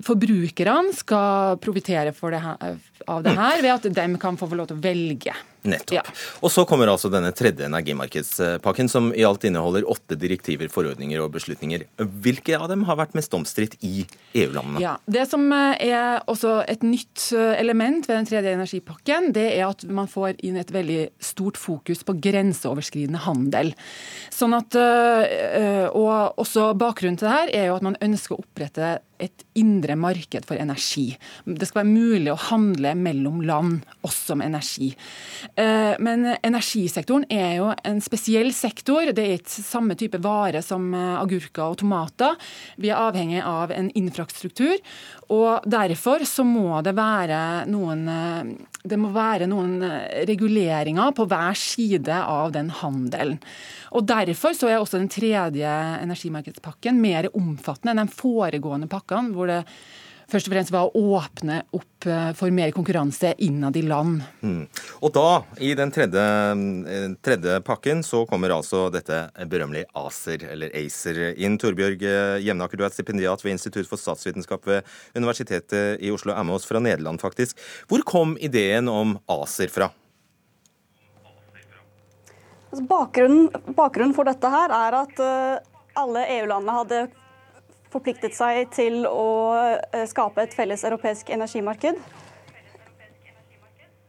forbrukerne 0.06 0.94
skal 0.94 1.58
profitere 1.58 2.14
av 2.14 3.26
det 3.26 3.34
her 3.34 3.64
ved 3.66 3.72
at 3.72 3.90
de 3.98 4.06
kan 4.22 4.38
få 4.38 4.52
lov 4.54 4.70
til 4.70 4.78
å 4.78 4.84
velge 4.84 5.34
Nettopp. 5.62 5.94
Ja. 5.94 6.02
Og 6.42 6.50
så 6.50 6.64
kommer 6.66 6.90
altså 6.90 7.06
denne 7.12 7.30
tredje 7.36 7.68
energimarkedspakken, 7.68 8.88
som 8.90 9.12
i 9.14 9.22
alt 9.26 9.44
inneholder 9.46 9.86
åtte 9.86 10.16
direktiver, 10.18 10.66
forordninger 10.72 11.22
og 11.22 11.30
beslutninger. 11.36 11.84
Hvilke 12.24 12.58
av 12.58 12.66
dem 12.72 12.82
har 12.88 12.98
vært 12.98 13.14
mest 13.14 13.34
omstridt 13.36 13.76
i 13.86 14.02
EU-landene? 14.34 14.82
Ja, 14.82 14.96
Det 15.06 15.28
som 15.30 15.46
er 15.52 16.22
også 16.26 16.64
et 16.66 16.82
nytt 16.82 17.28
element 17.32 18.08
ved 18.08 18.16
den 18.18 18.26
tredje 18.26 18.56
energipakken, 18.56 19.30
det 19.36 19.46
er 19.52 19.68
at 19.68 19.86
man 19.86 20.10
får 20.10 20.40
inn 20.42 20.58
et 20.58 20.72
veldig 20.74 21.12
stort 21.22 21.60
fokus 21.60 22.02
på 22.02 22.16
grenseoverskridende 22.18 23.22
handel. 23.22 23.70
Sånn 24.34 24.58
at, 24.58 24.74
og 25.94 26.42
også 26.42 26.72
Bakgrunnen 26.78 27.20
til 27.20 27.28
det 27.28 27.36
her 27.36 27.54
er 27.62 27.70
jo 27.70 27.78
at 27.78 27.86
man 27.86 28.00
ønsker 28.02 28.34
å 28.34 28.42
opprette 28.42 28.96
et 29.22 29.44
indre 29.58 29.94
marked 29.98 30.46
for 30.48 30.58
energi. 30.58 31.12
Det 31.44 31.68
skal 31.68 31.82
være 31.82 31.92
mulig 31.92 32.32
å 32.32 32.40
handle 32.48 32.94
mellom 32.98 33.42
land, 33.46 33.86
også 34.06 34.36
med 34.38 34.50
energi. 34.50 34.90
Eh, 35.54 35.94
men 36.02 36.26
energisektoren 36.34 37.26
er 37.32 37.56
jo 37.60 37.70
en 37.72 38.00
spesiell 38.04 38.52
sektor. 38.56 39.12
Det 39.14 39.24
er 39.24 39.38
ikke 39.38 39.64
samme 39.64 39.96
type 39.98 40.20
vare 40.22 40.62
som 40.64 40.88
eh, 40.96 41.14
agurker 41.20 41.68
og 41.68 41.80
tomater. 41.82 42.38
Vi 42.82 42.90
er 42.90 43.00
avhengig 43.00 43.42
av 43.46 43.74
en 43.74 43.90
infrastruktur. 43.98 44.78
Og 45.32 45.64
derfor 45.70 46.26
så 46.28 46.44
må 46.44 46.82
det 46.84 46.96
være 46.98 47.42
noen, 47.70 48.02
eh, 48.08 48.80
det 48.82 48.98
må 48.98 49.12
være 49.14 49.46
noen 49.50 49.78
reguleringer 50.28 51.14
på 51.14 51.28
hver 51.30 51.58
side 51.58 52.18
av 52.26 52.52
den 52.56 52.72
handelen. 52.82 53.38
Og 53.92 54.06
Derfor 54.08 54.54
så 54.56 54.68
er 54.70 54.80
også 54.80 54.98
den 55.00 55.10
tredje 55.12 55.68
energimarkedspakken 56.02 56.98
mer 57.00 57.28
omfattende 57.36 57.92
enn 57.92 58.02
den 58.02 58.12
foregående 58.12 58.88
pakkene, 59.12 59.36
hvor 59.36 59.50
det 59.50 59.64
først 60.32 60.48
og 60.48 60.54
fremst 60.54 60.72
var 60.72 60.88
å 60.88 61.02
åpne 61.18 61.58
opp 61.76 62.06
eh, 62.08 62.30
for 62.36 62.52
mer 62.54 62.72
konkurranse 62.72 63.34
innad 63.44 63.76
i 63.76 63.82
land. 63.84 64.22
Mm. 64.40 64.64
Og 65.04 65.12
da, 65.12 65.42
i 65.60 65.74
den 65.76 65.92
tredje, 65.92 66.22
eh, 66.22 67.08
tredje, 67.20 67.58
pakken, 67.66 68.00
så 68.06 68.24
kommer 68.28 68.54
altså 68.54 68.86
dette 68.92 69.26
berømmelige 69.50 69.90
ACER, 69.92 70.46
eller 70.54 70.72
ACER, 70.78 71.20
inn. 71.36 71.58
Torbjørg 71.60 72.04
eh, 72.08 72.38
Jevnaker, 72.46 72.80
du 72.80 72.86
er 72.86 72.94
stipendiat 72.94 73.44
ved 73.44 73.58
Institutt 73.58 73.90
for 73.90 74.00
statsvitenskap 74.00 74.64
ved 74.70 74.88
Universitetet 75.18 76.00
i 76.00 76.12
Oslo, 76.14 76.32
er 76.32 76.48
med 76.48 76.56
oss 76.56 76.68
fra 76.68 76.80
Nederland, 76.80 77.20
faktisk. 77.20 77.60
Hvor 77.90 78.04
kom 78.08 78.38
ideen 78.40 78.88
om 78.88 79.18
ACER 79.36 79.72
fra? 79.72 79.92
Altså, 82.72 82.86
bakgrunnen, 82.88 83.50
bakgrunnen, 83.76 84.16
for 84.16 84.24
dette 84.24 84.48
her 84.48 84.72
er 84.72 85.02
at 85.02 85.26
alle 86.00 86.22
EU-landene 86.38 86.78
hadde 86.78 87.00
forpliktet 87.92 88.36
seg 88.36 88.66
til 88.74 89.06
å 89.08 89.30
eh, 89.92 90.04
skape 90.10 90.44
et 90.44 90.54
felles 90.56 90.84
europeisk 90.88 91.32
energimarked. 91.34 91.98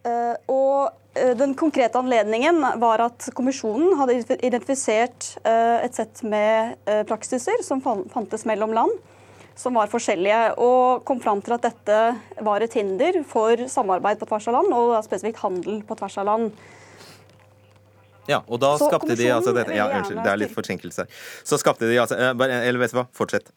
Eh, 0.03 0.35
og 0.51 0.91
eh, 1.19 1.33
den 1.39 1.55
konkrete 1.59 1.99
anledningen 1.99 2.63
var 2.81 3.05
at 3.07 3.29
kommisjonen 3.37 3.97
hadde 3.99 4.19
identifisert 4.39 5.33
et 5.43 5.95
sett 5.95 6.23
med 6.27 6.77
praksiser 7.09 7.63
som 7.65 7.81
fantes 7.83 8.47
mellom 8.49 8.75
land, 8.75 8.93
som 9.59 9.75
var 9.77 9.91
forskjellige, 9.91 10.55
og 10.63 11.03
kom 11.05 11.19
fram 11.21 11.43
til 11.45 11.55
at 11.55 11.67
dette 11.67 11.99
var 12.45 12.63
et 12.63 12.73
hinder 12.73 13.21
for 13.29 13.67
samarbeid 13.69 14.21
på 14.21 14.29
tvers 14.31 14.47
av 14.49 14.57
land, 14.57 14.73
og 14.73 14.95
spesifikt 15.05 15.43
handel 15.43 15.83
på 15.85 15.99
tvers 15.99 16.17
av 16.23 16.31
land. 16.31 16.63
Ja, 18.29 18.39
og 18.47 18.59
da 18.63 18.73
så 18.79 18.87
skapte 18.87 19.17
de 19.19 19.29
altså 19.33 19.53
dette 19.55 19.75
Ja, 19.75 19.89
unnskyld, 19.97 20.21
det 20.23 20.31
er 20.31 20.39
litt 20.39 20.53
forsinkelse. 20.55 21.05
Så 21.43 21.59
skapte 21.59 21.89
de 21.89 21.99
altså 21.99 22.15
eh, 22.15 22.59
Eller 22.69 22.79
vet 22.79 22.93
du 22.93 22.99
hva, 23.01 23.05
fortsett. 23.15 23.49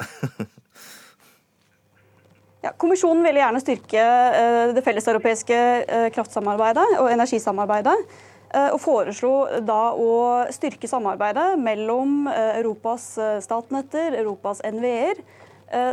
ja, 2.66 2.72
kommisjonen 2.74 3.22
ville 3.26 3.42
gjerne 3.42 3.62
styrke 3.62 4.06
uh, 4.06 4.72
det 4.76 4.82
felleseuropeiske 4.86 5.60
kraftsamarbeidet 6.16 6.88
og 6.98 7.10
energisamarbeidet. 7.12 7.98
Og 8.56 8.78
foreslo 8.80 9.30
da 9.66 9.90
å 9.98 10.10
styrke 10.54 10.88
samarbeidet 10.88 11.58
mellom 11.60 12.28
Europas 12.30 13.08
statnetter, 13.42 14.14
Europas 14.16 14.62
NVE-er, 14.64 15.18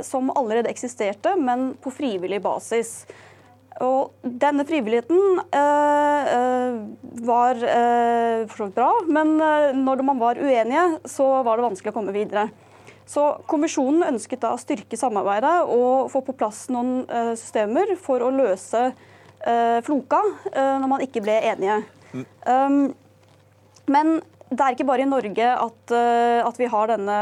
som 0.05 0.29
allerede 0.31 0.69
eksisterte, 0.71 1.33
men 1.35 1.73
på 1.81 1.91
frivillig 1.91 2.39
basis. 2.45 2.93
Og 3.81 4.13
denne 4.21 4.65
frivilligheten 4.67 5.39
eh, 5.49 6.33
eh 6.33 6.75
var 7.23 7.55
eh, 7.55 8.43
for 8.49 8.57
så 8.57 8.65
vidt 8.67 8.75
bra, 8.75 8.89
men 9.07 9.37
eh, 9.41 9.71
når 9.77 10.03
man 10.05 10.19
var 10.19 10.37
uenige, 10.37 10.99
så 11.09 11.25
var 11.45 11.57
det 11.57 11.65
vanskelig 11.65 11.93
å 11.93 11.95
komme 11.95 12.13
videre. 12.13 12.49
Så 13.09 13.23
Kommisjonen 13.47 14.03
ønsket 14.07 14.43
da 14.43 14.53
å 14.53 14.59
styrke 14.59 14.99
samarbeidet 14.99 15.55
og 15.71 16.11
få 16.11 16.21
på 16.27 16.35
plass 16.37 16.65
noen 16.73 17.03
eh, 17.07 17.33
systemer 17.39 17.95
for 17.99 18.23
å 18.23 18.31
løse 18.33 18.85
eh, 18.91 19.79
floka 19.85 20.21
når 20.53 20.89
man 20.91 21.03
ikke 21.05 21.23
ble 21.23 21.39
enige. 21.53 21.81
Mm. 22.13 22.25
Um, 22.45 22.79
men 23.89 24.17
det 24.53 24.61
er 24.61 24.75
ikke 24.75 24.87
bare 24.87 25.03
i 25.03 25.09
Norge 25.09 25.47
at, 25.49 25.93
at 25.93 26.59
vi 26.61 26.67
har 26.69 26.91
denne 26.91 27.15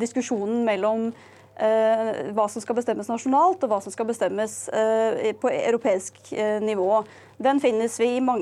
diskusjonen 0.00 0.62
mellom 0.64 1.08
hva 1.56 2.46
som 2.50 2.62
skal 2.62 2.74
bestemmes 2.74 3.08
nasjonalt, 3.10 3.62
og 3.62 3.70
hva 3.70 3.78
som 3.82 3.92
skal 3.94 4.08
bestemmes 4.08 4.56
eh, 4.74 5.30
på 5.38 5.52
europeisk 5.52 6.32
eh, 6.32 6.58
nivå. 6.62 7.04
Den 7.38 7.60
vi, 7.62 7.76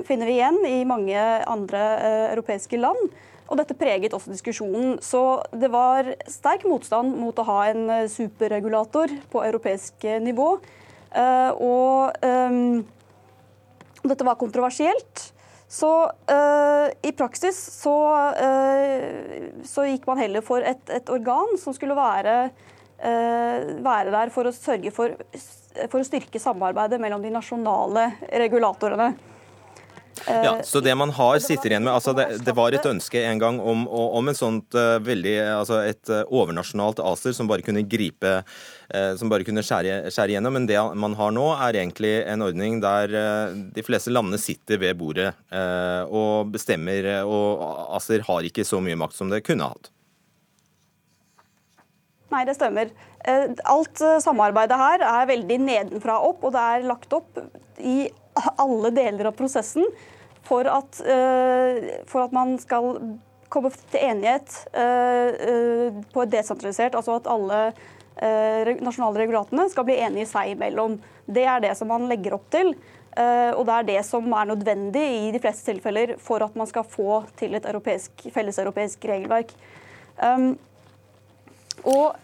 finner 0.09 0.27
vi 0.29 0.39
igjen 0.39 0.63
i 0.69 0.79
mange 0.89 1.21
andre 1.49 1.83
europeiske 2.33 2.81
land. 2.81 3.13
Og 3.53 3.59
dette 3.61 3.77
preget 3.77 4.15
også 4.17 4.33
diskusjonen. 4.33 4.97
Så 5.05 5.43
det 5.53 5.69
var 5.73 6.09
sterk 6.31 6.65
motstand 6.65 7.13
mot 7.21 7.37
å 7.37 7.45
ha 7.51 7.59
en 7.69 8.09
superregulator 8.09 9.13
på 9.33 9.43
europeisk 9.45 10.07
nivå. 10.25 10.55
Og 11.61 12.25
um, 12.25 12.81
dette 14.09 14.25
var 14.25 14.41
kontroversielt. 14.41 15.27
Så 15.69 15.91
uh, 16.09 16.89
i 17.05 17.13
praksis 17.17 17.59
så, 17.77 17.97
uh, 18.41 19.61
så, 19.69 19.85
gikk 19.89 20.09
man 20.09 20.21
heller 20.21 20.45
for 20.45 20.65
et, 20.65 20.81
et 20.93 21.13
organ 21.13 21.57
som 21.61 21.77
skulle 21.77 21.97
være 21.97 22.37
Eh, 22.49 22.72
være 23.03 24.13
der 24.15 24.31
for 24.31 24.47
å 24.47 24.55
sørge 24.55 24.93
for, 24.95 25.17
for 25.91 25.99
å 25.99 26.07
styrke 26.07 26.39
samarbeidet 26.43 27.01
mellom 27.03 27.23
de 27.25 27.35
nasjonale 27.35 28.13
regulatorene. 28.45 29.13
Ja, 30.27 30.59
så 30.63 30.81
det 30.81 30.93
man 30.95 31.11
har 31.17 31.39
sitter 31.43 31.73
igjen 31.73 31.87
med, 31.87 31.95
altså 31.95 32.13
det, 32.15 32.27
det 32.45 32.53
var 32.55 32.75
et 32.77 32.87
ønske 32.87 33.23
en 33.27 33.41
gang 33.41 33.59
om, 33.59 33.87
om 33.89 34.29
en 34.29 34.37
sånt 34.37 34.77
uh, 34.77 34.99
veldig, 35.03 35.33
altså 35.57 35.81
et 35.89 36.11
overnasjonalt 36.29 37.01
ACER 37.03 37.35
som 37.37 37.49
bare 37.51 37.65
kunne 37.65 37.83
gripe, 37.89 38.35
som 39.19 39.33
bare 39.33 39.47
kunne 39.47 39.65
skjære, 39.65 40.13
skjære 40.13 40.37
gjennom. 40.37 40.53
Men 40.59 40.69
det 40.69 40.77
man 41.01 41.17
har 41.19 41.33
nå, 41.35 41.47
er 41.65 41.81
egentlig 41.81 42.13
en 42.29 42.45
ordning 42.45 42.79
der 42.85 43.17
de 43.73 43.87
fleste 43.87 44.13
landene 44.13 44.41
sitter 44.41 44.83
ved 44.83 45.01
bordet 45.01 45.31
og 46.13 46.53
bestemmer, 46.53 47.09
og 47.25 47.97
ACER 47.97 48.27
har 48.29 48.51
ikke 48.51 48.69
så 48.69 48.83
mye 48.85 49.01
makt 49.01 49.17
som 49.17 49.33
det 49.33 49.41
kunne 49.49 49.73
hatt. 49.73 49.92
Nei, 52.33 52.47
det 52.49 52.57
stemmer. 52.57 52.93
Eh, 53.25 53.51
alt 53.69 54.01
eh, 54.01 54.19
samarbeidet 54.25 54.79
her 54.81 55.05
er 55.05 55.29
veldig 55.29 55.59
nedenfra 55.67 56.17
opp, 56.25 56.45
og 56.47 56.55
det 56.55 56.63
er 56.63 56.89
lagt 56.89 57.13
opp 57.13 57.43
i 57.79 58.07
alle 58.57 58.93
deler 58.97 59.29
av 59.29 59.37
prosessen 59.37 59.85
for 60.47 60.67
at, 60.71 61.03
eh, 61.05 62.01
for 62.09 62.25
at 62.25 62.33
man 62.35 62.57
skal 62.63 62.95
komme 63.53 63.69
til 63.93 64.01
enighet 64.01 64.55
på 64.73 66.23
et 66.23 66.31
desentralisert, 66.33 66.95
altså 66.97 67.19
at 67.19 67.27
alle 67.29 67.59
nasjonale 68.81 69.21
regulatene 69.21 69.67
skal 69.69 69.85
bli 69.85 69.99
enige 70.01 70.31
seg 70.31 70.55
imellom. 70.55 70.95
Det 71.29 71.45
er 71.45 71.61
det 71.61 71.75
som 71.77 71.91
man 71.93 72.07
legger 72.09 72.39
opp 72.39 72.47
til. 72.55 72.73
og 72.73 73.67
det 73.69 73.75
er 73.75 73.89
det 73.91 73.99
som 74.09 74.33
er 74.33 74.49
nødvendig 74.49 75.05
i 75.05 75.31
de 75.35 75.41
fleste 75.45 75.69
tilfeller 75.69 76.15
for 76.17 76.41
at 76.41 76.57
man 76.57 76.67
skal 76.71 76.89
få 76.89 77.27
til 77.37 77.53
et 77.53 77.69
europeisk, 77.69 78.25
felleseuropeisk 78.33 79.05
regelverk. 79.05 79.53
Og 81.89 82.15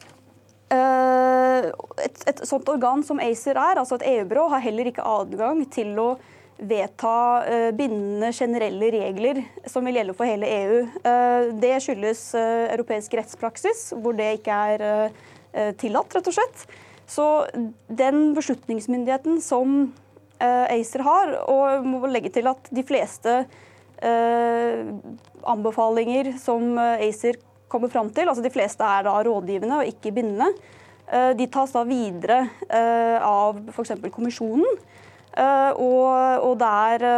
uh, 0.73 1.69
et, 2.05 2.19
et, 2.31 2.43
sånt 2.47 2.69
organ 2.71 3.05
som 3.07 3.21
ACER 3.23 3.59
er, 3.59 3.81
altså 3.81 3.99
et 3.99 4.09
EU-byrå, 4.15 4.49
har 4.55 4.65
heller 4.65 4.91
ikke 4.91 5.07
adgang 5.07 5.65
til 5.73 5.95
å 5.99 6.09
vedta 6.59 7.15
uh, 7.47 7.71
bindende 7.79 8.33
generelle 8.35 8.91
regler 8.95 9.43
som 9.71 9.87
vil 9.87 10.01
gjelde 10.01 10.17
for 10.19 10.31
hele 10.31 10.51
EU. 10.51 10.83
Uh, 11.07 11.55
det 11.63 11.77
skyldes 11.85 12.31
europeisk 12.39 13.19
rettspraksis, 13.19 13.89
hvor 13.99 14.19
det 14.19 14.39
ikke 14.41 14.59
er 14.75 14.79
tillatt, 15.81 16.13
rett 16.15 16.29
og 16.29 16.35
slett. 16.37 16.67
Så 17.09 17.25
den 17.89 18.35
beslutningsmyndigheten 18.37 19.39
som 19.43 19.95
ACER 20.39 21.03
har, 21.03 21.33
og 21.51 21.87
må 21.89 22.07
legge 22.13 22.31
til 22.37 22.47
at 22.51 22.69
de 22.71 22.85
fleste 22.87 23.33
anbefalinger 25.49 26.35
som 26.39 26.77
ACER 26.77 27.41
kommer 27.69 27.93
fram 27.93 28.11
til, 28.15 28.29
altså 28.29 28.45
de 28.45 28.53
fleste 28.53 28.85
er 28.85 29.07
da 29.07 29.15
rådgivende 29.25 29.81
og 29.81 29.91
ikke 29.91 30.13
bindende, 30.17 30.51
eh, 31.13 31.33
de 31.39 31.47
tas 31.53 31.75
da 31.75 31.85
videre 31.89 32.41
eh, 32.69 33.19
av 33.23 33.61
f.eks. 33.73 33.97
kommisjonen. 34.15 34.67
Eh, 35.39 35.73
og, 35.77 36.49
og 36.49 36.59
det 36.61 37.13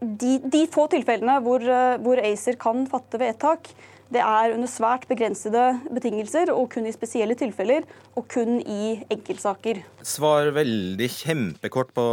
de, 0.00 0.32
de, 0.48 0.60
få 0.72 0.86
tilfellene 0.92 1.38
hvor, 1.44 1.64
hvor 2.04 2.20
ACER 2.24 2.56
kan 2.60 2.86
fatte 2.88 3.20
vedtak, 3.20 3.68
det 4.10 4.22
er 4.24 4.54
under 4.56 4.66
svært 4.70 5.06
begrensede 5.10 5.62
betingelser 5.94 6.50
og 6.50 6.66
kun 6.72 6.88
i 6.88 6.94
spesielle 6.94 7.36
tilfeller 7.38 7.86
og 8.18 8.26
kun 8.32 8.58
i 8.58 8.98
enkeltsaker. 9.06 9.84
Svar 10.02 10.50
veldig 10.56 11.08
kjempekort 11.14 11.94
på 11.94 12.04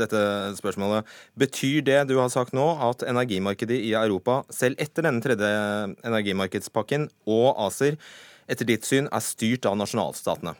dette 0.00 0.20
spørsmålet. 0.60 1.08
Betyr 1.40 1.80
det 1.88 1.98
du 2.10 2.18
har 2.20 2.28
sagt 2.32 2.52
nå 2.56 2.68
at 2.90 3.04
energimarkedet 3.08 3.80
i 3.80 3.94
Europa, 3.96 4.42
selv 4.52 4.76
etter 4.82 5.08
denne 5.08 5.24
tredje 5.24 5.50
energimarkedspakken 6.04 7.08
og 7.24 7.48
ACER, 7.68 7.96
etter 8.48 8.68
ditt 8.68 8.84
syn 8.88 9.08
er 9.08 9.24
styrt 9.24 9.68
av 9.68 9.76
nasjonalstatene? 9.80 10.52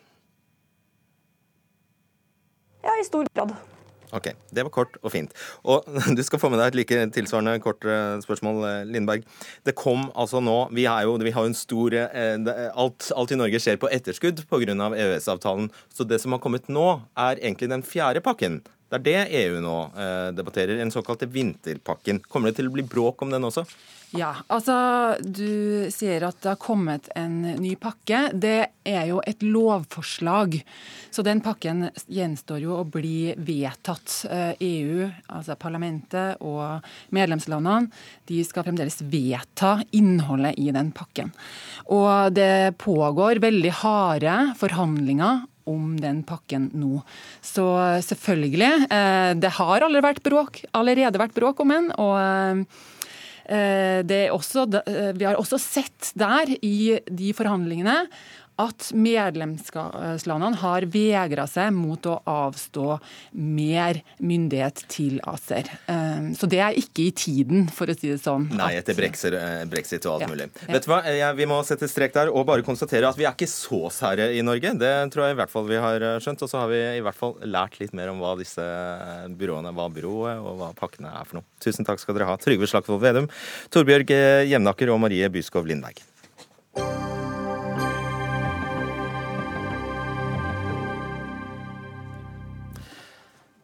Ja, 2.85 2.95
i 2.97 3.05
stor 3.05 3.29
grad. 3.37 3.59
Ok, 4.15 4.31
Det 4.55 4.65
var 4.65 4.73
kort 4.73 4.97
og 5.03 5.13
fint. 5.13 5.35
Og 5.69 5.85
Du 6.17 6.23
skal 6.25 6.41
få 6.41 6.49
med 6.53 6.61
deg 6.63 6.73
et 6.73 6.79
like 6.81 7.01
tilsvarende 7.17 7.59
kort 7.61 7.85
eh, 7.85 8.17
spørsmål, 8.25 8.63
eh, 8.69 8.87
Lindberg. 8.89 9.27
Det 9.67 9.77
kom 9.77 10.09
altså 10.17 10.41
nå 10.41 10.71
Vi, 10.73 10.87
jo, 10.87 11.17
vi 11.21 11.35
har 11.35 11.45
jo 11.45 11.53
en 11.53 11.59
stor 11.59 11.95
eh, 11.95 12.39
alt, 12.73 13.11
alt, 13.15 13.35
i 13.35 13.39
Norge 13.39 13.61
skjer 13.61 13.81
på 13.81 13.91
etterskudd 13.93 14.45
pga. 14.49 14.75
EØS-avtalen. 14.89 15.69
Så 15.95 16.05
det 16.09 16.21
som 16.23 16.33
har 16.33 16.43
kommet 16.43 16.69
nå, 16.73 16.87
er 17.19 17.41
egentlig 17.43 17.69
den 17.71 17.85
fjerde 17.87 18.23
pakken. 18.25 18.63
Det 18.89 18.99
er 18.99 19.05
det 19.05 19.43
EU 19.43 19.59
nå 19.61 19.77
debatterer, 20.33 20.79
en 20.81 20.93
såkalte 20.93 21.29
vinterpakken. 21.29 22.23
Kommer 22.25 22.51
det 22.51 22.59
til 22.59 22.71
å 22.71 22.73
bli 22.73 22.85
bråk 22.89 23.21
om 23.25 23.33
den 23.35 23.45
også? 23.45 23.67
Ja, 24.17 24.31
altså 24.49 24.75
du 25.21 25.89
sier 25.93 26.25
at 26.25 26.39
det 26.41 26.55
har 26.55 26.61
kommet 26.61 27.11
en 27.19 27.43
ny 27.61 27.75
pakke. 27.81 28.31
Det 28.33 28.71
er 28.89 29.03
jo 29.11 29.19
et 29.29 29.43
lovforslag. 29.45 30.57
Så 31.13 31.25
den 31.27 31.43
pakken 31.45 31.91
gjenstår 32.09 32.63
jo 32.65 32.79
å 32.79 32.87
bli 32.89 33.35
vedtatt. 33.37 34.23
EU, 34.65 35.03
eh, 35.05 35.13
e 35.13 35.35
altså 35.37 35.59
parlamentet 35.61 36.41
og 36.41 36.87
medlemslandene, 37.13 37.93
de 38.31 38.41
skal 38.49 38.65
fremdeles 38.65 39.03
vedta 39.13 39.79
innholdet 39.93 40.57
i 40.57 40.71
den 40.73 40.93
pakken. 40.97 41.35
Og 41.93 42.33
det 42.33 42.79
pågår 42.81 43.43
veldig 43.45 43.77
harde 43.83 44.41
forhandlinger 44.57 45.45
om 45.69 45.99
den 46.01 46.23
pakken 46.25 46.71
nå. 46.73 47.03
Så 47.45 47.67
selvfølgelig. 48.09 48.89
Eh, 48.89 49.33
det 49.37 49.53
har 49.61 49.83
allerede 49.83 50.09
vært 50.09 50.25
bråk, 50.25 50.63
allerede 50.73 51.21
vært 51.21 51.37
bråk 51.37 51.61
om 51.61 51.77
den. 51.77 51.93
og 52.01 52.17
Eh, 52.19 52.65
også, 54.35 54.67
eh, 54.85 55.13
vi 55.17 55.25
har 55.25 55.39
også 55.41 55.59
sett 55.63 56.13
der 56.19 56.53
i 56.61 56.99
de 57.09 57.33
forhandlingene 57.37 58.03
at 58.59 58.89
medlemslandene 58.97 60.59
har 60.59 60.87
vegra 60.91 61.47
seg 61.51 61.71
mot 61.77 62.07
å 62.11 62.17
avstå 62.27 62.97
mer 63.39 64.01
myndighet 64.19 64.83
til 64.91 65.21
ACER. 65.31 65.71
Ehm, 65.93 66.33
så 66.39 66.49
det 66.51 66.59
er 66.65 66.79
ikke 66.81 67.07
i 67.07 67.13
tiden, 67.15 67.69
for 67.75 67.91
å 67.91 67.95
si 67.95 68.11
det 68.11 68.19
sånn. 68.23 68.49
Nei, 68.59 68.73
etter 68.81 68.99
brexit, 68.99 69.37
eh, 69.39 69.63
brexit 69.71 70.09
og 70.09 70.17
alt 70.17 70.27
ja, 70.27 70.31
mulig. 70.33 70.49
Ja. 70.67 70.73
Vet 70.75 70.89
du 70.89 70.91
hva, 70.91 71.01
Vi 71.39 71.47
må 71.47 71.61
sette 71.67 71.87
strek 71.91 72.17
der 72.17 72.33
og 72.33 72.49
bare 72.49 72.67
konstatere 72.67 73.09
at 73.09 73.19
vi 73.19 73.29
er 73.29 73.37
ikke 73.37 73.51
så 73.51 73.87
sære 73.95 74.33
i 74.35 74.43
Norge. 74.43 74.75
Det 74.79 74.93
tror 75.15 75.29
jeg 75.29 75.37
i 75.37 75.39
hvert 75.39 75.55
fall 75.55 75.71
vi 75.71 75.79
har 75.79 76.03
eh, 76.03 76.19
skjønt. 76.25 76.43
Og 76.43 76.51
så 76.51 76.63
har 76.65 76.69
vi 76.73 76.83
i 76.99 77.05
hvert 77.05 77.19
fall 77.19 77.39
lært 77.47 77.79
litt 77.79 77.95
mer 77.95 78.11
om 78.11 78.19
hva 78.23 78.35
disse 78.41 78.65
byråene, 79.39 79.75
hva 79.77 79.89
byrået 79.93 80.43
og 80.43 80.59
hva 80.59 80.75
pakkene 80.79 81.15
er 81.15 81.29
for 81.29 81.41
noe. 81.41 81.49
Tusen 81.63 81.87
takk 81.87 82.03
skal 82.03 82.19
dere 82.19 82.31
ha, 82.31 82.39
Trygve 82.43 82.67
Slagsvold 82.71 83.03
Vedum, 83.03 83.31
Torbjørg 83.71 84.15
Jevnaker 84.51 84.91
og 84.95 85.03
Marie 85.07 85.31
Byskov 85.31 85.69
Lindberg. 85.69 86.03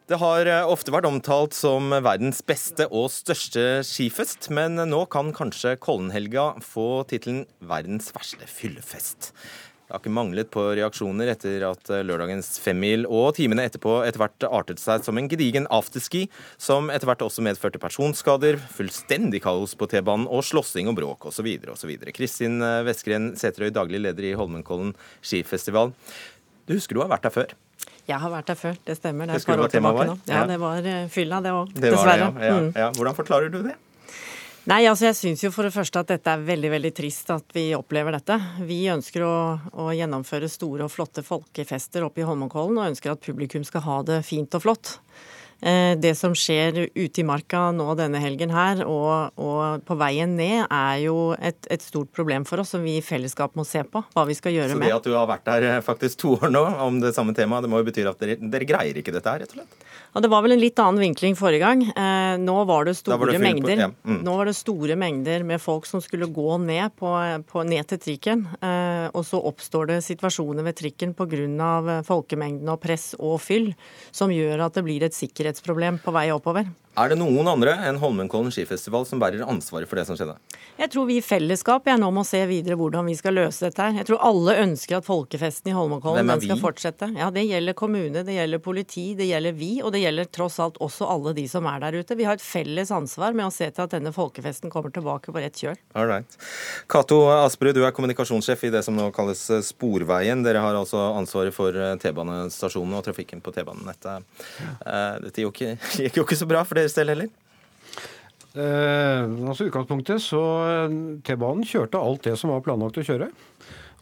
Det 0.05 0.19
har 0.21 0.45
eh, 0.45 0.67
ofte 0.69 0.93
vært 0.93 1.07
omtalt 1.09 1.55
som 1.57 1.89
verdens 2.05 2.43
beste 2.45 2.85
og 2.93 3.07
største 3.09 3.81
skifest, 3.89 4.51
men 4.53 4.77
nå 4.91 4.99
kan 5.09 5.31
kanskje 5.33 5.79
Kollenhelga 5.81 6.59
få 6.61 7.07
tittelen 7.09 7.47
verdens 7.65 8.11
verste 8.13 8.45
fyllefest. 8.45 9.31
Det 9.33 9.95
har 9.95 10.03
ikke 10.03 10.13
manglet 10.13 10.53
på 10.53 10.67
reaksjoner 10.77 11.33
etter 11.33 11.65
at 11.71 11.89
eh, 11.89 12.05
lørdagens 12.05 12.53
femmil 12.61 13.09
og 13.09 13.31
timene 13.41 13.65
etterpå 13.65 14.03
etter 14.05 14.21
hvert 14.21 14.49
artet 14.51 14.85
seg 14.85 15.09
som 15.09 15.17
en 15.17 15.33
gedigen 15.33 15.71
afterski, 15.73 16.27
som 16.61 16.93
etter 16.93 17.09
hvert 17.09 17.25
også 17.25 17.49
medførte 17.49 17.81
personskader, 17.81 18.61
fullstendig 18.77 19.41
kaos 19.49 19.73
på 19.73 19.89
T-banen 19.89 20.29
og 20.29 20.45
slåssing 20.45 20.93
og 20.93 21.01
bråk 21.01 21.31
osv. 21.33 21.49
osv. 21.73 21.97
Kristin 22.13 22.61
Vestgren 22.85 23.33
Sæterøy, 23.41 23.73
daglig 23.73 24.05
leder 24.05 24.35
i 24.35 24.37
Holmenkollen 24.37 24.93
skifestival. 25.25 25.97
Du 26.69 26.77
husker 26.77 26.93
du 26.93 27.07
har 27.07 27.17
vært 27.17 27.25
der 27.25 27.41
før? 27.41 27.63
Jeg 28.05 28.21
har 28.21 28.33
vært 28.35 28.51
der 28.53 28.59
før, 28.61 28.77
det 28.85 28.99
stemmer. 28.99 29.31
Det 29.31 29.39
er 29.39 29.41
et 29.41 29.49
par 29.49 29.65
år 29.65 29.73
tilbake 29.73 30.07
nå. 30.11 30.15
Ja, 30.29 30.45
det 30.49 30.61
var 30.61 30.87
eh, 30.91 31.07
fylla, 31.13 31.41
det 31.45 31.55
òg. 31.57 31.73
Dessverre. 31.73 32.31
Det, 32.37 32.47
ja. 32.51 32.57
Mm. 32.61 32.71
Ja. 32.77 32.89
Hvordan 32.99 33.17
forklarer 33.17 33.53
du 33.53 33.63
det? 33.65 33.77
Nei, 34.65 34.87
altså 34.89 35.11
Jeg 35.11 35.17
syns 35.19 35.43
jo 35.45 35.51
for 35.53 35.67
det 35.67 35.75
første 35.75 36.01
at 36.01 36.09
dette 36.09 36.33
er 36.33 36.45
veldig 36.45 36.71
veldig 36.73 36.91
trist 36.97 37.29
at 37.35 37.51
vi 37.53 37.67
opplever 37.77 38.17
dette. 38.17 38.39
Vi 38.65 38.79
ønsker 38.93 39.25
å, 39.27 39.35
å 39.77 39.91
gjennomføre 39.93 40.49
store 40.49 40.87
og 40.87 40.93
flotte 40.93 41.25
folkefester 41.25 42.07
oppe 42.07 42.23
i 42.23 42.29
Holmenkollen, 42.29 42.79
og 42.81 42.93
ønsker 42.95 43.13
at 43.13 43.25
publikum 43.25 43.65
skal 43.69 43.85
ha 43.85 43.99
det 44.09 44.23
fint 44.25 44.57
og 44.57 44.65
flott. 44.65 44.95
Eh, 45.65 45.95
det 45.97 46.13
som 46.19 46.35
skjer 46.37 46.91
ute 46.93 47.23
i 47.23 47.25
marka 47.25 47.71
nå 47.73 47.95
denne 47.97 48.21
helgen 48.21 48.51
her, 48.53 48.83
og, 48.85 49.33
og 49.41 49.85
på 49.89 49.97
veien 49.97 50.35
ned, 50.37 50.67
er 50.69 50.99
jo 51.07 51.33
et, 51.39 51.57
et, 51.73 51.81
stort 51.81 52.11
problem 52.13 52.45
for 52.45 52.61
oss 52.61 52.75
som 52.75 52.85
vi 52.85 52.99
i 52.99 53.05
fellesskap 53.05 53.57
må 53.57 53.65
se 53.65 53.81
på. 53.89 54.03
Hva 54.13 54.27
vi 54.29 54.37
skal 54.37 54.53
gjøre 54.53 54.77
med. 54.77 54.85
Så 54.85 54.93
det 54.93 54.99
at 54.99 55.09
du 55.09 55.17
har 55.17 55.31
vært 55.31 55.47
der 55.49 55.69
eh, 55.71 55.81
faktisk 55.85 56.21
to 56.21 56.35
år 56.37 56.53
nå 56.53 56.67
om 56.85 57.01
det 57.01 57.15
samme 57.17 57.33
temaet, 57.37 57.65
det 57.65 57.73
må 57.73 57.81
jo 57.81 57.89
bety 57.89 58.05
at 58.11 58.21
dere, 58.21 58.37
dere 58.53 58.69
greier 58.69 59.01
ikke 59.01 59.15
dette 59.17 59.33
her, 59.33 59.41
rett 59.41 59.57
og 59.57 59.63
slett? 59.63 59.89
Ja, 60.15 60.21
Det 60.21 60.31
var 60.31 60.43
vel 60.47 60.57
en 60.57 60.63
litt 60.63 60.79
annen 60.79 61.03
vinkling 61.03 61.37
forrige 61.37 61.67
gang. 61.67 61.85
Eh, 61.91 62.37
nå 62.39 62.57
var 62.65 62.87
det 62.89 62.97
store 62.97 63.19
var 63.19 63.33
det 63.33 63.43
mengder 63.43 63.75
på, 63.75 63.81
ja. 63.83 63.91
mm. 64.05 64.21
Nå 64.25 64.37
var 64.39 64.51
det 64.51 64.57
store 64.57 64.97
mengder 64.97 65.45
med 65.45 65.63
folk 65.63 65.87
som 65.91 66.01
skulle 66.01 66.31
gå 66.31 66.59
ned, 66.63 66.95
på, 66.97 67.13
på, 67.51 67.67
ned 67.67 67.91
til 67.91 67.99
trikken. 67.99 68.47
Eh, 68.63 69.11
og 69.13 69.27
så 69.27 69.43
oppstår 69.43 69.91
det 69.93 70.01
situasjoner 70.07 70.65
ved 70.65 70.79
trikken 70.79 71.15
pga. 71.19 72.03
folkemengden 72.07 72.69
og 72.71 72.81
press 72.81 73.15
og 73.19 73.41
fyll 73.43 73.73
som 74.15 74.31
gjør 74.31 74.67
at 74.69 74.75
det 74.79 74.87
blir 74.87 75.03
et 75.03 75.15
sikkerhetsproblem 75.15 75.35
sikkerhetsproblem 75.35 75.99
på 76.05 76.13
vei 76.15 76.31
oppover. 76.33 76.71
Er 76.95 77.11
det 77.11 77.17
noen 77.19 77.49
andre 77.51 77.73
enn 77.89 77.97
Holmenkollen 77.99 78.53
skifestival 78.55 79.03
som 79.09 79.19
bærer 79.19 79.43
ansvaret 79.43 79.89
for 79.91 79.99
det 79.99 80.05
som 80.07 80.15
skjedde? 80.15 80.37
Jeg 80.79 80.91
tror 80.93 81.09
vi 81.09 81.17
i 81.19 81.25
fellesskap 81.25 81.89
jeg 81.91 81.99
nå 81.99 82.11
må 82.15 82.23
se 82.27 82.39
videre 82.47 82.77
hvordan 82.79 83.09
vi 83.09 83.17
skal 83.19 83.35
løse 83.35 83.67
dette 83.67 83.83
her. 83.83 83.97
Jeg 83.99 84.07
tror 84.07 84.23
alle 84.23 84.55
ønsker 84.63 85.01
at 85.01 85.07
folkefesten 85.07 85.73
i 85.73 85.75
Holmenkollen 85.75 86.31
skal 86.39 86.61
fortsette. 86.63 87.11
Ja, 87.19 87.33
Det 87.35 87.43
gjelder 87.49 87.75
kommune, 87.75 88.23
det 88.23 88.37
gjelder 88.37 88.63
politi, 88.63 89.15
det 89.19 89.27
gjelder 89.27 89.59
vi, 89.59 89.73
og 89.83 89.91
det 89.95 90.04
gjelder 90.05 90.29
tross 90.31 90.61
alt 90.63 90.79
også 90.85 91.09
alle 91.11 91.35
de 91.35 91.47
som 91.51 91.67
er 91.67 91.83
der 91.83 91.99
ute. 91.99 92.19
Vi 92.19 92.29
har 92.29 92.39
et 92.39 92.45
felles 92.45 92.93
ansvar 92.95 93.35
med 93.35 93.49
å 93.49 93.55
se 93.55 93.67
til 93.75 93.85
at 93.85 93.97
denne 93.97 94.15
folkefesten 94.15 94.73
kommer 94.73 94.95
tilbake 94.95 95.35
på 95.35 95.43
rett 95.43 95.59
kjøl. 95.59 95.77
All 95.99 96.07
right. 96.11 96.39
Cato 96.91 97.25
Asperud, 97.35 97.75
du 97.75 97.83
er 97.83 97.95
kommunikasjonssjef 97.97 98.67
i 98.69 98.73
det 98.77 98.85
som 98.87 98.95
nå 98.95 99.11
kalles 99.17 99.43
Sporveien. 99.67 100.47
Dere 100.47 100.63
har 100.63 100.79
altså 100.79 101.03
ansvaret 101.19 101.57
for 101.57 101.75
T-banestasjonene 101.75 103.03
og 103.03 103.07
trafikken 103.09 103.43
på 103.43 103.55
T-banenettet. 103.57 104.31
Eh, 104.63 105.15
dette 105.27 105.43
gikk 105.43 105.65
jo 106.21 106.27
ikke 106.29 106.39
så 106.45 106.51
bra 106.51 106.63
for 106.63 106.79
det 106.79 106.85
deres 106.85 106.99
del 106.99 107.13
heller? 107.15 107.33
Eh, 108.55 109.25
altså 109.49 109.67
utgangspunktet 109.67 110.23
så 110.23 110.43
eh, 110.69 110.99
T-banen 111.27 111.67
kjørte 111.67 111.99
alt 112.01 112.29
det 112.29 112.37
som 112.39 112.53
var 112.53 112.63
planlagt 112.67 113.01
å 113.01 113.07
kjøre. 113.07 113.31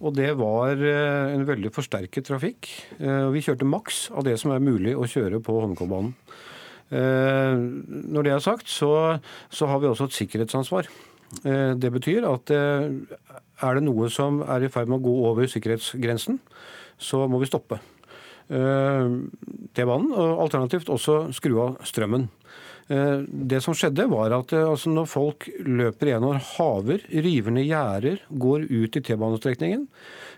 Og 0.03 0.15
det 0.19 0.33
var 0.39 0.81
eh, 0.83 1.35
en 1.37 1.45
veldig 1.47 1.71
forsterket 1.75 2.27
trafikk. 2.27 2.69
Eh, 2.99 3.29
vi 3.35 3.43
kjørte 3.45 3.69
maks 3.69 4.09
av 4.11 4.27
det 4.27 4.35
som 4.41 4.51
er 4.55 4.65
mulig 4.65 4.97
å 4.99 5.07
kjøre 5.07 5.39
på 5.45 5.55
Holmenkollbanen. 5.61 6.17
Eh, 6.93 7.55
når 8.11 8.27
det 8.27 8.35
er 8.35 8.43
sagt, 8.43 8.71
så, 8.71 8.91
så, 9.47 9.71
har 9.71 9.83
vi 9.83 9.91
også 9.91 10.11
et 10.11 10.19
sikkerhetsansvar. 10.19 10.91
Det 11.33 11.89
betyr 11.89 12.27
at 12.29 12.51
er 12.53 13.79
det 13.79 13.83
noe 13.87 14.11
som 14.13 14.43
er 14.45 14.67
i 14.67 14.69
ferd 14.69 14.91
med 14.91 14.99
å 14.99 15.07
gå 15.07 15.15
over 15.31 15.47
sikkerhetsgrensen, 15.49 16.37
så 17.01 17.23
må 17.25 17.41
vi 17.41 17.49
stoppe. 17.49 17.79
T-banen, 18.53 20.11
og 20.13 20.43
alternativt 20.45 20.93
også 20.93 21.23
skru 21.33 21.57
av 21.65 21.79
strømmen. 21.89 22.27
Eh, 22.93 23.22
det 23.28 23.62
som 23.64 23.76
skjedde, 23.76 24.09
var 24.11 24.34
at 24.36 24.53
eh, 24.57 24.66
altså 24.68 24.90
når 24.93 25.09
folk 25.09 25.47
løper 25.64 26.12
gjennom 26.12 26.40
haver, 26.57 27.05
river 27.24 27.55
ned 27.55 27.68
gjerder, 27.68 28.18
går 28.28 28.66
ut 28.68 28.99
i 28.99 29.03
T-banestrekningen, 29.07 29.86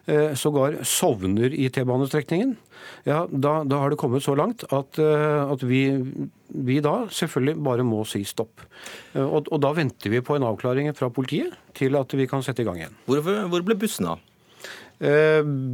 eh, 0.07 0.35
sågar 0.39 0.77
sovner 0.87 1.55
i 1.57 1.67
T-banestrekningen, 1.73 2.55
ja, 3.09 3.25
da, 3.31 3.57
da, 3.67 3.81
har 3.81 3.91
det 3.91 3.99
kommet 3.99 4.23
så 4.23 4.37
langt 4.37 4.67
at, 4.69 4.99
at 5.01 5.63
vi, 5.65 5.87
vi, 6.53 6.77
da 6.85 7.07
selvfølgelig 7.09 7.65
bare 7.65 7.87
må 7.87 8.03
si 8.09 8.21
stopp. 8.29 8.61
Og, 9.17 9.49
og, 9.49 9.57
da 9.65 9.71
venter 9.77 10.13
vi 10.13 10.21
på 10.25 10.37
en 10.37 10.45
avklaring 10.45 10.91
fra 10.97 11.09
politiet 11.15 11.55
til 11.77 11.97
at 11.97 12.13
vi 12.13 12.29
kan 12.29 12.45
sette 12.45 12.61
i 12.61 12.69
gang 12.69 12.83
igjen. 12.83 12.99
Hvor, 13.09 13.25
hvor 13.25 13.67
ble 13.67 13.79
bussene 13.81 14.15
av? 14.17 14.31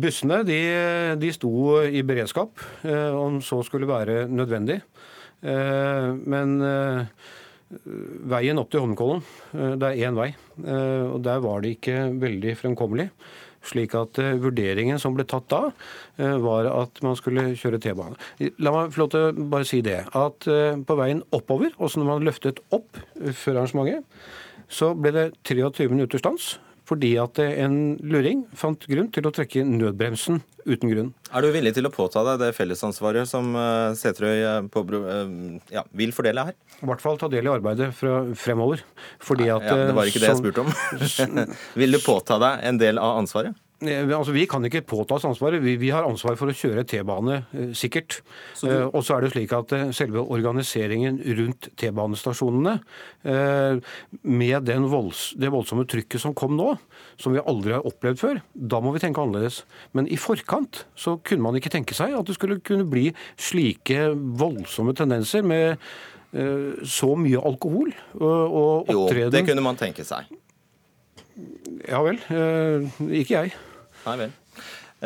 bussene 0.01 0.39
de, 0.49 0.61
de 1.21 1.29
sto 1.35 1.51
i 1.85 2.01
beredskap, 2.09 2.63
om 3.15 3.37
så 3.45 3.61
skulle 3.67 3.87
være 3.87 4.25
nødvendig. 4.33 4.81
Eh, 5.41 6.09
men 6.29 6.57
eh, 6.65 7.29
veien 8.31 8.61
opp 8.61 8.73
til 8.73 8.83
Holmenkollen, 8.83 9.23
eh, 9.55 9.77
det 9.81 9.91
er 9.91 10.09
én 10.09 10.19
vei, 10.19 10.33
og 10.61 11.21
der 11.25 11.45
var 11.45 11.63
det 11.63 11.77
ikke 11.79 12.11
veldig 12.21 12.57
fremkommelig. 12.61 13.11
Slik 13.61 13.93
at 13.93 14.17
vurderingen 14.41 14.97
som 14.97 15.13
ble 15.13 15.27
tatt 15.29 15.45
da, 15.53 15.67
var 16.41 16.65
at 16.71 16.97
man 17.05 17.13
skulle 17.19 17.51
kjøre 17.61 17.77
T-bane. 17.85 18.17
La 18.57 18.73
meg 18.73 18.95
få 18.95 19.03
lov 19.03 19.11
til 19.13 19.43
bare 19.53 19.69
si 19.69 19.83
det. 19.85 19.99
At 20.17 20.49
på 20.49 20.97
veien 20.97 21.21
oppover, 21.37 21.75
også 21.77 22.01
når 22.01 22.09
man 22.09 22.25
løftet 22.25 22.63
opp 22.73 22.97
før 23.21 23.61
arrangementet, 23.61 24.09
så 24.73 24.95
ble 24.97 25.13
det 25.13 25.27
23 25.45 25.91
minutter 25.93 26.25
stans 26.25 26.55
fordi 26.91 27.13
at 27.23 27.39
en 27.39 27.75
luring 28.03 28.43
fant 28.59 28.83
grunn 28.91 29.11
til 29.15 29.29
å 29.29 29.31
trekke 29.35 29.63
nødbremsen 29.63 30.41
uten 30.67 30.91
grunn. 30.91 31.13
Er 31.31 31.45
du 31.45 31.51
villig 31.55 31.73
til 31.77 31.87
å 31.87 31.93
påta 31.95 32.25
deg 32.27 32.41
det 32.43 32.51
fellesansvaret 32.57 33.29
som 33.31 33.55
eh, 33.57 33.93
Setrøy 33.99 34.35
eh, 34.35 34.67
eh, 34.67 35.33
ja, 35.77 35.85
vil 35.97 36.13
fordele 36.17 36.49
her? 36.51 36.59
I 36.81 36.91
hvert 36.91 37.05
fall 37.05 37.21
ta 37.21 37.31
del 37.33 37.47
i 37.47 37.53
arbeidet 37.53 37.93
fra 37.97 38.21
fremover. 38.39 38.83
Fordi 39.23 39.47
Nei, 39.47 39.55
at, 39.57 39.69
ja, 39.71 39.89
det 39.91 39.97
var 39.97 40.11
ikke 40.11 40.23
det 40.25 40.33
jeg 40.33 40.43
spurte 40.43 40.67
om. 40.67 41.55
vil 41.81 41.97
du 41.97 42.01
påta 42.03 42.41
deg 42.43 42.67
en 42.71 42.81
del 42.83 43.01
av 43.03 43.23
ansvaret? 43.23 43.57
Eh, 43.81 44.19
altså, 44.19 44.33
Vi 44.33 44.45
kan 44.47 44.65
ikke 44.65 44.83
påta 44.85 45.17
oss 45.17 45.25
ansvaret. 45.25 45.63
Vi, 45.65 45.77
vi 45.81 45.91
har 45.91 46.05
ansvar 46.05 46.37
for 46.37 46.53
å 46.53 46.57
kjøre 46.57 46.85
T-bane 46.89 47.37
eh, 47.57 47.71
sikkert. 47.77 48.19
Du... 48.61 48.67
Eh, 48.69 48.85
og 48.85 49.01
så 49.07 49.17
er 49.17 49.25
det 49.25 49.33
slik 49.33 49.55
at 49.57 49.73
selve 49.97 50.21
organiseringen 50.21 51.21
rundt 51.41 51.71
T-banestasjonene, 51.81 52.79
med 54.21 54.69
volds, 54.91 55.21
det 55.41 55.51
voldsomme 55.53 55.85
trykket 55.89 56.23
som 56.23 56.35
kom 56.37 56.55
nå, 56.57 56.73
som 57.21 57.35
vi 57.35 57.43
aldri 57.43 57.75
har 57.75 57.87
opplevd 57.87 58.21
før, 58.21 58.41
da 58.55 58.81
må 58.83 58.93
vi 58.95 59.03
tenke 59.03 59.23
annerledes. 59.23 59.63
Men 59.97 60.09
i 60.09 60.19
forkant 60.21 60.85
så 60.99 61.17
kunne 61.25 61.45
man 61.45 61.59
ikke 61.59 61.73
tenke 61.73 61.97
seg 61.97 62.15
at 62.17 62.29
det 62.29 62.37
skulle 62.37 62.61
kunne 62.65 62.89
bli 62.89 63.11
slike 63.41 64.11
voldsomme 64.41 64.95
tendenser 64.97 65.47
med 65.47 65.81
så 66.87 67.09
mye 67.19 67.41
alkohol 67.43 67.91
og 68.23 68.87
opptreden 68.87 69.25
Jo, 69.25 69.33
det 69.35 69.43
kunne 69.49 69.65
man 69.67 69.81
tenke 69.81 70.07
seg. 70.07 70.31
Ja 71.89 72.05
vel. 72.07 72.21
Ikke 73.11 73.41
jeg. 73.41 73.57
Nei 74.07 74.17
vel. 74.21 74.33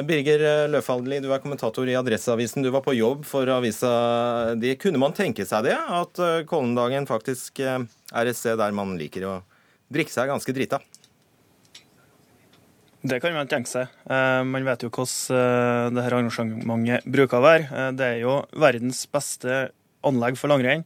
Birger 0.03 0.42
Løfaldli, 0.72 1.20
du 1.22 1.28
er 1.30 1.38
kommentator 1.42 1.86
i 1.86 1.95
Adresseavisen. 1.95 2.64
Du 2.66 2.70
var 2.74 2.82
på 2.82 2.97
jobb 2.97 3.22
for 3.28 3.47
avisa 3.55 4.55
di. 4.59 4.72
Kunne 4.80 4.99
man 4.99 5.14
tenke 5.14 5.47
seg 5.47 5.68
det? 5.68 5.76
At 5.78 6.18
eh, 6.18 6.42
Kollendagen 6.51 7.07
faktisk 7.07 7.62
eh, 7.62 7.78
er 8.11 8.30
et 8.30 8.38
sted 8.38 8.59
der 8.59 8.74
man 8.74 8.97
liker 8.99 9.28
å 9.30 9.36
drikke 9.95 10.11
seg 10.11 10.32
ganske 10.32 10.57
drita? 10.57 10.82
Det 13.07 13.20
kan 13.22 13.36
man 13.36 13.51
tenke 13.51 13.70
seg. 13.70 13.95
Eh, 14.11 14.42
man 14.51 14.66
vet 14.66 14.82
jo 14.82 14.90
hvordan 14.90 15.95
dette 15.95 16.11
arrangementet 16.11 17.07
bruker 17.07 17.38
å 17.38 17.47
være. 17.47 17.88
Det 17.95 18.11
er 18.16 18.22
jo 18.24 18.40
verdens 18.59 19.07
beste 19.14 19.68
anlegg 20.05 20.40
for 20.40 20.51
langrenn. 20.51 20.82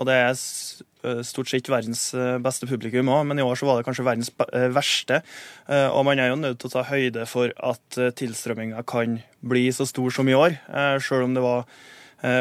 Og 0.00 0.08
det 0.08 0.16
er 0.16 0.32
Eh, 0.32 0.95
stort 1.26 1.50
sett 1.50 1.68
verdens 1.70 2.08
eh, 2.16 2.36
beste 2.42 2.68
publikum 2.68 3.10
òg, 3.12 3.24
men 3.28 3.40
i 3.40 3.44
år 3.44 3.58
så 3.58 3.68
var 3.68 3.78
det 3.80 3.86
kanskje 3.88 4.06
verdens 4.06 4.32
eh, 4.48 4.68
verste. 4.74 5.20
Og 5.66 6.02
man 6.06 6.20
er 6.22 6.30
jo 6.30 6.38
nødt 6.40 6.60
til 6.62 6.70
å 6.70 6.74
ta 6.76 6.84
høyde 6.90 7.26
for 7.28 7.52
at 7.54 7.98
tilstrømminga 8.18 8.84
kan 8.88 9.18
bli 9.46 9.66
så 9.74 9.86
stor 9.88 10.14
som 10.14 10.28
i 10.30 10.36
år, 10.36 10.58
sjøl 11.02 11.26
om 11.26 11.34
det 11.36 11.42
var 11.44 11.66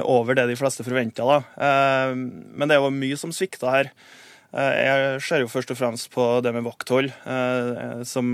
over 0.05 0.37
det 0.37 0.45
de 0.49 0.57
fleste 0.57 0.85
forventa. 0.85 1.25
Men 1.57 2.69
det 2.69 2.77
jo 2.77 2.91
mye 2.93 3.17
som 3.19 3.33
svikta 3.35 3.73
her. 3.73 3.89
Jeg 4.55 5.23
ser 5.25 5.43
jo 5.43 5.49
først 5.51 5.73
og 5.73 5.79
fremst 5.79 6.11
på 6.13 6.27
det 6.45 6.53
med 6.55 6.63
vakthold, 6.65 7.09
som 8.07 8.29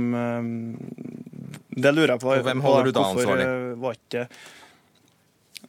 Det 1.72 1.96
lurer 1.96 2.14
jeg 2.14 2.24
på. 2.24 2.36
Og 2.36 2.46
hvem 2.46 2.66
holder 2.68 2.92
du 2.92 2.96
da 3.00 3.08
ansvarlig? 3.10 3.48
Var 3.82 3.98
ikke 3.98 4.28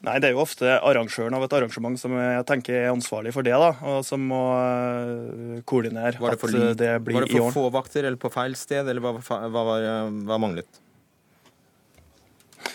Nei, 0.02 0.18
Det 0.18 0.28
er 0.28 0.34
jo 0.34 0.42
ofte 0.42 0.66
arrangøren 0.82 1.36
av 1.38 1.44
et 1.46 1.52
arrangement 1.54 1.98
som 2.00 2.14
jeg 2.18 2.46
tenker 2.48 2.74
er 2.74 2.90
ansvarlig 2.90 3.30
for 3.36 3.46
det, 3.46 3.54
da, 3.54 3.70
og 3.86 4.00
som 4.06 4.24
må 4.32 4.40
eh, 4.58 5.60
koordinere 5.62 6.16
det 6.18 6.32
at 6.32 6.78
det 6.80 6.94
blir 7.06 7.20
i 7.20 7.20
år. 7.20 7.28
Var 7.28 7.28
det 7.28 7.38
for 7.38 7.58
få 7.60 7.68
vakter, 7.70 8.08
eller 8.08 8.18
på 8.18 8.32
feil 8.34 8.58
sted, 8.58 8.82
eller 8.82 9.04
hva, 9.04 9.14
hva, 9.22 9.38
hva, 9.46 9.76
hva 10.26 10.40
manglet? 10.42 10.82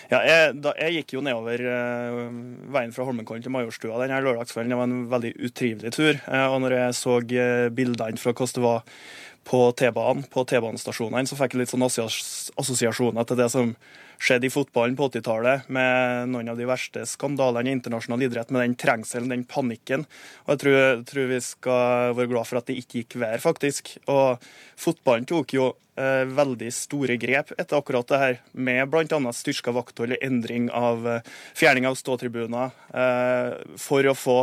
Ja, 0.07 0.21
jeg, 0.23 0.55
da, 0.63 0.71
jeg, 0.79 1.01
gikk 1.01 1.17
jo 1.17 1.21
nedover 1.25 1.61
uh, 1.67 2.23
veien 2.71 2.93
fra 2.95 3.03
Holmenkollen 3.07 3.43
til 3.43 3.51
Majorstua 3.51 3.99
denne 3.99 4.21
lørdagskvelden. 4.23 4.71
Det 4.71 4.79
var 4.79 4.87
en 4.87 5.05
veldig 5.11 5.31
utrivelig 5.49 5.91
tur. 5.95 6.19
Uh, 6.27 6.47
og 6.47 6.61
når 6.63 6.77
jeg 6.77 6.97
så 7.01 7.17
uh, 7.19 7.67
bildene 7.75 8.21
fra 8.21 8.31
hvordan 8.31 8.55
det 8.55 8.63
var 8.63 8.99
på 9.47 9.61
T-banen, 9.79 10.27
på 10.31 10.43
T-banestasjonene, 10.47 11.27
så 11.27 11.39
fikk 11.39 11.55
jeg 11.55 11.63
litt 11.63 11.71
sånn 11.71 11.87
assosiasjoner 11.87 13.27
til 13.27 13.39
det 13.39 13.51
som 13.51 13.75
skjedd 14.19 14.45
i 14.47 14.51
fotballen 14.51 14.97
på 14.97 15.07
80-tallet, 15.09 15.67
med 15.73 16.31
noen 16.33 16.51
av 16.51 16.59
de 16.59 16.67
verste 16.69 17.05
skandalene 17.09 17.69
i 17.69 17.75
internasjonal 17.77 18.25
idrett, 18.27 18.51
med 18.53 18.65
den 18.65 18.77
trengselen, 18.79 19.31
den 19.33 19.45
panikken. 19.49 20.05
Og 20.45 20.55
Jeg 20.55 20.63
tror, 20.63 20.79
tror 21.09 21.31
vi 21.31 21.41
skal 21.45 22.15
være 22.17 22.31
glad 22.33 22.49
for 22.49 22.61
at 22.61 22.69
det 22.69 22.77
ikke 22.81 23.03
gikk 23.03 23.17
vær, 23.21 23.41
faktisk. 23.43 23.95
Og 24.11 24.43
fotballen 24.79 25.27
tok 25.29 25.53
jo 25.57 25.71
eh, 25.99 26.23
veldig 26.29 26.71
store 26.73 27.17
grep 27.21 27.53
etter 27.57 27.79
akkurat 27.79 28.09
det 28.09 28.21
her, 28.21 28.39
med 28.53 28.89
bl.a. 28.93 29.33
styrka 29.33 29.73
vakthold, 29.75 30.17
endring 30.21 30.71
av 30.73 31.07
eh, 31.07 31.35
fjerning 31.57 31.89
av 31.89 31.99
ståtribuner, 31.99 32.73
eh, 32.93 33.51
for 33.81 34.09
å 34.09 34.17
få 34.17 34.39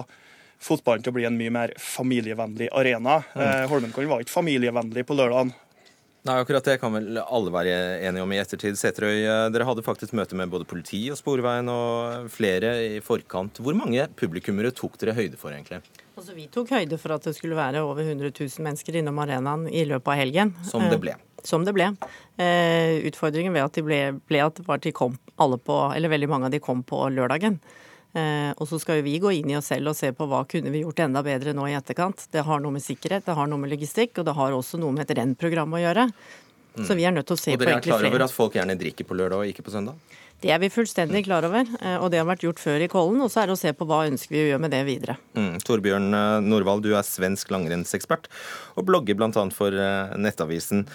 fotballen 0.64 1.04
til 1.04 1.12
å 1.12 1.18
bli 1.18 1.26
en 1.28 1.36
mye 1.38 1.52
mer 1.52 1.74
familievennlig 1.80 2.70
arena. 2.72 3.20
Mm. 3.34 3.44
Eh, 3.44 3.66
Holmenkollen 3.70 4.10
var 4.10 4.24
ikke 4.24 4.38
familievennlig 4.38 5.04
på 5.08 5.16
lørdagen. 5.18 5.52
Nei, 6.24 6.38
akkurat 6.40 6.64
Det 6.64 6.78
kan 6.80 6.94
vel 6.94 7.18
alle 7.20 7.50
være 7.52 7.72
enige 8.00 8.22
om 8.24 8.30
i 8.32 8.38
ettertid. 8.40 8.78
Seterøy, 8.80 9.26
eh, 9.28 9.48
dere 9.52 9.66
hadde 9.68 9.82
faktisk 9.84 10.14
møte 10.16 10.32
med 10.32 10.48
både 10.48 10.64
politi 10.64 11.02
og 11.12 11.18
Sporveien 11.20 11.68
og 11.68 12.30
flere 12.32 12.70
i 12.80 13.02
forkant. 13.04 13.60
Hvor 13.60 13.76
mange 13.76 14.06
publikummere 14.16 14.72
tok 14.72 14.96
dere 15.02 15.12
høyde 15.12 15.36
for, 15.36 15.52
egentlig? 15.52 15.82
Altså, 16.16 16.32
vi 16.32 16.46
tok 16.48 16.72
høyde 16.72 16.96
for 16.96 17.12
at 17.12 17.28
det 17.28 17.34
skulle 17.36 17.58
være 17.58 17.84
over 17.84 18.00
100 18.00 18.32
000 18.32 18.64
mennesker 18.64 18.96
innom 18.96 19.20
arenaen 19.20 19.68
i 19.68 19.84
løpet 19.84 20.14
av 20.14 20.16
helgen. 20.22 20.54
Som 20.64 20.88
det 20.88 21.02
ble? 21.02 21.12
Eh, 21.12 21.44
som 21.44 21.68
det 21.68 21.76
ble. 21.76 21.90
Eh, 22.40 23.04
utfordringen 23.04 23.52
ved 23.52 23.66
at 23.66 23.76
de 23.76 23.84
ble, 23.84 24.00
ble 24.24 24.40
at 24.46 24.64
de 24.80 24.96
kom 24.96 25.18
alle 25.36 25.60
på, 25.60 25.76
eller 25.92 26.08
veldig 26.08 26.30
mange 26.32 26.48
av 26.48 26.56
de 26.56 26.64
kom 26.64 26.80
på 26.88 27.04
lørdagen. 27.12 27.60
Eh, 28.14 28.52
og 28.54 28.68
så 28.70 28.78
skal 28.78 29.00
jo 29.00 29.06
vi 29.08 29.16
gå 29.18 29.32
inn 29.34 29.50
i 29.50 29.56
oss 29.58 29.72
selv 29.72 29.90
og 29.90 29.98
se 29.98 30.12
på 30.14 30.26
hva 30.30 30.44
kunne 30.46 30.70
vi 30.70 30.84
gjort 30.84 31.02
enda 31.02 31.22
bedre 31.26 31.54
nå 31.56 31.66
i 31.66 31.74
etterkant. 31.74 32.28
Det 32.30 32.44
har 32.46 32.62
noe 32.62 32.76
med 32.76 32.84
sikkerhet, 32.84 33.26
det 33.26 33.34
har 33.34 33.48
noe 33.50 33.58
med 33.58 33.72
logistikk, 33.74 34.20
og 34.22 34.28
det 34.28 34.36
har 34.38 34.54
også 34.54 34.78
noe 34.78 34.94
med 34.94 35.08
et 35.08 35.16
rennprogram 35.18 35.74
å 35.74 35.82
gjøre. 35.82 36.08
Mm. 36.74 36.84
Så 36.86 36.94
vi 36.98 37.06
er 37.06 37.14
nødt 37.14 37.26
til 37.26 37.34
å 37.34 37.40
se 37.40 37.50
på 37.54 37.58
egentlig 37.58 37.66
flere. 37.66 37.74
Og 37.74 37.82
dere 37.82 37.96
er 37.96 38.04
klar 38.04 38.12
over 38.12 38.26
at 38.26 38.34
folk 38.34 38.58
gjerne 38.58 38.78
drikker 38.78 39.08
på 39.08 39.18
lørdag 39.18 39.42
og 39.42 39.50
ikke 39.50 39.66
på 39.66 39.74
søndag? 39.74 39.98
Det 40.44 40.50
er 40.52 40.60
vi 40.60 40.68
fullstendig 40.68 41.24
klar 41.24 41.46
over, 41.46 41.66
eh, 41.80 41.96
og 41.96 42.10
det 42.12 42.20
har 42.20 42.28
vært 42.28 42.46
gjort 42.46 42.62
før 42.62 42.82
i 42.84 42.88
Kollen. 42.90 43.22
Og 43.24 43.32
så 43.32 43.42
er 43.42 43.50
det 43.50 43.56
å 43.56 43.60
se 43.60 43.74
på 43.74 43.86
hva 43.88 44.04
ønsker 44.06 44.34
vi 44.34 44.44
å 44.44 44.48
gjøre 44.52 44.62
med 44.62 44.74
det 44.74 44.84
videre. 44.86 45.18
Mm. 45.38 45.58
Torbjørn 45.66 46.08
eh, 46.20 46.38
Norvald, 46.46 46.86
du 46.86 46.94
er 46.94 47.06
svensk 47.06 47.50
langrennsekspert 47.54 48.30
og 48.78 48.86
blogger 48.90 49.18
bl.a. 49.18 49.46
for 49.54 49.74
Nettavisen. 50.20 50.86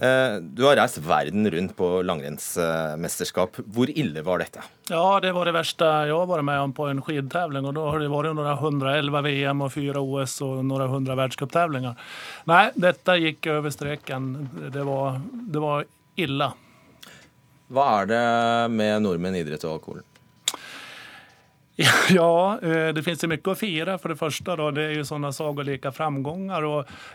Eh, 0.00 0.36
du 0.40 0.62
har 0.64 0.78
reist 0.78 0.96
verden 1.04 1.44
rundt 1.52 1.74
på 1.76 1.88
langrennsmesterskap. 2.08 3.58
Hvor 3.74 3.90
ille 3.92 4.22
var 4.24 4.40
dette? 4.40 4.62
Ja, 4.88 5.20
Det 5.20 5.32
var 5.36 5.44
det 5.44 5.52
verste 5.54 5.84
jeg 5.84 6.14
har 6.16 6.26
vært 6.26 6.44
med 6.48 6.60
om 6.60 6.72
på 6.72 6.88
en 6.88 7.02
skitevling. 7.04 7.66
Og 7.68 7.74
da 7.76 7.84
har 7.90 8.00
det 8.00 8.08
vært 8.08 8.34
noen 8.34 8.58
hundre, 8.58 8.96
elleve 8.98 9.22
VM 9.26 9.60
og 9.66 9.72
fire 9.72 10.00
OS 10.00 10.38
og 10.42 10.64
noen 10.64 10.88
hundre 10.88 11.16
verdenscuptevlinger. 11.18 11.96
Nei, 12.48 12.70
dette 12.74 13.18
gikk 13.20 13.50
over 13.52 13.70
streken. 13.74 14.32
Det 14.72 14.86
var, 14.88 15.20
det 15.52 15.60
var 15.60 15.84
ille. 16.16 16.52
Hva 17.72 17.84
er 18.02 18.08
det 18.08 18.24
med 18.72 19.02
nordmenn, 19.04 19.36
idrett 19.36 19.64
og 19.64 19.76
alkohol? 19.78 20.02
Ja, 22.10 22.58
eh, 22.62 22.88
det 22.94 23.02
finnes 23.02 23.22
jo 23.22 23.28
mye 23.30 23.52
å 23.52 23.54
fira. 23.58 23.98
for 23.98 24.12
det 24.12 24.18
første, 24.20 24.56
då, 24.56 24.70
det 24.70 24.82
er 24.82 24.94
jo 25.00 25.06
sånne 25.06 25.32
sagolika 25.32 25.92
framganger. 25.92 26.62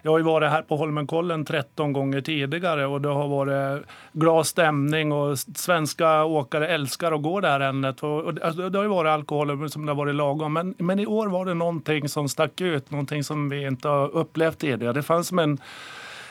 jeg 0.04 0.12
har 0.12 0.20
jo 0.20 0.28
vært 0.28 0.52
her 0.52 0.66
på 0.68 0.78
Holmenkollen 0.78 1.46
13 1.46 1.94
ganger 1.94 2.22
tidligere, 2.22 2.88
og 2.88 3.02
det 3.02 3.14
har 3.14 3.30
vært 3.32 3.84
glad 4.14 4.48
stemning. 4.48 5.12
og 5.12 5.38
Svenske 5.38 6.06
åkere 6.26 6.68
elsker 6.76 7.14
å 7.14 7.22
gå 7.22 7.40
det 7.42 7.54
her 7.54 7.68
endet. 7.70 8.02
Det 8.02 8.76
har 8.76 8.84
jo 8.84 8.96
vært 8.96 9.14
alkohol 9.14 9.70
som 9.70 9.86
det 9.86 9.94
har 9.94 10.02
vært 10.02 10.18
lagom. 10.18 10.54
Men, 10.54 10.74
men 10.80 11.00
i 11.00 11.06
år 11.06 11.32
var 11.34 11.46
det 11.46 11.58
noe 11.60 12.08
som 12.08 12.28
stack 12.28 12.62
ut, 12.62 12.92
noe 12.92 13.24
som 13.24 13.48
vi 13.50 13.64
ikke 13.68 13.88
har 13.94 14.18
opplevd 14.24 14.60
tidligere. 14.64 14.98
Det 14.98 15.06
fanns 15.06 15.32
en 15.32 15.58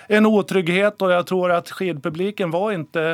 en 0.09 0.27
otrygghet 0.27 1.03
Og 1.03 1.13
jeg 1.13 1.27
tror 1.31 1.55
at 1.57 1.71
skidpubliken 1.73 2.53
var 2.55 2.75
ikke 2.77 3.07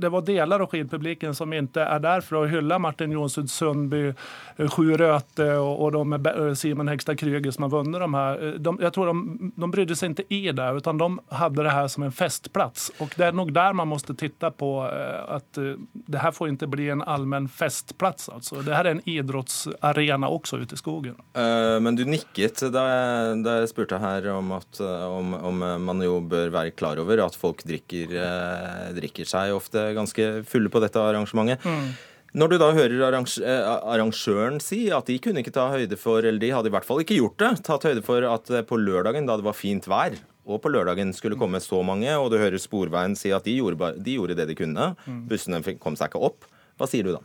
det 0.00 0.08
var 0.08 0.24
deler 0.24 0.60
av 0.60 0.70
skidpubliken 0.70 1.34
som 1.36 1.52
ikke 1.54 1.84
er 1.84 2.02
der 2.02 2.22
for 2.24 2.40
å 2.40 2.48
hylle 2.50 2.78
Martin 2.82 3.12
Jonsrud 3.14 3.50
Sundby, 3.50 4.02
eh, 4.10 4.70
Sju 4.70 4.94
Røthe 4.98 5.48
og, 5.60 5.96
og 5.96 6.16
eh, 6.28 6.52
Simon 6.58 6.90
Hegstad 6.90 7.18
Krüger 7.20 7.52
som 7.54 7.66
har 7.66 7.72
vunnet 7.74 8.00
de 8.00 8.08
her. 8.14 8.44
Eh, 8.46 8.56
de, 8.60 8.74
jeg 8.84 8.94
tror 8.96 9.10
de, 9.10 9.50
de 9.56 9.70
brydde 9.74 9.98
seg 9.98 10.14
ikke 10.14 10.26
i 10.36 10.54
det 10.56 10.68
utan 10.80 11.00
de 11.00 11.10
hadde 11.40 11.66
det 11.66 11.74
her 11.74 11.90
som 11.92 12.06
en 12.06 12.14
festplats 12.14 12.90
Og 13.02 13.14
det 13.18 13.28
er 13.28 13.36
nok 13.36 13.52
der 13.56 13.76
man 13.76 13.90
måtte 13.90 14.16
titte 14.18 14.50
på 14.50 14.70
at 14.80 15.56
det 15.56 16.20
her 16.22 16.32
får 16.34 16.52
ikke 16.52 16.68
bli 16.70 16.88
en 16.92 17.02
allmenn 17.02 17.48
festplats 17.50 18.28
Altså. 18.30 18.60
Det 18.64 18.74
her 18.74 18.86
er 18.86 18.96
en 18.96 19.04
idrottsarena 19.08 20.28
også 20.30 20.60
ute 20.60 20.76
i 20.76 20.80
skogen. 20.80 21.16
men 21.34 21.96
du 21.96 22.04
nikket 22.08 22.62
da 22.72 22.82
jeg, 22.88 23.40
da 23.44 23.56
jeg 23.60 23.70
spurte 23.70 23.98
her 24.00 24.26
om, 24.32 24.52
at, 24.56 24.80
om, 24.80 25.34
om 25.34 25.64
man 25.84 26.02
jo 26.04 26.18
bør 26.30 26.52
være 26.54 26.74
klar 26.76 27.00
over 27.02 27.24
at 27.24 27.36
folk 27.38 27.64
drikker, 27.66 28.14
eh, 28.14 28.86
drikker 28.96 29.28
seg 29.28 29.54
ofte 29.56 29.90
ganske 29.96 30.30
fulle 30.48 30.72
på 30.72 30.82
dette 30.82 31.02
arrangementet. 31.02 31.66
Mm. 31.66 31.90
Når 32.40 32.52
du 32.52 32.56
da 32.62 32.70
hører 32.76 33.16
eh, 33.18 33.70
arrangøren 33.90 34.60
si 34.62 34.84
at 34.94 35.10
de 35.10 35.18
kunne 35.22 35.42
ikke 35.42 35.54
ta 35.54 35.66
høyde 35.72 35.98
for, 35.98 36.22
eller 36.22 36.38
de 36.42 36.52
hadde 36.54 36.70
i 36.70 36.74
hvert 36.74 36.86
fall 36.86 37.02
ikke 37.02 37.18
gjort 37.18 37.40
det, 37.42 37.52
tatt 37.66 37.88
høyde 37.90 38.04
for 38.06 38.26
at 38.30 38.52
på 38.68 38.78
lørdagen, 38.78 39.26
da 39.26 39.38
det 39.40 39.46
var 39.48 39.58
fint 39.58 39.88
vær, 39.90 40.14
og 40.46 40.62
på 40.62 40.70
lørdagen 40.72 41.12
skulle 41.14 41.38
komme 41.38 41.60
så 41.62 41.82
mange, 41.86 42.10
og 42.16 42.30
du 42.32 42.38
hører 42.40 42.62
Sporveien 42.62 43.18
si 43.18 43.34
at 43.34 43.46
de 43.46 43.58
gjorde, 43.58 43.92
de 43.98 44.16
gjorde 44.16 44.38
det 44.38 44.48
de 44.50 44.56
kunne, 44.58 44.92
mm. 45.04 45.20
bussene 45.30 45.62
kom 45.82 45.98
seg 45.98 46.10
ikke 46.10 46.22
opp, 46.30 46.48
hva 46.80 46.88
sier 46.88 47.06
du 47.06 47.14
da? 47.18 47.22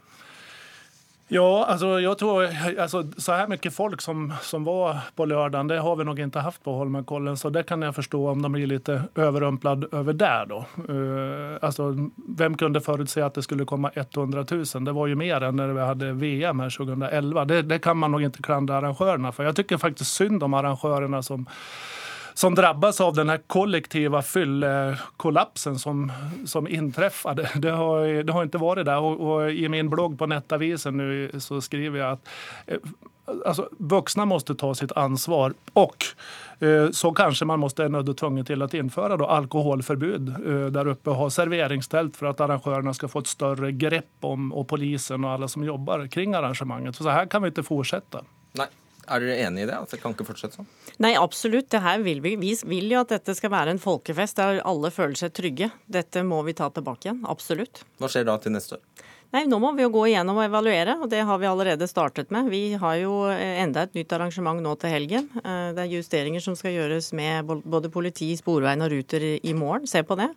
Ja, 1.28 1.66
alltså 1.66 2.00
jag 2.00 2.18
tror 2.18 2.50
alltså, 2.80 3.04
så 3.18 3.32
här 3.32 3.48
mycket 3.48 3.76
folk 3.76 4.02
som, 4.02 4.34
som 4.42 4.64
var 4.64 4.98
på 5.16 5.26
lördagen, 5.26 5.68
det 5.68 5.80
har 5.80 5.96
vi 5.96 6.04
nog 6.04 6.20
inte 6.20 6.40
haft 6.40 6.64
på 6.64 6.74
Holmenkollen. 6.74 7.38
Så 7.38 7.50
det 7.50 7.64
kan 7.64 7.82
jag 7.82 7.96
förstå 7.96 8.30
om 8.30 8.42
de 8.42 8.52
blir 8.52 8.68
lite 8.68 9.02
överrumplad 9.16 9.94
över 9.94 10.14
där 10.14 10.46
då. 10.46 10.66
Uh, 10.94 11.58
alltså, 11.62 11.96
vem 12.38 12.58
kunde 12.58 12.82
förutse 12.82 13.22
att 13.22 13.34
det 13.34 13.42
skulle 13.42 13.66
komma 13.66 13.92
100 13.96 14.46
000? 14.52 14.86
Det 14.86 14.92
var 14.92 15.08
ju 15.08 15.16
mer 15.16 15.44
än 15.44 15.56
när 15.56 15.68
vi 15.68 15.82
hade 15.82 16.12
VM 16.14 16.60
här 16.60 16.78
2011. 16.78 17.46
Det, 17.46 17.62
det 17.62 17.80
kan 17.80 17.98
man 17.98 18.12
nog 18.12 18.22
inte 18.22 18.42
klandra 18.42 18.78
arrangörerna 18.78 19.32
för. 19.32 19.44
Jag 19.44 19.56
tycker 19.56 19.78
faktiskt 19.78 20.14
synd 20.14 20.44
om 20.44 20.54
arrangörerna 20.54 21.24
som 21.24 21.46
som 22.36 22.56
drabbas 22.56 23.02
av 23.02 23.14
den 23.14 23.30
här 23.30 23.38
kollektiva 23.48 24.22
fyllekollapsen 24.22 25.80
som, 25.80 26.12
som 26.46 26.68
inträffade. 26.68 27.50
Det 27.56 27.72
har, 27.72 28.24
det 28.24 28.34
har 28.34 28.44
inte 28.44 28.58
varit 28.58 28.86
där. 28.86 29.00
Och, 29.00 29.34
och 29.34 29.52
I 29.52 29.70
min 29.70 29.90
blogg 29.90 30.20
på 30.20 30.26
Nettavisen 30.26 30.98
nu 30.98 31.32
så 31.40 31.62
skriver 31.62 32.00
jag 32.00 32.12
att 32.12 32.28
eh, 32.68 32.78
alltså, 33.46 33.70
vuxna 33.78 34.26
måste 34.26 34.56
ta 34.56 34.76
sitt 34.76 34.92
ansvar. 34.92 35.54
Och 35.74 35.98
eh, 36.60 36.90
så 36.92 37.12
kanske 37.12 37.46
man 37.46 37.60
måste 37.60 37.84
är 37.84 37.90
nödd 37.90 38.18
tvungen 38.18 38.46
till 38.46 38.62
att 38.62 38.74
införa 38.74 39.18
då 39.18 39.26
alkoholförbud 39.26 40.30
eh, 40.30 40.66
där 40.66 40.88
uppe 40.88 41.10
och 41.10 41.16
ha 41.16 41.30
serveringstält 41.30 42.18
för 42.18 42.26
att 42.26 42.42
arrangörerna 42.42 42.94
ska 42.94 43.08
få 43.08 43.20
ett 43.20 43.28
större 43.28 43.72
grepp 43.72 44.18
om 44.20 44.54
och 44.54 44.68
polisen 44.68 45.26
och 45.26 45.32
alla 45.32 45.48
som 45.48 45.64
jobbar 45.64 46.08
kring 46.08 46.34
arrangemanget. 46.34 46.98
För 46.98 47.04
så 47.04 47.10
här 47.10 47.26
kan 47.26 47.42
vi 47.42 47.48
inte 47.48 47.64
fortsätta. 47.64 48.22
Nei. 48.52 48.68
Er 49.06 49.22
dere 49.22 49.38
enig 49.46 49.66
i 49.66 49.68
det? 49.70 49.78
At 49.78 49.92
det 49.94 50.00
kan 50.02 50.16
ikke 50.16 50.28
fortsette 50.28 50.58
sånn? 50.60 50.70
Nei, 51.04 51.14
absolutt. 51.20 51.70
Det 51.74 51.82
her 51.84 52.02
vil 52.06 52.22
vi. 52.24 52.36
Vi 52.42 52.54
vil 52.66 52.90
jo 52.94 53.04
at 53.04 53.14
dette 53.14 53.36
skal 53.38 53.54
være 53.54 53.76
en 53.76 53.82
folkefest 53.82 54.40
der 54.40 54.62
alle 54.66 54.92
føler 54.94 55.18
seg 55.20 55.36
trygge. 55.38 55.70
Dette 55.86 56.24
må 56.26 56.42
vi 56.48 56.56
ta 56.58 56.72
tilbake 56.74 57.10
igjen. 57.10 57.22
Absolutt. 57.30 57.84
Hva 58.02 58.10
skjer 58.12 58.28
da 58.30 58.38
til 58.42 58.56
neste 58.56 58.80
år? 58.80 59.06
Nei, 59.36 59.42
Nå 59.52 59.58
må 59.60 59.74
vi 59.76 59.84
jo 59.84 59.90
gå 59.92 60.06
igjennom 60.08 60.38
og 60.40 60.46
evaluere, 60.46 60.94
og 61.04 61.10
det 61.12 61.20
har 61.28 61.40
vi 61.42 61.48
allerede 61.50 61.90
startet 61.92 62.30
med. 62.32 62.48
Vi 62.48 62.78
har 62.80 62.94
jo 63.02 63.26
eh, 63.28 63.58
enda 63.66 63.82
et 63.84 63.98
nytt 63.98 64.14
arrangement 64.16 64.62
nå 64.64 64.72
til 64.80 64.94
helgen. 64.94 65.26
Eh, 65.42 65.74
det 65.76 65.82
er 65.84 65.92
justeringer 65.92 66.40
som 66.40 66.56
skal 66.56 66.72
gjøres 66.72 67.10
med 67.20 67.50
både 67.66 67.92
politi, 67.92 68.30
Sporveien 68.40 68.86
og 68.86 68.94
Ruter 68.94 69.26
i 69.36 69.52
morgen. 69.58 69.90
Se 69.92 70.06
på 70.08 70.16
det. 70.16 70.30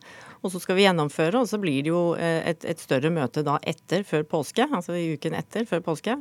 Og 0.42 0.50
så 0.50 0.58
skal 0.64 0.74
vi 0.80 0.88
gjennomføre, 0.88 1.38
og 1.38 1.46
så 1.46 1.60
blir 1.62 1.86
det 1.86 1.92
jo 1.92 2.00
eh, 2.18 2.40
et, 2.50 2.66
et 2.72 2.82
større 2.82 3.12
møte 3.14 3.44
da 3.46 3.60
etter, 3.62 4.02
før 4.08 4.26
påske. 4.34 4.66
Altså 4.66 4.98
i 4.98 5.12
uken 5.14 5.38
etter, 5.38 5.68
før 5.70 5.84
påske. 5.92 6.18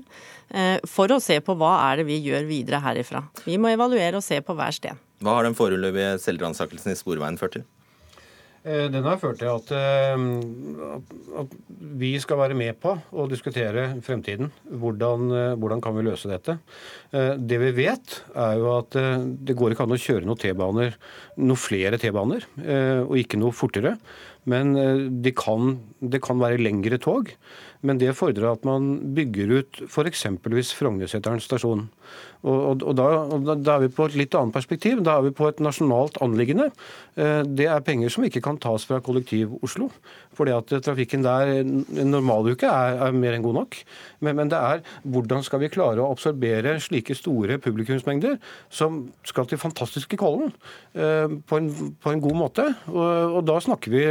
For 0.85 1.09
å 1.09 1.17
se 1.23 1.39
på 1.41 1.57
hva 1.57 1.71
er 1.87 2.03
det 2.03 2.05
vi 2.11 2.19
gjør 2.27 2.45
videre 2.45 2.83
herifra. 2.85 3.23
Vi 3.47 3.57
må 3.57 3.73
evaluere 3.73 4.21
og 4.21 4.25
se 4.27 4.37
på 4.45 4.53
hver 4.53 4.77
sted. 4.77 5.01
Hva 5.25 5.39
har 5.39 5.49
den 5.49 5.57
foreløpige 5.57 6.13
selvransakelsen 6.21 6.93
i 6.93 6.99
Sporveien 7.01 7.41
ført 7.41 7.57
til? 7.57 7.65
Eh, 8.65 8.87
den 8.91 9.05
har 9.05 9.19
ført 9.21 9.39
til 9.39 9.49
at, 9.51 9.71
eh, 9.75 10.23
at, 11.41 11.57
vi 11.97 12.11
skal 12.19 12.39
være 12.41 12.57
med 12.57 12.77
på 12.81 12.95
å 13.13 13.27
diskutere 13.29 13.89
fremtiden. 14.03 14.49
Hvordan, 14.65 15.27
eh, 15.31 15.55
hvordan, 15.55 15.81
kan 15.81 15.95
vi 15.95 16.05
løse 16.07 16.29
dette? 16.29 16.57
Det 17.11 17.59
vi 17.61 17.71
vet, 17.71 18.21
er 18.35 18.57
jo 18.57 18.77
at 18.77 18.91
det 18.91 19.55
går 19.55 19.71
ikke 19.71 19.85
an 19.85 19.95
å 19.95 20.01
kjøre 20.01 20.25
noen 20.25 20.37
T-baner, 20.41 20.97
noen 21.37 21.59
flere 21.59 21.97
T-baner, 21.97 22.43
og 23.07 23.15
ikke 23.15 23.39
noe 23.39 23.55
fortere. 23.55 23.97
Men 24.45 25.21
det 25.23 25.35
kan, 25.35 25.79
det 26.01 26.21
kan 26.21 26.39
være 26.39 26.59
lengre 26.59 26.99
tog. 26.99 27.31
Men 27.85 27.99
det 28.01 28.15
fordrer 28.17 28.49
at 28.51 28.65
man 28.67 29.13
bygger 29.17 29.53
ut 29.59 29.81
f.eks. 29.87 30.25
Frognerseteren 30.77 31.43
stasjon. 31.43 31.87
Og, 32.45 32.55
og, 32.55 32.83
og, 32.85 32.93
da, 32.97 33.05
og, 33.25 33.47
da, 33.49 33.75
er 33.75 33.85
vi 33.85 33.91
på 33.93 34.07
et 34.07 34.15
litt 34.19 34.35
annet 34.37 34.55
perspektiv. 34.55 35.01
Da 35.05 35.17
er 35.17 35.27
vi 35.27 35.33
på 35.35 35.47
et 35.49 35.61
nasjonalt 35.63 36.19
anliggende. 36.23 36.69
Eh, 37.17 37.41
det 37.47 37.67
er 37.69 37.83
penger 37.85 38.13
som 38.13 38.25
ikke 38.27 38.43
kan 38.45 38.59
tas 38.61 38.85
fra 38.87 38.99
kollektiv 39.03 39.55
Oslo. 39.65 39.89
Fordi 40.37 40.53
at 40.55 40.73
trafikken 40.85 41.25
der 41.25 41.51
en 41.61 42.11
normaluke 42.11 42.69
er, 42.69 43.01
er 43.07 43.17
mer 43.17 43.35
enn 43.35 43.45
god 43.45 43.59
nok. 43.61 43.79
Men, 44.21 44.37
men, 44.39 44.51
det 44.53 44.59
er 44.59 44.83
hvordan 45.03 45.45
skal 45.45 45.63
vi 45.63 45.71
klare 45.73 46.03
å 46.03 46.11
absorbere 46.13 46.77
slike 46.83 47.17
store 47.17 47.59
publikumsmengder 47.63 48.37
som 48.73 49.07
skal 49.27 49.49
til 49.49 49.61
fantastiske 49.61 50.19
Kollen 50.19 50.53
eh, 50.95 51.27
på, 51.27 51.61
en, 51.61 51.71
på 52.01 52.13
en 52.13 52.23
god 52.23 52.37
måte. 52.37 52.67
Og, 52.93 53.41
da 53.47 53.59
snakker 53.63 53.93
vi 53.93 54.03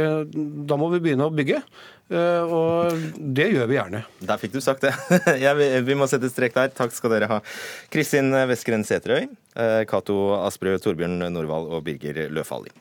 Da 0.67 0.77
må 0.79 0.89
vi 0.93 1.01
begynne 1.03 1.27
å 1.27 1.33
bygge. 1.33 1.61
Eh, 2.07 2.53
og 2.55 2.95
det 3.17 3.49
gjør 3.51 3.67
vi 3.67 3.77
gjerne. 3.77 4.03
Der 4.23 4.41
fikk 4.41 4.55
du 4.55 4.61
sagt 4.63 4.85
det. 4.87 4.93
ja, 5.43 5.53
vi, 5.57 5.97
må 5.97 6.07
sette 6.09 6.31
strek 6.31 6.55
der. 6.55 6.71
Takk 6.75 6.95
skal 6.95 7.17
dere 7.17 7.31
ha. 7.31 7.41
Kristin 7.93 8.31
Vestgren 8.49 8.87
Seterøy, 8.87 9.27
eh, 9.59 9.83
Cato 9.89 10.17
Asprø, 10.39 10.77
Torbjørn 10.81 11.19
Norvald 11.27 11.71
og 11.71 11.83
Birger 11.87 12.27
Løfalding. 12.31 12.75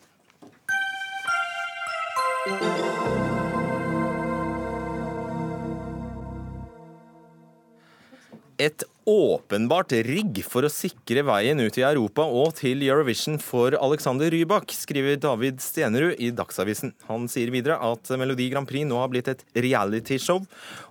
Et 8.57 8.85
åpenbart 9.05 9.93
rigg 10.07 10.39
for 10.49 10.65
å 10.65 10.71
sikre 10.73 11.21
veien 11.29 11.61
ut 11.61 11.77
i 11.77 11.85
Europa 11.85 12.25
og 12.25 12.55
til 12.57 12.81
Eurovision 12.87 13.37
for 13.43 13.77
Alexander 13.77 14.33
Rybak, 14.33 14.73
skriver 14.73 15.19
David 15.21 15.61
Stenerud 15.61 16.17
i 16.17 16.31
Dagsavisen. 16.33 16.95
Han 17.11 17.29
sier 17.29 17.53
videre 17.53 17.77
at 17.85 18.09
Melodi 18.17 18.49
Grand 18.51 18.69
Prix 18.69 18.89
nå 18.89 18.97
har 19.03 19.13
blitt 19.13 19.29
et 19.29 19.45
realityshow, 19.53 20.41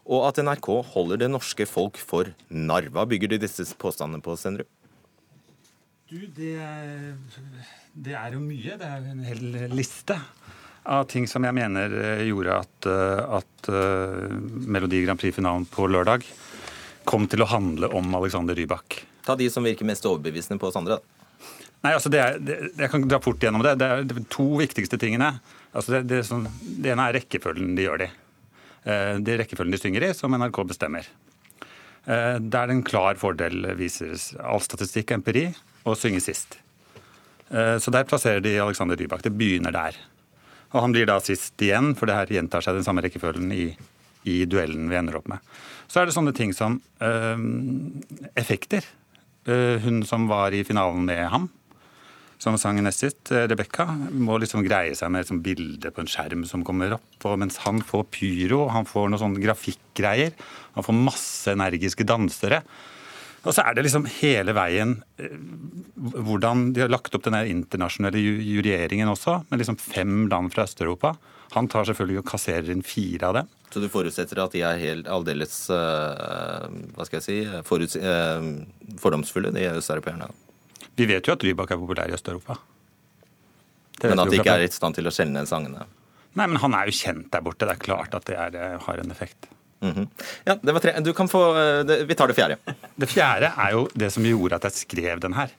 og 0.05 0.27
at 0.29 0.43
NRK 0.45 0.69
holder 0.93 1.25
det 1.25 1.31
norske 1.33 1.65
folk 1.65 1.97
for 1.97 2.29
narr. 2.53 2.91
Hva 2.93 3.07
bygger 3.09 3.33
de 3.33 3.41
disse 3.47 3.65
påstandene 3.81 4.21
på, 4.21 4.37
Stenerud? 4.37 4.69
Du, 6.05 6.21
det, 6.37 6.53
det 7.97 8.13
er 8.13 8.37
jo 8.37 8.45
mye. 8.45 8.77
Det 8.77 8.91
er 8.91 8.99
jo 9.01 9.15
en 9.17 9.25
hel 9.25 9.45
liste 9.73 10.21
av 10.85 11.07
ting 11.09 11.25
som 11.25 11.41
jeg 11.41 11.57
mener 11.57 11.89
gjorde 12.27 12.59
at, 12.61 12.87
at 13.41 13.69
Melodi 14.69 15.01
Grand 15.01 15.17
Prix-finalen 15.17 15.65
på 15.65 15.89
lørdag 15.89 16.27
kom 17.07 17.27
til 17.31 17.43
å 17.45 17.49
handle 17.49 17.89
om 17.95 18.15
Alexander 18.17 18.57
Rybak. 18.57 19.03
Ta 19.25 19.35
de 19.39 19.49
som 19.49 19.65
virker 19.65 19.87
mest 19.87 20.05
overbevisende 20.05 20.59
på 20.61 20.69
oss 20.69 20.77
andre. 20.79 20.99
Nei, 21.85 21.93
altså 21.93 22.09
det 22.09 22.21
er, 22.21 22.37
det, 22.41 22.57
Jeg 22.79 22.89
kan 22.89 23.05
dra 23.05 23.19
fort 23.21 23.41
gjennom 23.41 23.63
det. 23.65 23.75
Det 23.81 23.87
er 23.87 24.05
de 24.09 24.25
to 24.33 24.47
viktigste 24.61 24.99
tingene. 25.01 25.35
Altså 25.75 25.97
det, 25.97 26.05
det, 26.09 26.23
sånn, 26.25 26.47
det, 26.63 26.93
ene 26.93 27.09
er 27.09 27.19
rekkefølgen 27.19 27.75
de 27.77 27.85
gjør 27.85 28.01
det 28.01 28.09
i. 28.09 28.15
Eh, 28.85 29.13
det 29.21 29.33
er 29.33 29.41
rekkefølgen 29.43 29.75
de 29.75 29.81
synger 29.81 30.07
i, 30.07 30.11
som 30.17 30.33
NRK 30.33 30.61
bestemmer. 30.69 31.07
Eh, 32.05 32.35
det 32.41 32.61
er 32.61 32.73
en 32.73 32.83
klar 32.85 33.17
fordel, 33.21 33.71
viser 33.77 34.13
all 34.45 34.61
statistikk 34.63 35.11
og 35.11 35.19
empiri, 35.19 35.47
å 35.85 35.97
synge 35.97 36.21
sist. 36.25 36.59
Eh, 37.49 37.77
så 37.81 37.93
der 37.93 38.07
plasserer 38.09 38.43
de 38.45 38.57
Alexander 38.61 38.97
Rybak. 38.97 39.25
Det 39.25 39.33
begynner 39.33 39.73
der. 39.75 39.97
Og 40.73 40.81
han 40.83 40.95
blir 40.95 41.09
da 41.09 41.19
sist 41.23 41.61
igjen, 41.61 41.93
for 41.97 42.09
det 42.09 42.17
her 42.17 42.33
gjentar 42.37 42.65
seg 42.65 42.77
den 42.77 42.85
samme 42.87 43.03
rekkefølgen 43.05 43.51
i, 43.53 43.67
i 44.25 44.43
duellen 44.49 44.89
vi 44.91 44.99
ender 44.99 45.19
opp 45.19 45.29
med. 45.31 45.43
Så 45.87 46.01
er 46.01 46.07
det 46.07 46.15
sånne 46.15 46.33
ting 46.35 46.53
som 46.57 46.79
øh, 47.03 47.43
effekter. 48.37 48.85
Uh, 49.45 49.77
hun 49.83 50.01
som 50.09 50.25
var 50.25 50.55
i 50.57 50.63
finalen 50.65 51.05
med 51.05 51.27
ham, 51.29 51.43
som 52.41 52.57
sang 52.59 52.79
nest 52.83 53.03
sist, 53.03 53.31
eh, 53.31 53.45
Rebekka, 53.47 53.85
må 54.11 54.37
liksom 54.41 54.65
greie 54.65 54.95
seg 54.97 55.11
med 55.13 55.23
et 55.23 55.29
sånt 55.29 55.43
bilde 55.45 55.91
på 55.93 56.03
en 56.03 56.09
skjerm 56.09 56.43
som 56.49 56.65
kommer 56.67 56.97
opp. 56.97 57.15
Og 57.23 57.39
mens 57.41 57.61
han 57.63 57.79
får 57.85 58.03
pyro, 58.13 58.65
han 58.73 58.87
får 58.89 59.07
noen 59.09 59.21
sånne 59.21 59.43
grafikkgreier, 59.43 60.35
han 60.75 60.85
får 60.85 60.99
masse 60.99 61.53
energiske 61.53 62.07
dansere. 62.07 62.61
Og 63.45 63.53
så 63.53 63.61
er 63.61 63.77
det 63.77 63.85
liksom 63.85 64.07
hele 64.17 64.55
veien 64.57 64.97
hvordan 65.95 66.71
de 66.73 66.81
har 66.81 66.91
lagt 66.91 67.13
opp 67.15 67.27
den 67.27 67.37
internasjonale 67.45 68.19
juryeringen 68.19 69.11
også, 69.11 69.43
med 69.49 69.61
liksom 69.61 69.77
fem 69.79 70.25
land 70.31 70.51
fra 70.53 70.65
Øst-Europa. 70.65 71.13
Han 71.55 71.67
tar 71.71 71.87
selvfølgelig 71.87 72.21
og 72.21 72.27
kasserer 72.29 72.71
inn 72.73 72.83
fire 72.85 73.29
av 73.29 73.37
dem. 73.39 73.51
Så 73.71 73.81
du 73.83 73.89
forutsetter 73.91 74.39
at 74.43 74.53
de 74.55 74.61
er 74.63 74.79
helt 74.79 75.07
aldeles 75.11 75.55
uh, 75.71 76.67
hva 76.95 77.07
skal 77.07 77.19
jeg 77.19 77.25
si, 77.25 77.37
foruts 77.67 77.97
uh, 77.99 78.43
fordomsfulle, 79.01 79.51
de 79.55 79.65
østeuropeerne? 79.73 80.29
Vi 80.95 81.07
vet 81.09 81.27
jo 81.27 81.35
at 81.35 81.43
Rybak 81.43 81.73
er 81.75 81.81
populær 81.81 82.11
i 82.11 82.15
Øst-Europa. 82.15 82.55
Men 84.03 84.21
at 84.21 84.31
de 84.31 84.39
ikke 84.39 84.55
er 84.55 84.63
i 84.65 84.71
stand 84.71 84.95
til 84.95 85.07
å 85.07 85.13
skjelne 85.13 85.43
sangene? 85.49 85.83
Nei, 86.35 86.47
men 86.47 86.59
han 86.59 86.75
er 86.75 86.87
jo 86.89 86.95
kjent 86.95 87.27
der 87.31 87.43
borte. 87.43 87.67
Det 87.67 87.75
er 87.75 87.83
klart 87.83 88.15
at 88.15 88.25
det 88.27 88.35
er, 88.39 88.55
eh, 88.55 88.79
har 88.85 88.97
en 88.99 89.11
effekt. 89.11 89.47
Mm 89.81 89.93
-hmm. 89.93 90.07
Ja, 90.45 90.55
det 90.55 90.73
var 90.73 90.79
tre. 90.79 90.99
Du 90.99 91.13
kan 91.13 91.27
få 91.27 91.53
det, 91.83 92.07
Vi 92.07 92.15
tar 92.15 92.27
det 92.27 92.35
fjerde. 92.35 92.57
Det 92.95 93.09
fjerde 93.09 93.53
er 93.57 93.71
jo 93.71 93.89
det 93.93 94.11
som 94.11 94.23
gjorde 94.23 94.55
at 94.55 94.63
jeg 94.63 94.71
skrev 94.71 95.19
den 95.19 95.33
her 95.33 95.49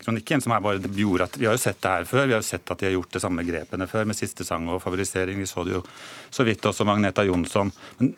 kronikken. 0.00 0.42
som 0.42 0.52
er 0.52 0.60
bare 0.64 0.80
gjorde 0.80 1.24
at, 1.24 1.38
Vi 1.38 1.46
har 1.46 1.56
jo 1.56 1.62
sett 1.62 1.80
det 1.82 1.92
her 1.92 2.04
før. 2.04 2.26
Vi 2.26 2.36
har 2.36 2.42
jo 2.42 2.48
sett 2.48 2.70
at 2.70 2.78
de 2.78 2.86
har 2.86 2.96
gjort 2.96 3.12
de 3.12 3.22
samme 3.22 3.44
grepene 3.46 3.88
før 3.88 4.06
med 4.06 4.16
siste 4.16 4.44
sang 4.44 4.68
og 4.68 4.82
favorisering. 4.82 5.38
Vi 5.38 5.46
så 5.46 5.64
det 5.64 5.76
jo 5.78 5.82
så 6.30 6.44
vidt 6.44 6.64
også 6.64 6.86
Magneta 6.86 7.24
Jonsson 7.24 7.72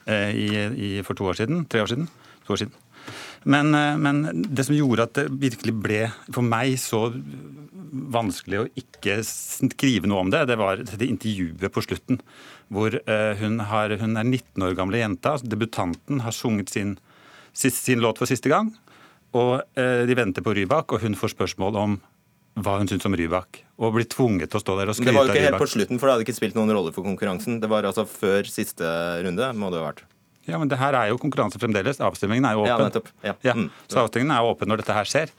eh, 0.07 0.31
i, 0.35 0.49
i, 0.89 0.91
for 1.03 1.15
to 1.15 1.29
år 1.31 1.41
siden. 1.43 1.67
Tre 1.67 1.83
år 1.83 1.93
siden. 1.93 2.09
To 2.47 2.53
år 2.53 2.63
siden. 2.65 2.75
Men, 3.45 3.75
eh, 3.75 3.97
men, 3.97 4.45
det 4.55 4.67
som 4.67 4.77
gjorde 4.77 5.07
at 5.09 5.15
det 5.19 5.29
virkelig 5.31 5.75
ble 5.75 6.03
for 6.35 6.45
meg 6.45 6.77
så 6.83 7.09
vanskelig 7.89 8.61
å 8.61 8.69
ikke 8.77 9.21
skrive 9.25 10.09
noe 10.11 10.27
om 10.27 10.33
det, 10.33 10.45
det 10.51 10.59
var 10.61 10.83
det 10.83 11.07
intervjuet 11.07 11.73
på 11.73 11.85
slutten. 11.87 12.21
Hvor 12.69 12.99
eh, 12.99 13.33
hun, 13.41 13.61
har, 13.71 13.95
hun 14.01 14.19
er 14.19 14.27
19 14.27 14.67
år 14.67 14.77
gamle 14.77 15.01
jenta. 15.01 15.39
Debutanten 15.41 16.21
har 16.25 16.37
sunget 16.37 16.75
sin, 16.75 16.99
sin 17.55 18.05
låt 18.05 18.21
for 18.21 18.29
siste 18.29 18.53
gang. 18.53 18.75
Og 19.37 19.59
eh, 19.77 20.05
de 20.09 20.17
venter 20.17 20.45
på 20.45 20.55
Rybak, 20.57 20.95
og 20.95 21.05
hun 21.05 21.19
får 21.19 21.35
spørsmål 21.35 21.81
om 21.81 21.99
hva 22.59 22.79
hun 22.81 22.89
syns 22.91 23.07
om 23.07 23.15
Rybak. 23.19 23.63
Og 23.79 23.95
blir 23.95 24.09
tvunget 24.11 24.51
til 24.51 24.59
å 24.59 24.63
stå 24.65 24.79
der 24.81 24.91
og 24.91 24.97
skryte 24.97 25.13
av 25.13 25.19
Rybak. 25.19 25.27
Det 25.27 25.33
var 25.33 25.35
jo 25.35 25.43
ikke 25.43 25.51
helt 25.53 25.65
på 25.65 25.73
slutten, 25.75 26.01
for 26.01 26.09
det 26.09 26.15
hadde 26.17 26.27
ikke 26.27 26.39
spilt 26.39 26.59
noen 26.59 26.73
rolle 26.75 26.95
for 26.95 27.07
konkurransen. 27.07 27.61
Det 27.63 27.71
var 27.71 27.87
altså 27.89 28.07
før 28.09 28.49
siste 28.51 28.95
runde, 29.25 29.53
må 29.59 29.73
det 29.73 29.83
ha 29.83 29.91
vært. 29.91 30.07
Ja, 30.49 30.57
men 30.57 30.71
det 30.71 30.79
her 30.81 30.97
er 30.97 31.11
jo 31.11 31.19
konkurranse 31.21 31.61
fremdeles. 31.61 31.99
Avstemningen 32.01 32.47
er 32.49 32.57
jo 32.57 32.63
åpen. 32.63 32.71
Ja, 32.73 32.87
nettopp. 32.89 33.09
Ja. 33.21 33.35
Ja, 33.45 33.55
mm. 33.55 33.67
så 33.93 34.01
avstemningen 34.07 34.33
er 34.33 34.45
jo 34.45 34.55
åpen 34.55 34.71
når 34.73 34.81
dette 34.81 34.97
her 34.97 35.09
skjer. 35.09 35.33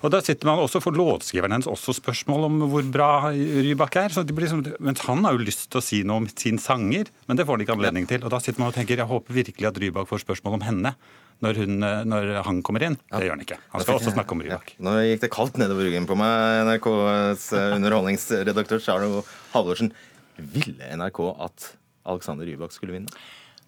Og 0.00 0.12
da 0.14 0.22
sitter 0.24 0.48
man 0.48 0.62
også 0.62 0.80
for 0.80 0.96
låtskriveren 0.96 1.52
hennes 1.52 1.68
også 1.68 1.92
spørsmål 1.98 2.46
om 2.48 2.62
hvor 2.72 2.86
bra 2.94 3.10
Rybak 3.28 3.98
er. 4.00 4.14
Så 4.14 4.24
det 4.24 4.36
blir 4.36 4.48
som, 4.48 4.64
mens 4.80 5.04
han 5.04 5.20
har 5.28 5.36
jo 5.36 5.44
lyst 5.44 5.68
til 5.68 5.82
å 5.82 5.84
si 5.84 6.00
noe 6.08 6.22
om 6.22 6.30
sin 6.32 6.60
sanger, 6.62 7.12
men 7.28 7.36
det 7.36 7.44
får 7.44 7.58
han 7.58 7.66
ikke 7.66 7.76
anledning 7.76 8.08
til. 8.08 8.24
Og 8.24 8.32
da 8.32 8.40
sitter 8.40 8.64
man 8.64 8.72
og 8.72 8.78
tenker 8.78 9.04
jeg 9.04 9.10
håper 9.10 9.36
virkelig 9.42 9.68
at 9.68 9.82
Rybak 9.84 10.08
får 10.08 10.24
spørsmål 10.24 10.56
om 10.56 10.66
henne. 10.70 10.94
Når, 11.42 11.60
hun, 11.62 11.86
når 12.10 12.30
han 12.46 12.60
kommer 12.66 12.84
inn. 12.86 12.98
Det 13.10 13.26
gjør 13.26 13.34
han 13.34 13.44
ikke. 13.44 13.58
Han 13.74 13.84
skal 13.84 13.98
også 13.98 14.14
snakke 14.14 14.36
om 14.36 14.42
Rybak. 14.44 14.74
Nå 14.84 14.96
gikk 15.08 15.24
det 15.24 15.32
kaldt 15.34 15.58
nedover 15.60 15.88
ryggen 15.88 16.08
på 16.08 16.16
meg, 16.18 16.64
NRKs 16.68 17.48
underholdningsredaktør 17.58 18.82
Charlo 18.84 19.24
Halvorsen. 19.54 19.90
Ville 20.38 20.92
NRK 20.98 21.20
at 21.46 21.72
Alexander 22.04 22.46
Rybak 22.48 22.74
skulle 22.74 22.96
vinne? 22.96 23.12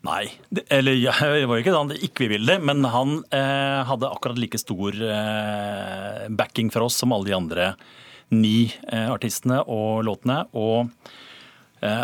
Nei, 0.07 0.29
det, 0.55 0.67
eller 0.71 0.95
ja, 0.99 1.15
det 1.19 1.47
var 1.49 1.59
jo 1.59 1.65
ikke 1.65 1.75
sånn 1.75 1.93
at 1.95 2.05
ikke 2.05 2.27
vi 2.27 2.37
ville 2.37 2.53
det, 2.53 2.63
men 2.69 2.85
han 2.93 3.21
eh, 3.35 3.81
hadde 3.89 4.11
akkurat 4.13 4.39
like 4.39 4.61
stor 4.61 4.95
eh, 4.95 6.27
backing 6.37 6.71
fra 6.75 6.87
oss 6.87 6.99
som 7.01 7.15
alle 7.17 7.31
de 7.31 7.37
andre 7.37 7.71
ni 8.35 8.69
eh, 8.91 9.09
artistene 9.11 9.63
og 9.63 10.05
låtene. 10.07 10.45
Og 10.59 10.87
eh, 10.87 11.26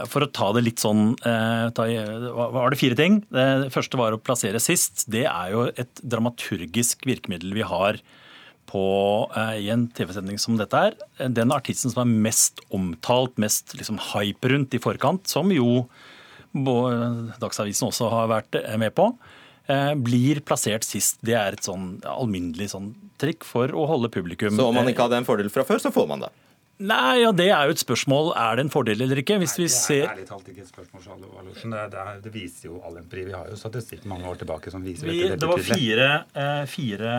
for 0.07 0.25
å 0.25 0.29
ta 0.29 0.51
det 0.53 0.65
litt 0.67 0.83
sånn 0.83 1.15
eh, 1.25 1.69
ta, 1.73 1.87
Var 1.89 2.75
det 2.75 2.79
fire 2.81 2.99
ting? 2.99 3.23
Det 3.33 3.71
første 3.73 3.97
var 3.97 4.13
å 4.13 4.21
plassere 4.21 4.61
sist. 4.61 5.07
Det 5.11 5.25
er 5.25 5.55
jo 5.55 5.65
et 5.71 6.03
dramaturgisk 6.05 7.07
virkemiddel 7.09 7.55
vi 7.57 7.65
har 7.67 8.01
på, 8.73 8.85
eh, 9.37 9.59
i 9.65 9.69
en 9.73 9.87
TV-sending 9.89 10.39
som 10.41 10.57
dette 10.61 10.79
er. 10.89 10.97
Den 11.29 11.53
artisten 11.55 11.93
som 11.93 12.05
er 12.05 12.25
mest 12.29 12.63
omtalt, 12.73 13.37
mest 13.41 13.77
liksom, 13.79 14.01
hype 14.13 14.53
rundt 14.53 14.77
i 14.77 14.83
forkant, 14.83 15.29
som 15.29 15.53
jo 15.55 15.87
Dagsavisen 16.53 17.87
også 17.87 18.11
har 18.13 18.27
vært 18.29 18.59
med 18.77 18.93
på, 18.93 19.07
eh, 19.73 19.95
blir 19.95 20.43
plassert 20.45 20.85
sist. 20.85 21.17
Det 21.25 21.33
er 21.33 21.57
et 21.57 21.65
sånn 21.65 22.03
alminnelig 22.05 22.75
sånn 22.75 22.95
trikk 23.17 23.43
for 23.49 23.69
å 23.69 23.87
holde 23.89 24.11
publikum 24.13 24.57
Så 24.59 24.69
om 24.69 24.75
man 24.75 24.85
ikke 24.91 25.07
hadde 25.07 25.17
en 25.23 25.25
fordel 25.25 25.49
fra 25.49 25.65
før, 25.65 25.81
så 25.81 25.93
får 25.95 26.09
man 26.11 26.21
det? 26.27 26.29
Nei, 26.83 27.21
ja, 27.23 27.33
Det 27.33 27.49
er 27.53 27.69
jo 27.69 27.75
et 27.77 27.83
spørsmål. 27.83 28.33
Er 28.39 28.57
det 28.57 28.67
en 28.67 28.73
fordel 28.73 29.05
eller 29.05 29.21
ikke? 29.23 29.37
Hvis 29.43 29.59
Nei. 29.59 29.69
Det 29.69 29.99
er 29.99 30.09
ærlig 30.15 30.27
talt 30.29 30.49
ikke 30.49 30.65
et 30.65 30.73
spørsmål. 30.73 31.05
Det, 31.05 31.69
det, 31.93 32.01
er, 32.01 32.17
det, 32.25 32.33
viser 32.35 32.71
jo 32.71 32.81
all 32.87 32.97
empiri. 32.99 33.27
Vi 33.29 33.37
har 33.37 33.53
jo 33.53 33.59
statistikk 33.61 34.09
mange 34.11 34.27
år 34.27 34.41
tilbake 34.41 34.73
som 34.73 34.83
viser 34.83 35.07
vi, 35.07 35.21
dette 35.23 35.39
Det 35.43 35.53
var 35.53 35.63
fire, 35.63 36.09
eh, 36.35 36.65
fire 36.67 37.15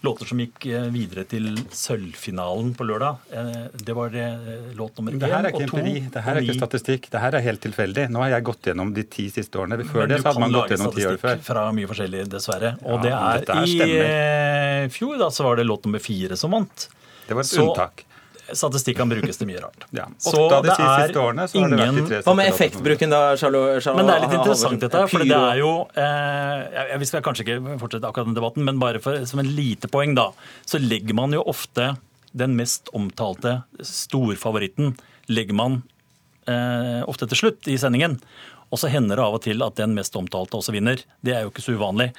låter 0.00 0.28
som 0.30 0.40
gikk 0.40 0.66
eh, 0.70 0.88
videre 0.94 1.24
til 1.30 1.46
sølvfinalen 1.74 2.74
på 2.78 2.86
lørdag. 2.86 3.22
Eh, 3.32 3.64
det 3.72 3.96
var 3.96 4.14
eh, 4.14 4.50
låt 4.78 4.98
nummer 4.98 5.16
én 5.16 5.22
Det 5.22 5.30
her 5.32 5.48
er 5.48 5.50
ikke 5.50 5.64
empiri, 5.66 5.94
det 6.12 6.24
her 6.26 6.36
er 6.36 6.44
ikke 6.44 6.58
statistikk. 6.58 7.08
Det 7.10 7.22
her 7.22 7.38
er 7.38 7.46
helt 7.48 7.64
tilfeldig. 7.64 8.06
Nå 8.12 8.22
har 8.22 8.36
jeg 8.36 8.46
gått 8.50 8.70
gjennom 8.70 8.92
de 8.94 9.06
ti 9.08 9.28
siste 9.34 9.58
årene. 9.58 9.80
Før 9.88 10.04
Men 10.04 10.12
det 10.12 10.20
så 10.20 10.30
hadde 10.30 10.44
man 10.44 10.54
gått 10.58 10.76
gjennom 10.76 10.94
ti 10.94 11.08
år 11.08 11.18
før. 11.22 11.42
fra 11.48 11.64
mye 11.74 11.90
forskjellig, 11.90 12.28
dessverre. 12.36 12.76
Og 12.84 13.08
Ja, 13.08 13.34
det 13.40 13.48
er 13.48 13.64
i 13.64 13.74
stemmer. 13.74 14.12
eh, 14.12 14.88
fjor 14.94 15.18
da, 15.18 15.32
så 15.34 15.48
var 15.48 15.56
det 15.56 15.66
låt 15.66 15.88
nummer 15.88 16.02
fire 16.02 16.36
som 16.36 16.54
vant. 16.54 16.88
Det 17.28 17.36
var 17.36 17.44
et 17.44 17.50
Så 17.50 17.64
unntak. 17.66 18.04
Statistikk 18.48 18.96
kan 18.96 19.10
brukes 19.10 19.36
til 19.36 19.44
mye 19.50 19.60
rart. 19.60 19.82
Ja, 19.92 20.06
Så 20.16 20.32
åtte 20.32 20.56
av 20.56 20.62
de 20.64 20.70
det 20.70 20.76
er 20.80 21.02
siste 21.04 21.20
årene 21.20 21.44
så 21.52 21.60
har 21.60 21.68
det 21.68 21.78
vært 21.78 21.92
de 21.92 22.00
ingen- 22.00 22.22
Hva 22.24 22.34
med 22.38 22.48
effektbruken 22.48 23.10
da, 23.12 23.20
Charlo? 23.36 23.60
Charlo 23.84 23.96
Men 24.00 24.06
det 24.08 24.14
er 24.14 24.22
litt 24.24 24.36
interessant 24.38 24.80
dette, 24.80 25.02
for 25.12 25.18
det 25.18 25.36
er 25.36 25.58
jo 25.60 25.72
eh, 25.94 26.96
Vi 26.98 27.04
skal 27.10 27.20
kanskje 27.26 27.44
ikke 27.44 27.78
fortsette 27.82 28.08
akkurat 28.08 28.30
den 28.30 28.38
debatten, 28.38 28.64
men 28.64 28.78
bare 28.80 29.02
for, 29.04 29.20
som 29.28 29.42
en 29.42 29.52
lite 29.52 29.90
poeng, 29.92 30.14
da, 30.16 30.30
så 30.64 30.80
legger 30.80 31.14
man 31.14 31.36
jo 31.36 31.44
ofte 31.44 31.98
den 32.32 32.56
mest 32.56 32.88
omtalte 32.96 33.62
storfavoritten 33.84 34.96
legger 35.28 35.54
man 35.56 35.82
eh, 36.48 37.02
ofte 37.08 37.28
til 37.28 37.36
slutt 37.42 37.68
i 37.68 37.76
sendingen. 37.80 38.18
Og 38.72 38.80
så 38.80 38.88
hender 38.92 39.16
det 39.16 39.24
av 39.24 39.36
og 39.38 39.42
til 39.44 39.62
at 39.64 39.76
den 39.80 39.94
mest 39.96 40.16
omtalte 40.16 40.56
også 40.56 40.72
vinner. 40.72 41.00
Det 41.24 41.34
er 41.36 41.44
jo 41.44 41.52
ikke 41.52 41.64
så 41.64 41.76
uvanlig. 41.76 42.10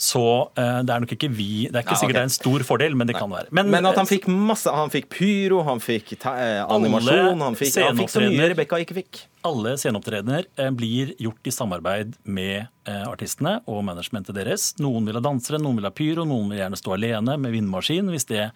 Så 0.00 0.24
eh, 0.58 0.80
det 0.82 0.90
er 0.90 1.02
nok 1.04 1.12
ikke 1.14 1.28
vi 1.30 1.68
Det 1.68 1.78
er 1.78 1.84
ikke 1.84 1.94
Ja, 1.94 2.00
sikkert 2.00 2.14
sikkert 2.14 2.16
det 2.16 2.22
er 2.22 2.28
en 2.28 2.34
stor 2.34 2.64
fordel, 2.66 2.96
men 2.98 3.08
det 3.08 3.16
kan 3.16 3.30
være. 3.30 3.50
Men, 3.54 3.74
at 3.86 3.98
han 3.98 4.08
fikk 4.08 4.26
masse 4.30 4.70
Han 4.70 4.92
fikk 4.92 5.08
pyro, 5.12 5.62
han 5.66 5.82
fikk 5.82 6.14
ta, 6.22 6.34
eh, 6.40 6.62
animasjon, 6.62 7.40
han 7.42 7.58
fikk, 7.58 7.74
han 7.82 7.98
fikk 7.98 8.12
så 8.12 8.24
mye 8.24 8.48
Rebekka 8.52 8.80
ikke 8.82 8.96
fikk. 8.98 9.22
Alle 9.44 9.74
sceneopptredener 9.80 10.48
eh, 10.56 10.70
blir 10.74 11.14
gjort 11.20 11.50
i 11.50 11.52
samarbeid 11.54 12.16
med 12.24 12.66
eh, 12.88 13.04
artistene 13.06 13.58
og 13.70 13.82
managementet 13.86 14.36
deres. 14.36 14.72
Noen 14.82 15.06
vil 15.08 15.18
ha 15.18 15.24
dansere, 15.24 15.60
noen 15.62 15.80
vil 15.80 15.88
ha 15.88 15.92
pyro, 15.94 16.26
noen 16.28 16.50
vil 16.52 16.62
gjerne 16.62 16.80
stå 16.80 16.96
alene 16.96 17.36
med 17.40 17.54
vindmaskin 17.54 18.10
hvis 18.14 18.28
det 18.30 18.48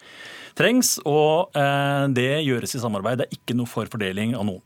trengs. 0.59 0.97
Og 1.05 1.55
eh, 1.57 2.09
det 2.15 2.31
gjøres 2.47 2.75
i 2.75 2.83
samarbeid. 2.83 3.21
Det 3.21 3.29
er 3.29 3.39
ikke 3.39 3.57
noe 3.59 3.69
for 3.69 3.89
fordeling 3.91 4.35
av 4.37 4.47
noen. 4.49 4.65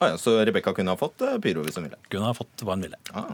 Ah, 0.00 0.10
ja, 0.12 0.16
så 0.20 0.36
Rebekka 0.44 0.74
kunne 0.76 0.92
ha 0.92 1.00
fått 1.00 1.22
eh, 1.24 1.38
pyro 1.42 1.62
hvis 1.64 1.78
hun 1.78 1.86
ville? 1.86 1.98
Kunne 2.12 2.28
ha 2.28 2.36
fått 2.36 2.64
hva 2.66 2.76
hun 2.76 2.84
ville. 2.88 2.98
Ah. 3.14 3.32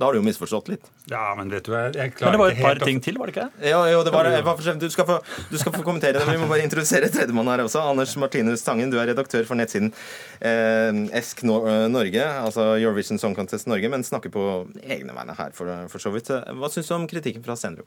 Da 0.00 0.08
har 0.08 0.16
du 0.16 0.22
jo 0.22 0.24
misforstått 0.24 0.70
litt. 0.72 0.86
Ja, 1.12 1.34
men 1.36 1.50
vet 1.52 1.66
du 1.68 1.74
jeg 1.76 2.14
Men 2.22 2.32
det 2.32 2.38
var 2.40 2.54
et 2.54 2.62
par 2.64 2.78
ting 2.80 3.02
til, 3.04 3.18
var 3.20 3.28
det 3.28 3.34
ikke 3.34 3.42
det? 3.50 3.68
Ja, 3.68 3.80
jo, 3.92 3.98
det 4.06 4.14
var, 4.14 4.28
var 4.46 4.56
for 4.56 4.78
du, 4.80 4.86
skal 4.88 5.04
få, 5.10 5.18
du 5.50 5.58
skal 5.60 5.74
få 5.74 5.84
kommentere 5.84 6.16
det, 6.16 6.22
men 6.24 6.38
vi 6.38 6.40
må 6.40 6.48
bare 6.48 6.64
introdusere 6.64 7.10
tredjemann 7.12 7.50
her 7.52 7.60
også. 7.66 7.82
Anders 7.84 8.14
Martinus 8.16 8.64
Tangen, 8.64 8.88
du 8.88 8.96
er 8.96 9.10
redaktør 9.12 9.44
for 9.44 9.60
nettsiden 9.60 9.92
eh, 10.40 11.02
Esk 11.20 11.44
eh, 11.44 11.68
Norge, 11.92 12.24
altså 12.46 12.70
Eurovision 12.78 13.20
Song 13.20 13.36
Contest 13.36 13.68
Norge, 13.68 13.92
men 13.92 14.06
snakker 14.06 14.32
på 14.32 14.46
egne 14.80 15.12
vegne 15.12 15.36
her, 15.36 15.52
for, 15.52 15.68
for 15.92 16.00
så 16.00 16.14
vidt. 16.16 16.32
Hva 16.32 16.72
syns 16.72 16.88
du 16.88 16.96
om 16.96 17.04
kritikken 17.10 17.44
fra 17.44 17.58
Sendro? 17.60 17.84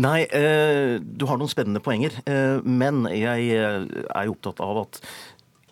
Nei, 0.00 0.24
eh, 0.24 0.96
du 1.04 1.28
har 1.28 1.36
noen 1.36 1.52
spennende 1.52 1.84
poenger. 1.84 2.16
Eh, 2.24 2.64
men 2.64 3.04
jeg 3.12 3.52
eh, 3.52 3.84
er 4.08 4.30
jo 4.30 4.38
opptatt 4.38 4.64
av 4.64 4.86
at 4.86 5.02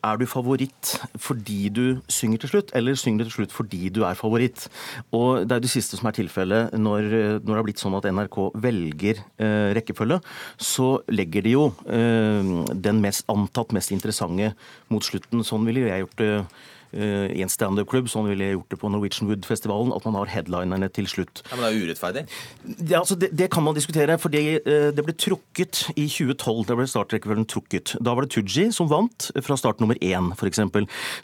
er 0.03 0.19
du 0.19 0.27
favoritt 0.27 0.97
fordi 1.21 1.69
du 1.75 1.85
synger 2.11 2.43
til 2.43 2.53
slutt, 2.53 2.73
eller 2.79 2.99
synger 2.99 3.23
du 3.23 3.31
til 3.31 3.37
slutt 3.41 3.55
fordi 3.55 3.89
du 3.95 4.03
er 4.09 4.19
favoritt? 4.19 4.67
Og 5.15 5.47
Det 5.47 5.57
er 5.57 5.63
det 5.63 5.71
siste 5.71 5.99
som 5.99 6.09
er 6.11 6.17
tilfellet 6.19 6.75
når, 6.79 7.09
når 7.43 7.53
det 7.53 7.61
har 7.61 7.69
blitt 7.69 7.83
sånn 7.83 7.97
at 7.99 8.09
NRK 8.11 8.39
velger 8.63 9.23
eh, 9.39 9.71
rekkefølge. 9.79 10.21
Så 10.59 11.03
legger 11.13 11.47
de 11.47 11.57
jo 11.57 11.65
eh, 11.87 12.53
den 12.75 13.03
mest, 13.05 13.27
antatt 13.33 13.73
mest 13.77 13.95
interessante 13.95 14.53
mot 14.93 15.05
slutten. 15.05 15.45
Sånn 15.47 15.67
ville 15.69 15.87
jeg 15.89 16.07
gjort 16.07 16.23
det 16.23 16.33
eh, 16.43 16.71
i 16.93 17.43
en 17.43 17.49
standup-klubb. 17.53 18.09
Sånn 18.13 18.27
ville 18.29 18.45
jeg 18.51 18.57
gjort 18.59 18.75
det 18.75 18.79
på 18.83 18.91
Norwegian 18.93 19.29
Wood-festivalen. 19.31 19.93
At 19.97 20.05
man 20.09 20.19
har 20.21 20.31
headlinerne 20.33 20.89
til 20.93 21.07
slutt. 21.09 21.43
Ja, 21.51 21.57
men 21.57 21.65
det 21.65 21.71
er 21.73 21.87
urettferdig. 21.87 22.25
Ja, 22.91 22.99
altså 23.01 23.17
det, 23.19 23.31
det 23.39 23.51
kan 23.55 23.65
man 23.65 23.77
diskutere, 23.77 24.19
for 24.21 24.33
det, 24.33 24.43
eh, 24.67 24.91
det 24.95 25.05
ble 25.07 25.15
trukket 25.17 25.85
i 25.97 26.07
2012. 26.11 26.65
Da 26.69 26.77
ble 26.79 26.87
startrekkefølgen 26.91 27.49
trukket. 27.49 27.95
Da 28.03 28.15
var 28.17 28.27
det 28.27 28.33
Tooji 28.37 28.69
som 28.77 28.91
vant 28.91 29.31
fra 29.45 29.57
start 29.61 29.81
nummer 29.83 29.97
én, 30.05 30.33
f.eks. 30.37 30.61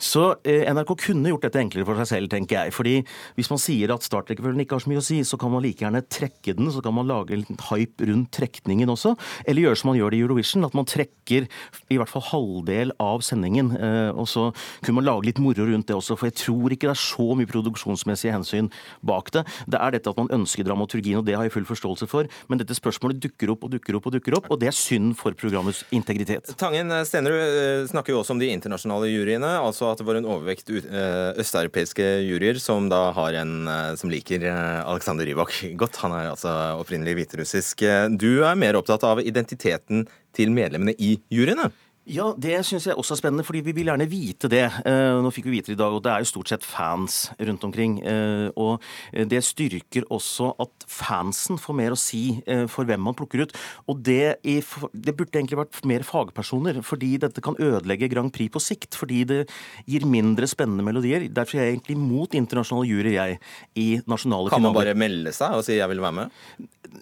Så 0.02 0.24
eh, 0.48 0.64
NRK 0.72 0.94
kunne 1.04 1.32
gjort 1.32 1.44
dette 1.48 1.60
enklere 1.60 1.86
for 1.88 2.00
seg 2.00 2.10
selv, 2.12 2.32
tenker 2.32 2.62
jeg. 2.62 2.74
fordi 2.76 2.94
hvis 3.38 3.50
man 3.52 3.60
sier 3.62 3.92
at 3.94 4.06
startrekkefølgen 4.06 4.62
ikke 4.64 4.76
har 4.78 4.84
så 4.84 4.90
mye 4.92 5.02
å 5.02 5.06
si, 5.08 5.20
så 5.26 5.38
kan 5.40 5.52
man 5.52 5.62
like 5.64 5.84
gjerne 5.84 6.02
trekke 6.08 6.54
den, 6.58 6.70
så 6.74 6.82
kan 6.84 6.94
man 6.96 7.08
lage 7.10 7.36
litt 7.36 7.64
hype 7.70 8.06
rundt 8.08 8.30
trekningen 8.36 8.90
også. 8.92 9.14
Eller 9.48 9.66
gjøre 9.68 9.80
som 9.80 9.90
man 9.92 9.98
gjør 10.00 10.14
det 10.14 10.20
i 10.20 10.24
Eurovision, 10.26 10.66
at 10.68 10.76
man 10.78 10.88
trekker 10.88 11.48
i 11.92 11.98
hvert 11.98 12.12
fall 12.12 12.24
halvdel 12.30 12.92
av 13.02 13.22
sendingen. 13.26 13.72
eh, 13.76 14.10
Og 14.14 14.28
så 14.30 14.48
kunne 14.84 15.00
man 15.00 15.08
lage 15.08 15.26
litt 15.30 15.40
moro 15.42 15.57
rundt 15.66 15.88
det 15.88 15.96
også, 15.96 16.16
for 16.18 16.28
jeg 16.30 16.36
tror 16.38 16.74
ikke 16.74 16.86
det 16.88 16.94
er 16.94 17.00
så 17.02 17.26
mye 17.38 17.48
produksjonsmessige 17.50 18.34
hensyn 18.34 18.70
bak 19.02 19.32
det. 19.34 19.44
Det 19.66 19.80
er 19.80 19.96
dette 19.96 20.10
at 20.12 20.20
man 20.20 20.30
ønsker 20.38 20.66
dramaturgien, 20.66 21.18
og 21.18 21.26
det 21.26 21.34
har 21.34 21.46
jeg 21.48 21.54
full 21.56 21.66
forståelse 21.68 22.08
for. 22.10 22.28
Men 22.48 22.60
dette 22.62 22.76
spørsmålet 22.76 23.20
dukker 23.24 23.50
opp 23.54 23.64
og 23.66 23.72
dukker 23.74 23.98
opp 23.98 24.06
og 24.06 24.14
dukker 24.18 24.36
opp, 24.38 24.50
og 24.52 24.60
det 24.60 24.70
er 24.70 24.76
synd 24.76 25.16
for 25.18 25.34
programmets 25.38 25.84
integritet. 25.94 26.52
Tangen 26.60 26.92
Stenerud 27.08 27.38
eh, 27.40 27.86
snakker 27.90 28.14
jo 28.14 28.20
også 28.22 28.36
om 28.36 28.42
de 28.42 28.52
internasjonale 28.54 29.10
juryene, 29.10 29.54
altså 29.58 29.90
at 29.92 29.98
det 30.02 30.06
var 30.08 30.20
en 30.20 30.28
overvekt 30.28 30.70
eh, 30.70 31.32
østeuropeiske 31.40 32.06
juryer 32.28 32.60
som 32.62 32.88
da 32.92 33.08
har 33.16 33.40
en 33.42 33.54
eh, 33.68 33.94
som 33.98 34.12
liker 34.12 34.44
eh, 34.48 34.80
Aleksandr 34.84 35.26
Rybak 35.28 35.56
godt. 35.80 36.00
Han 36.04 36.14
er 36.16 36.30
altså 36.34 36.54
opprinnelig 36.78 37.18
hviterussisk. 37.22 37.82
Eh, 37.82 38.06
Du 38.18 38.44
er 38.44 38.58
mer 38.58 38.78
opptatt 38.78 39.04
av 39.06 39.20
identiteten 39.22 40.06
til 40.36 40.50
medlemmene 40.54 40.94
i 40.98 41.16
juryene? 41.32 41.70
Ja, 42.08 42.30
det 42.40 42.54
syns 42.64 42.86
jeg 42.88 42.96
også 42.96 43.12
er 43.14 43.20
spennende, 43.20 43.44
fordi 43.44 43.60
vi 43.66 43.74
vil 43.76 43.90
gjerne 43.90 44.06
vite 44.08 44.48
det. 44.48 44.64
Eh, 44.88 45.18
Nå 45.20 45.28
fikk 45.34 45.44
vi 45.50 45.58
vite 45.58 45.72
det 45.72 45.76
i 45.76 45.80
dag, 45.80 45.92
og 45.92 46.00
det 46.06 46.12
er 46.14 46.22
jo 46.24 46.28
stort 46.30 46.48
sett 46.48 46.64
fans 46.64 47.18
rundt 47.36 47.66
omkring. 47.68 47.98
Eh, 48.00 48.48
Og 48.56 48.80
det 49.12 49.42
styrker 49.44 50.06
også 50.08 50.54
at 50.64 50.86
fansen 50.88 51.60
får 51.60 51.76
mer 51.76 51.92
å 51.92 51.98
si 52.00 52.40
eh, 52.46 52.64
for 52.66 52.88
hvem 52.88 53.02
man 53.04 53.16
plukker 53.18 53.44
ut. 53.44 53.52
Og 53.92 54.00
det, 54.00 54.38
det 54.42 55.14
burde 55.18 55.36
egentlig 55.36 55.60
vært 55.60 55.82
mer 55.84 56.06
fagpersoner, 56.06 56.80
fordi 56.86 57.18
dette 57.20 57.44
kan 57.44 57.58
ødelegge 57.60 58.08
Grand 58.08 58.32
Prix 58.32 58.52
på 58.56 58.62
sikt. 58.62 58.96
Fordi 58.96 59.24
det 59.28 59.42
gir 59.84 60.08
mindre 60.08 60.48
spennende 60.48 60.86
melodier. 60.86 61.28
Derfor 61.28 61.60
er 61.60 61.68
jeg 61.68 61.76
egentlig 61.76 61.98
imot 61.98 62.38
internasjonale 62.40 62.88
juryer, 62.88 63.12
jeg, 63.18 63.38
i 63.76 63.88
nasjonale 64.08 64.48
finaler. 64.48 64.56
Kan 64.56 64.64
man 64.64 64.72
finaler. 64.72 64.94
bare 64.94 64.98
melde 65.04 65.36
seg 65.36 65.60
og 65.60 65.64
si 65.68 65.76
'jeg 65.76 65.88
vil 65.92 66.00
være 66.00 66.16
med'? 66.22 66.30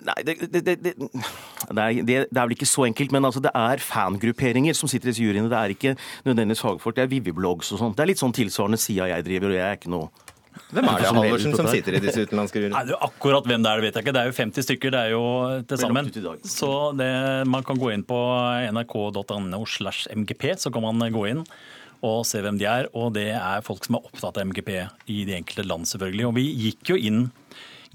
Nei, 0.07 0.23
det, 0.27 0.35
det, 0.51 0.65
det, 0.67 0.75
det, 0.83 0.95
nei 1.75 2.03
det, 2.03 2.27
det 2.31 2.39
er 2.39 2.47
vel 2.47 2.57
ikke 2.57 2.67
så 2.67 2.85
enkelt, 2.89 3.13
men 3.15 3.25
altså 3.25 3.39
det 3.43 3.53
er 3.55 3.79
fangrupperinger 3.79 4.75
som 4.75 4.89
sitter 4.97 5.12
i 5.12 5.26
juryene. 5.28 5.51
Det 5.53 5.59
er 5.61 5.74
ikke 5.76 5.97
nødvendigvis 6.26 6.64
fagfolk. 6.64 6.97
Det 6.99 7.07
er 7.07 7.12
Vivi-blogs 7.12 7.74
og 7.76 7.82
sånt. 7.82 7.99
Det 7.99 8.07
er 8.07 8.12
litt 8.12 8.22
sånn 8.22 8.34
tilsvarende 8.36 8.80
sida 8.80 9.11
jeg 9.12 9.28
driver, 9.28 9.53
og 9.53 9.61
jeg 9.61 9.68
er 9.68 9.78
ikke 9.80 9.92
noe 9.94 10.11
Hvem 10.72 10.86
er 10.88 10.99
det, 10.99 11.09
Halvorsen, 11.12 11.53
som 11.55 11.66
sitter 11.68 11.94
i 11.94 12.01
disse 12.03 12.22
utenlandske 12.26 12.59
juryene? 12.59 12.74
Nei, 12.74 12.88
det 12.88 12.94
er 12.97 13.05
Akkurat 13.07 13.47
hvem 13.47 13.62
det 13.62 13.70
er, 13.70 13.80
det 13.80 13.86
vet 13.86 13.99
jeg 13.99 14.07
ikke. 14.07 14.14
Det 14.16 14.22
er 14.22 14.30
jo 14.30 14.36
50 14.40 14.66
stykker 14.66 14.94
det 14.94 15.03
er 15.03 15.12
jo 15.12 15.24
til 15.68 15.82
sammen. 15.82 16.09
Så 16.49 16.70
det, 16.97 17.11
man 17.53 17.66
kan 17.66 17.80
gå 17.80 17.92
inn 17.94 18.05
på 18.09 18.20
nrk.no 18.72 19.61
slash 19.70 20.09
mgp, 20.16 20.49
så 20.59 20.72
kan 20.74 20.86
man 20.88 21.05
gå 21.14 21.26
inn 21.30 21.44
og 22.07 22.26
se 22.28 22.42
hvem 22.44 22.59
de 22.61 22.66
er. 22.68 22.90
Og 22.97 23.12
det 23.16 23.28
er 23.36 23.64
folk 23.66 23.86
som 23.86 23.99
er 23.99 24.09
opptatt 24.09 24.40
av 24.40 24.49
MGP 24.49 24.72
i 25.12 25.22
de 25.28 25.36
enkelte 25.38 25.66
land, 25.68 25.88
selvfølgelig. 25.92 26.28
Og 26.28 26.36
vi 26.40 26.49
gikk 26.66 26.94
jo 26.94 27.01
inn 27.01 27.26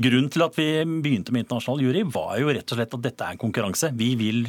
Grunnen 0.02 0.32
til 0.32 0.42
at 0.42 0.56
vi 0.58 0.66
begynte 1.04 1.34
med 1.36 1.44
internasjonal 1.44 1.82
jury, 1.84 2.02
var 2.10 2.38
jo 2.40 2.50
rett 2.50 2.72
og 2.72 2.80
slett 2.80 2.94
at 2.96 3.04
dette 3.04 3.26
er 3.26 3.36
en 3.36 3.42
konkurranse. 3.42 3.92
Vi 4.00 4.14
vil 4.18 4.46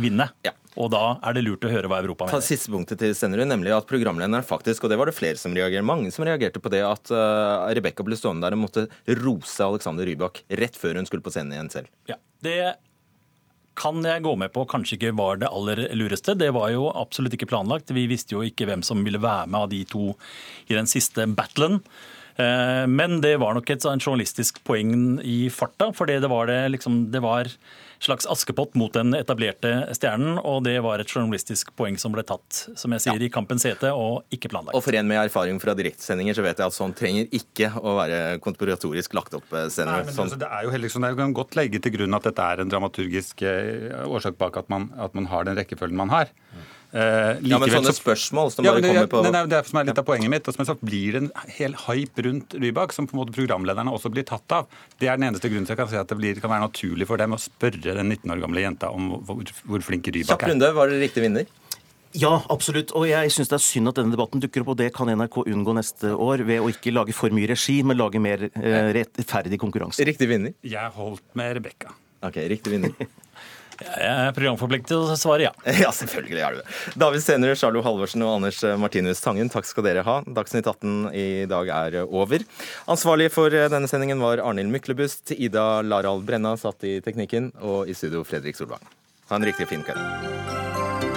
vinne. 0.00 0.30
Ja. 0.46 0.54
Og 0.80 0.88
da 0.90 1.02
er 1.22 1.36
det 1.36 1.44
lurt 1.44 1.64
å 1.66 1.70
høre 1.70 1.90
hva 1.90 2.00
Europa 2.02 2.26
mener. 2.26 2.40
Ta 2.40 2.42
siste 2.44 2.72
punktet 2.72 2.98
til 2.98 3.12
Stennerud, 3.14 3.46
nemlig 3.46 3.74
at 3.76 3.86
programlederen 3.86 4.46
faktisk, 4.46 4.84
og 4.84 4.90
det 4.90 4.98
var 4.98 5.10
det 5.10 5.14
flere 5.14 5.38
som 5.38 5.54
reagerte, 5.54 5.86
mange 5.86 6.10
som 6.14 6.26
reagerte 6.26 6.62
på 6.62 6.72
det, 6.74 6.82
at 6.86 7.12
uh, 7.14 7.68
Rebekka 7.70 8.06
ble 8.06 8.18
stående 8.18 8.46
der 8.46 8.56
og 8.56 8.64
måtte 8.64 8.88
rose 9.22 9.62
Alexander 9.62 10.08
Rybak 10.08 10.42
rett 10.58 10.78
før 10.78 10.98
hun 10.98 11.06
skulle 11.06 11.24
på 11.24 11.34
scenen 11.34 11.54
igjen 11.54 11.70
selv. 11.76 11.92
Ja, 12.10 12.18
det 12.42 12.58
kan 13.78 14.02
jeg 14.06 14.22
gå 14.22 14.34
med 14.38 14.52
på 14.54 14.66
kanskje 14.70 14.96
ikke 14.96 15.14
var 15.18 15.38
det 15.42 15.50
aller 15.50 15.86
lureste. 15.98 16.36
Det 16.38 16.50
var 16.54 16.70
jo 16.74 16.88
absolutt 16.94 17.34
ikke 17.34 17.50
planlagt. 17.50 17.94
Vi 17.94 18.06
visste 18.10 18.36
jo 18.36 18.44
ikke 18.46 18.68
hvem 18.70 18.84
som 18.86 19.02
ville 19.06 19.22
være 19.22 19.48
med 19.50 19.60
av 19.66 19.72
de 19.72 19.80
to 19.90 20.12
i 20.70 20.76
den 20.76 20.90
siste 20.90 21.26
battlen. 21.34 21.80
Eh, 22.36 22.84
Men 22.90 23.20
det 23.22 23.36
var 23.42 23.54
nok 23.54 23.70
et 23.70 23.82
sånn 23.82 24.02
journalistisk 24.02 24.62
poeng 24.66 25.18
i 25.22 25.48
farta, 25.50 25.90
for 25.94 26.10
det 26.10 26.22
var, 26.30 26.46
det, 26.50 26.60
liksom, 26.76 27.08
det 27.14 27.22
var 27.22 27.50
slags 28.04 28.26
Askepott 28.30 28.74
mot 28.78 28.92
den 28.94 29.14
etablerte 29.16 29.70
stjernen, 29.96 30.36
og 30.44 30.62
det 30.66 30.76
var 30.84 31.00
et 31.02 31.10
journalistisk 31.10 31.72
poeng 31.78 31.96
som 32.00 32.12
ble 32.14 32.22
tatt, 32.26 32.60
som 32.78 32.92
jeg 32.94 33.04
sier, 33.06 33.22
i 33.24 33.30
kampens 33.32 33.64
hete, 33.66 33.90
og 33.96 34.22
ikke 34.34 34.50
planlagt. 34.52 34.76
Og 34.76 34.84
for 34.84 34.96
en 34.98 35.08
med 35.08 35.22
erfaring 35.22 35.58
fra 35.62 35.74
direktesendinger, 35.78 36.36
så 36.36 36.44
vet 36.46 36.60
jeg 36.62 36.66
at 36.68 36.76
sånn 36.76 36.94
trenger 36.96 37.26
ikke 37.34 37.72
å 37.80 37.96
være 37.98 38.20
konspiratorisk 38.44 39.16
lagt 39.18 39.34
opp. 39.40 39.48
eh, 39.52 39.66
Nei, 39.84 39.98
men 40.04 40.12
Sånn. 40.14 40.26
altså, 40.28 40.38
det 40.44 40.48
er 40.52 40.64
jo 40.68 40.70
heller 40.76 40.88
sånn, 40.94 41.08
det 41.08 41.16
kan 41.24 41.34
godt 41.36 41.56
legge 41.58 41.80
til 41.82 41.96
grunn 41.98 42.14
at 42.20 42.28
dette 42.30 42.42
er 42.54 42.60
en 42.64 42.68
dramaturgisk 42.72 43.42
eh, 43.42 44.04
årsak 44.06 44.38
bak 44.38 44.56
at 44.62 44.68
man, 44.72 44.90
at 44.98 45.14
man 45.14 45.26
har 45.32 45.44
den 45.48 45.56
rekkefølgen 45.56 45.96
man 45.96 46.10
har. 46.12 46.30
Eh, 46.94 47.40
Ja, 47.42 47.58
men 47.58 47.68
sånne 47.68 47.90
så- 47.90 47.98
spørsmål 47.98 48.52
som 48.54 48.64
Ja, 48.64 48.70
bare 48.70 48.80
men 48.80 48.82
det, 48.82 49.10
kommer 49.10 49.10
på 49.10 49.22
det, 49.32 49.48
det 49.50 49.58
er 49.58 49.62
som 49.66 49.78
er 49.80 49.84
litt 49.84 49.98
av 49.98 50.04
poenget 50.06 50.30
mitt. 50.30 50.46
og 50.46 50.54
som 50.54 50.64
jeg 50.64 50.76
så 50.76 50.78
blir 50.78 51.12
det 51.12 51.22
en 51.24 51.30
hel 51.48 51.72
hype 51.74 52.22
rundt 52.22 52.54
Rybak, 52.54 52.92
som 52.92 53.08
på 53.08 53.14
en 53.18 53.24
måte 53.26 53.34
programlederne 53.34 53.90
også 53.90 54.12
blir 54.14 54.22
tatt 54.24 54.46
av. 54.52 54.66
Det 55.00 55.08
er 55.08 55.16
den 55.16 55.34
eneste 55.34 55.50
grunnen 55.50 55.66
til 55.66 55.74
jeg 55.74 55.78
kan 55.78 55.88
si 55.88 55.96
at 55.96 56.06
det 56.06 56.16
blir, 56.16 56.40
kan 56.40 56.50
være 56.50 56.70
naturlig 56.70 57.06
for 57.08 57.16
dem 57.16 57.32
å 57.32 57.40
spørre 57.42 57.82
den 57.82 58.08
19 58.08 58.30
år 58.30 58.40
gamle 58.40 58.60
jenta 58.62 58.92
om 58.94 59.10
hvor, 59.26 59.42
hvor 59.66 59.82
flink 59.82 60.06
Rybak 60.06 60.38
Kjapp 60.38 60.42
er. 60.44 60.52
runde, 60.54 60.72
var 60.74 60.86
det 60.88 61.00
riktig 61.02 61.22
vinner? 61.26 61.46
Ja, 62.14 62.44
absolutt. 62.48 62.92
Og 62.94 63.08
jeg 63.08 63.26
syns 63.34 63.48
det 63.50 63.58
er 63.58 63.64
synd 63.66 63.88
at 63.88 63.96
denne 63.96 64.14
debatten 64.14 64.40
dukker 64.40 64.60
opp, 64.62 64.68
og 64.68 64.76
det 64.76 64.92
kan 64.94 65.08
NRK 65.08 65.42
unngå 65.50 65.74
neste 65.74 66.14
år 66.14 66.44
ved 66.46 66.60
å 66.62 66.70
ikke 66.70 66.92
lage 66.94 67.12
for 67.12 67.28
mye 67.30 67.48
regi, 67.48 67.82
men 67.82 67.96
lage 67.98 68.20
mer 68.22 68.38
eh, 68.54 68.92
rettferdig 68.94 69.58
konkurranse. 69.58 69.98
Riktig 70.06 70.28
vinner? 70.28 70.54
Jeg 70.62 70.92
holdt 70.94 71.22
med 71.34 71.56
Rebekka. 71.56 71.90
Ok, 72.22 72.36
riktig 72.48 72.70
vinner. 72.70 72.94
Jeg 73.82 74.28
er 74.28 74.34
programforpliktet 74.36 74.92
til 74.92 75.02
å 75.02 75.16
svare 75.18 75.48
ja. 75.48 75.52
Ja, 75.84 75.90
selvfølgelig 75.94 76.42
er 76.46 76.56
du 76.56 76.60
det. 76.62 76.66
David 77.00 77.24
Senere, 77.24 77.58
Charlo 77.58 77.82
Halvorsen 77.84 78.24
og 78.26 78.36
Anders 78.36 78.60
Martinus 78.80 79.22
Tangen, 79.24 79.50
takk 79.52 79.68
skal 79.68 79.86
dere 79.88 80.04
ha. 80.06 80.20
Dagsnytt 80.26 80.68
18 80.70 81.10
i 81.14 81.26
dag 81.50 81.70
er 81.74 82.00
over. 82.04 82.44
Ansvarlig 82.90 83.30
for 83.34 83.52
denne 83.52 83.90
sendingen 83.90 84.22
var 84.22 84.42
Arnhild 84.44 84.72
Myklebust. 84.74 85.34
Ida 85.34 85.82
Larald 85.82 86.26
Brenna 86.28 86.56
satt 86.60 86.86
i 86.86 86.98
teknikken, 87.04 87.52
og 87.64 87.90
i 87.90 87.96
studio 87.98 88.24
Fredrik 88.26 88.58
Solvang. 88.58 88.82
Ha 89.30 89.40
en 89.40 89.48
riktig 89.50 89.70
fin 89.70 89.84
kveld. 89.86 91.13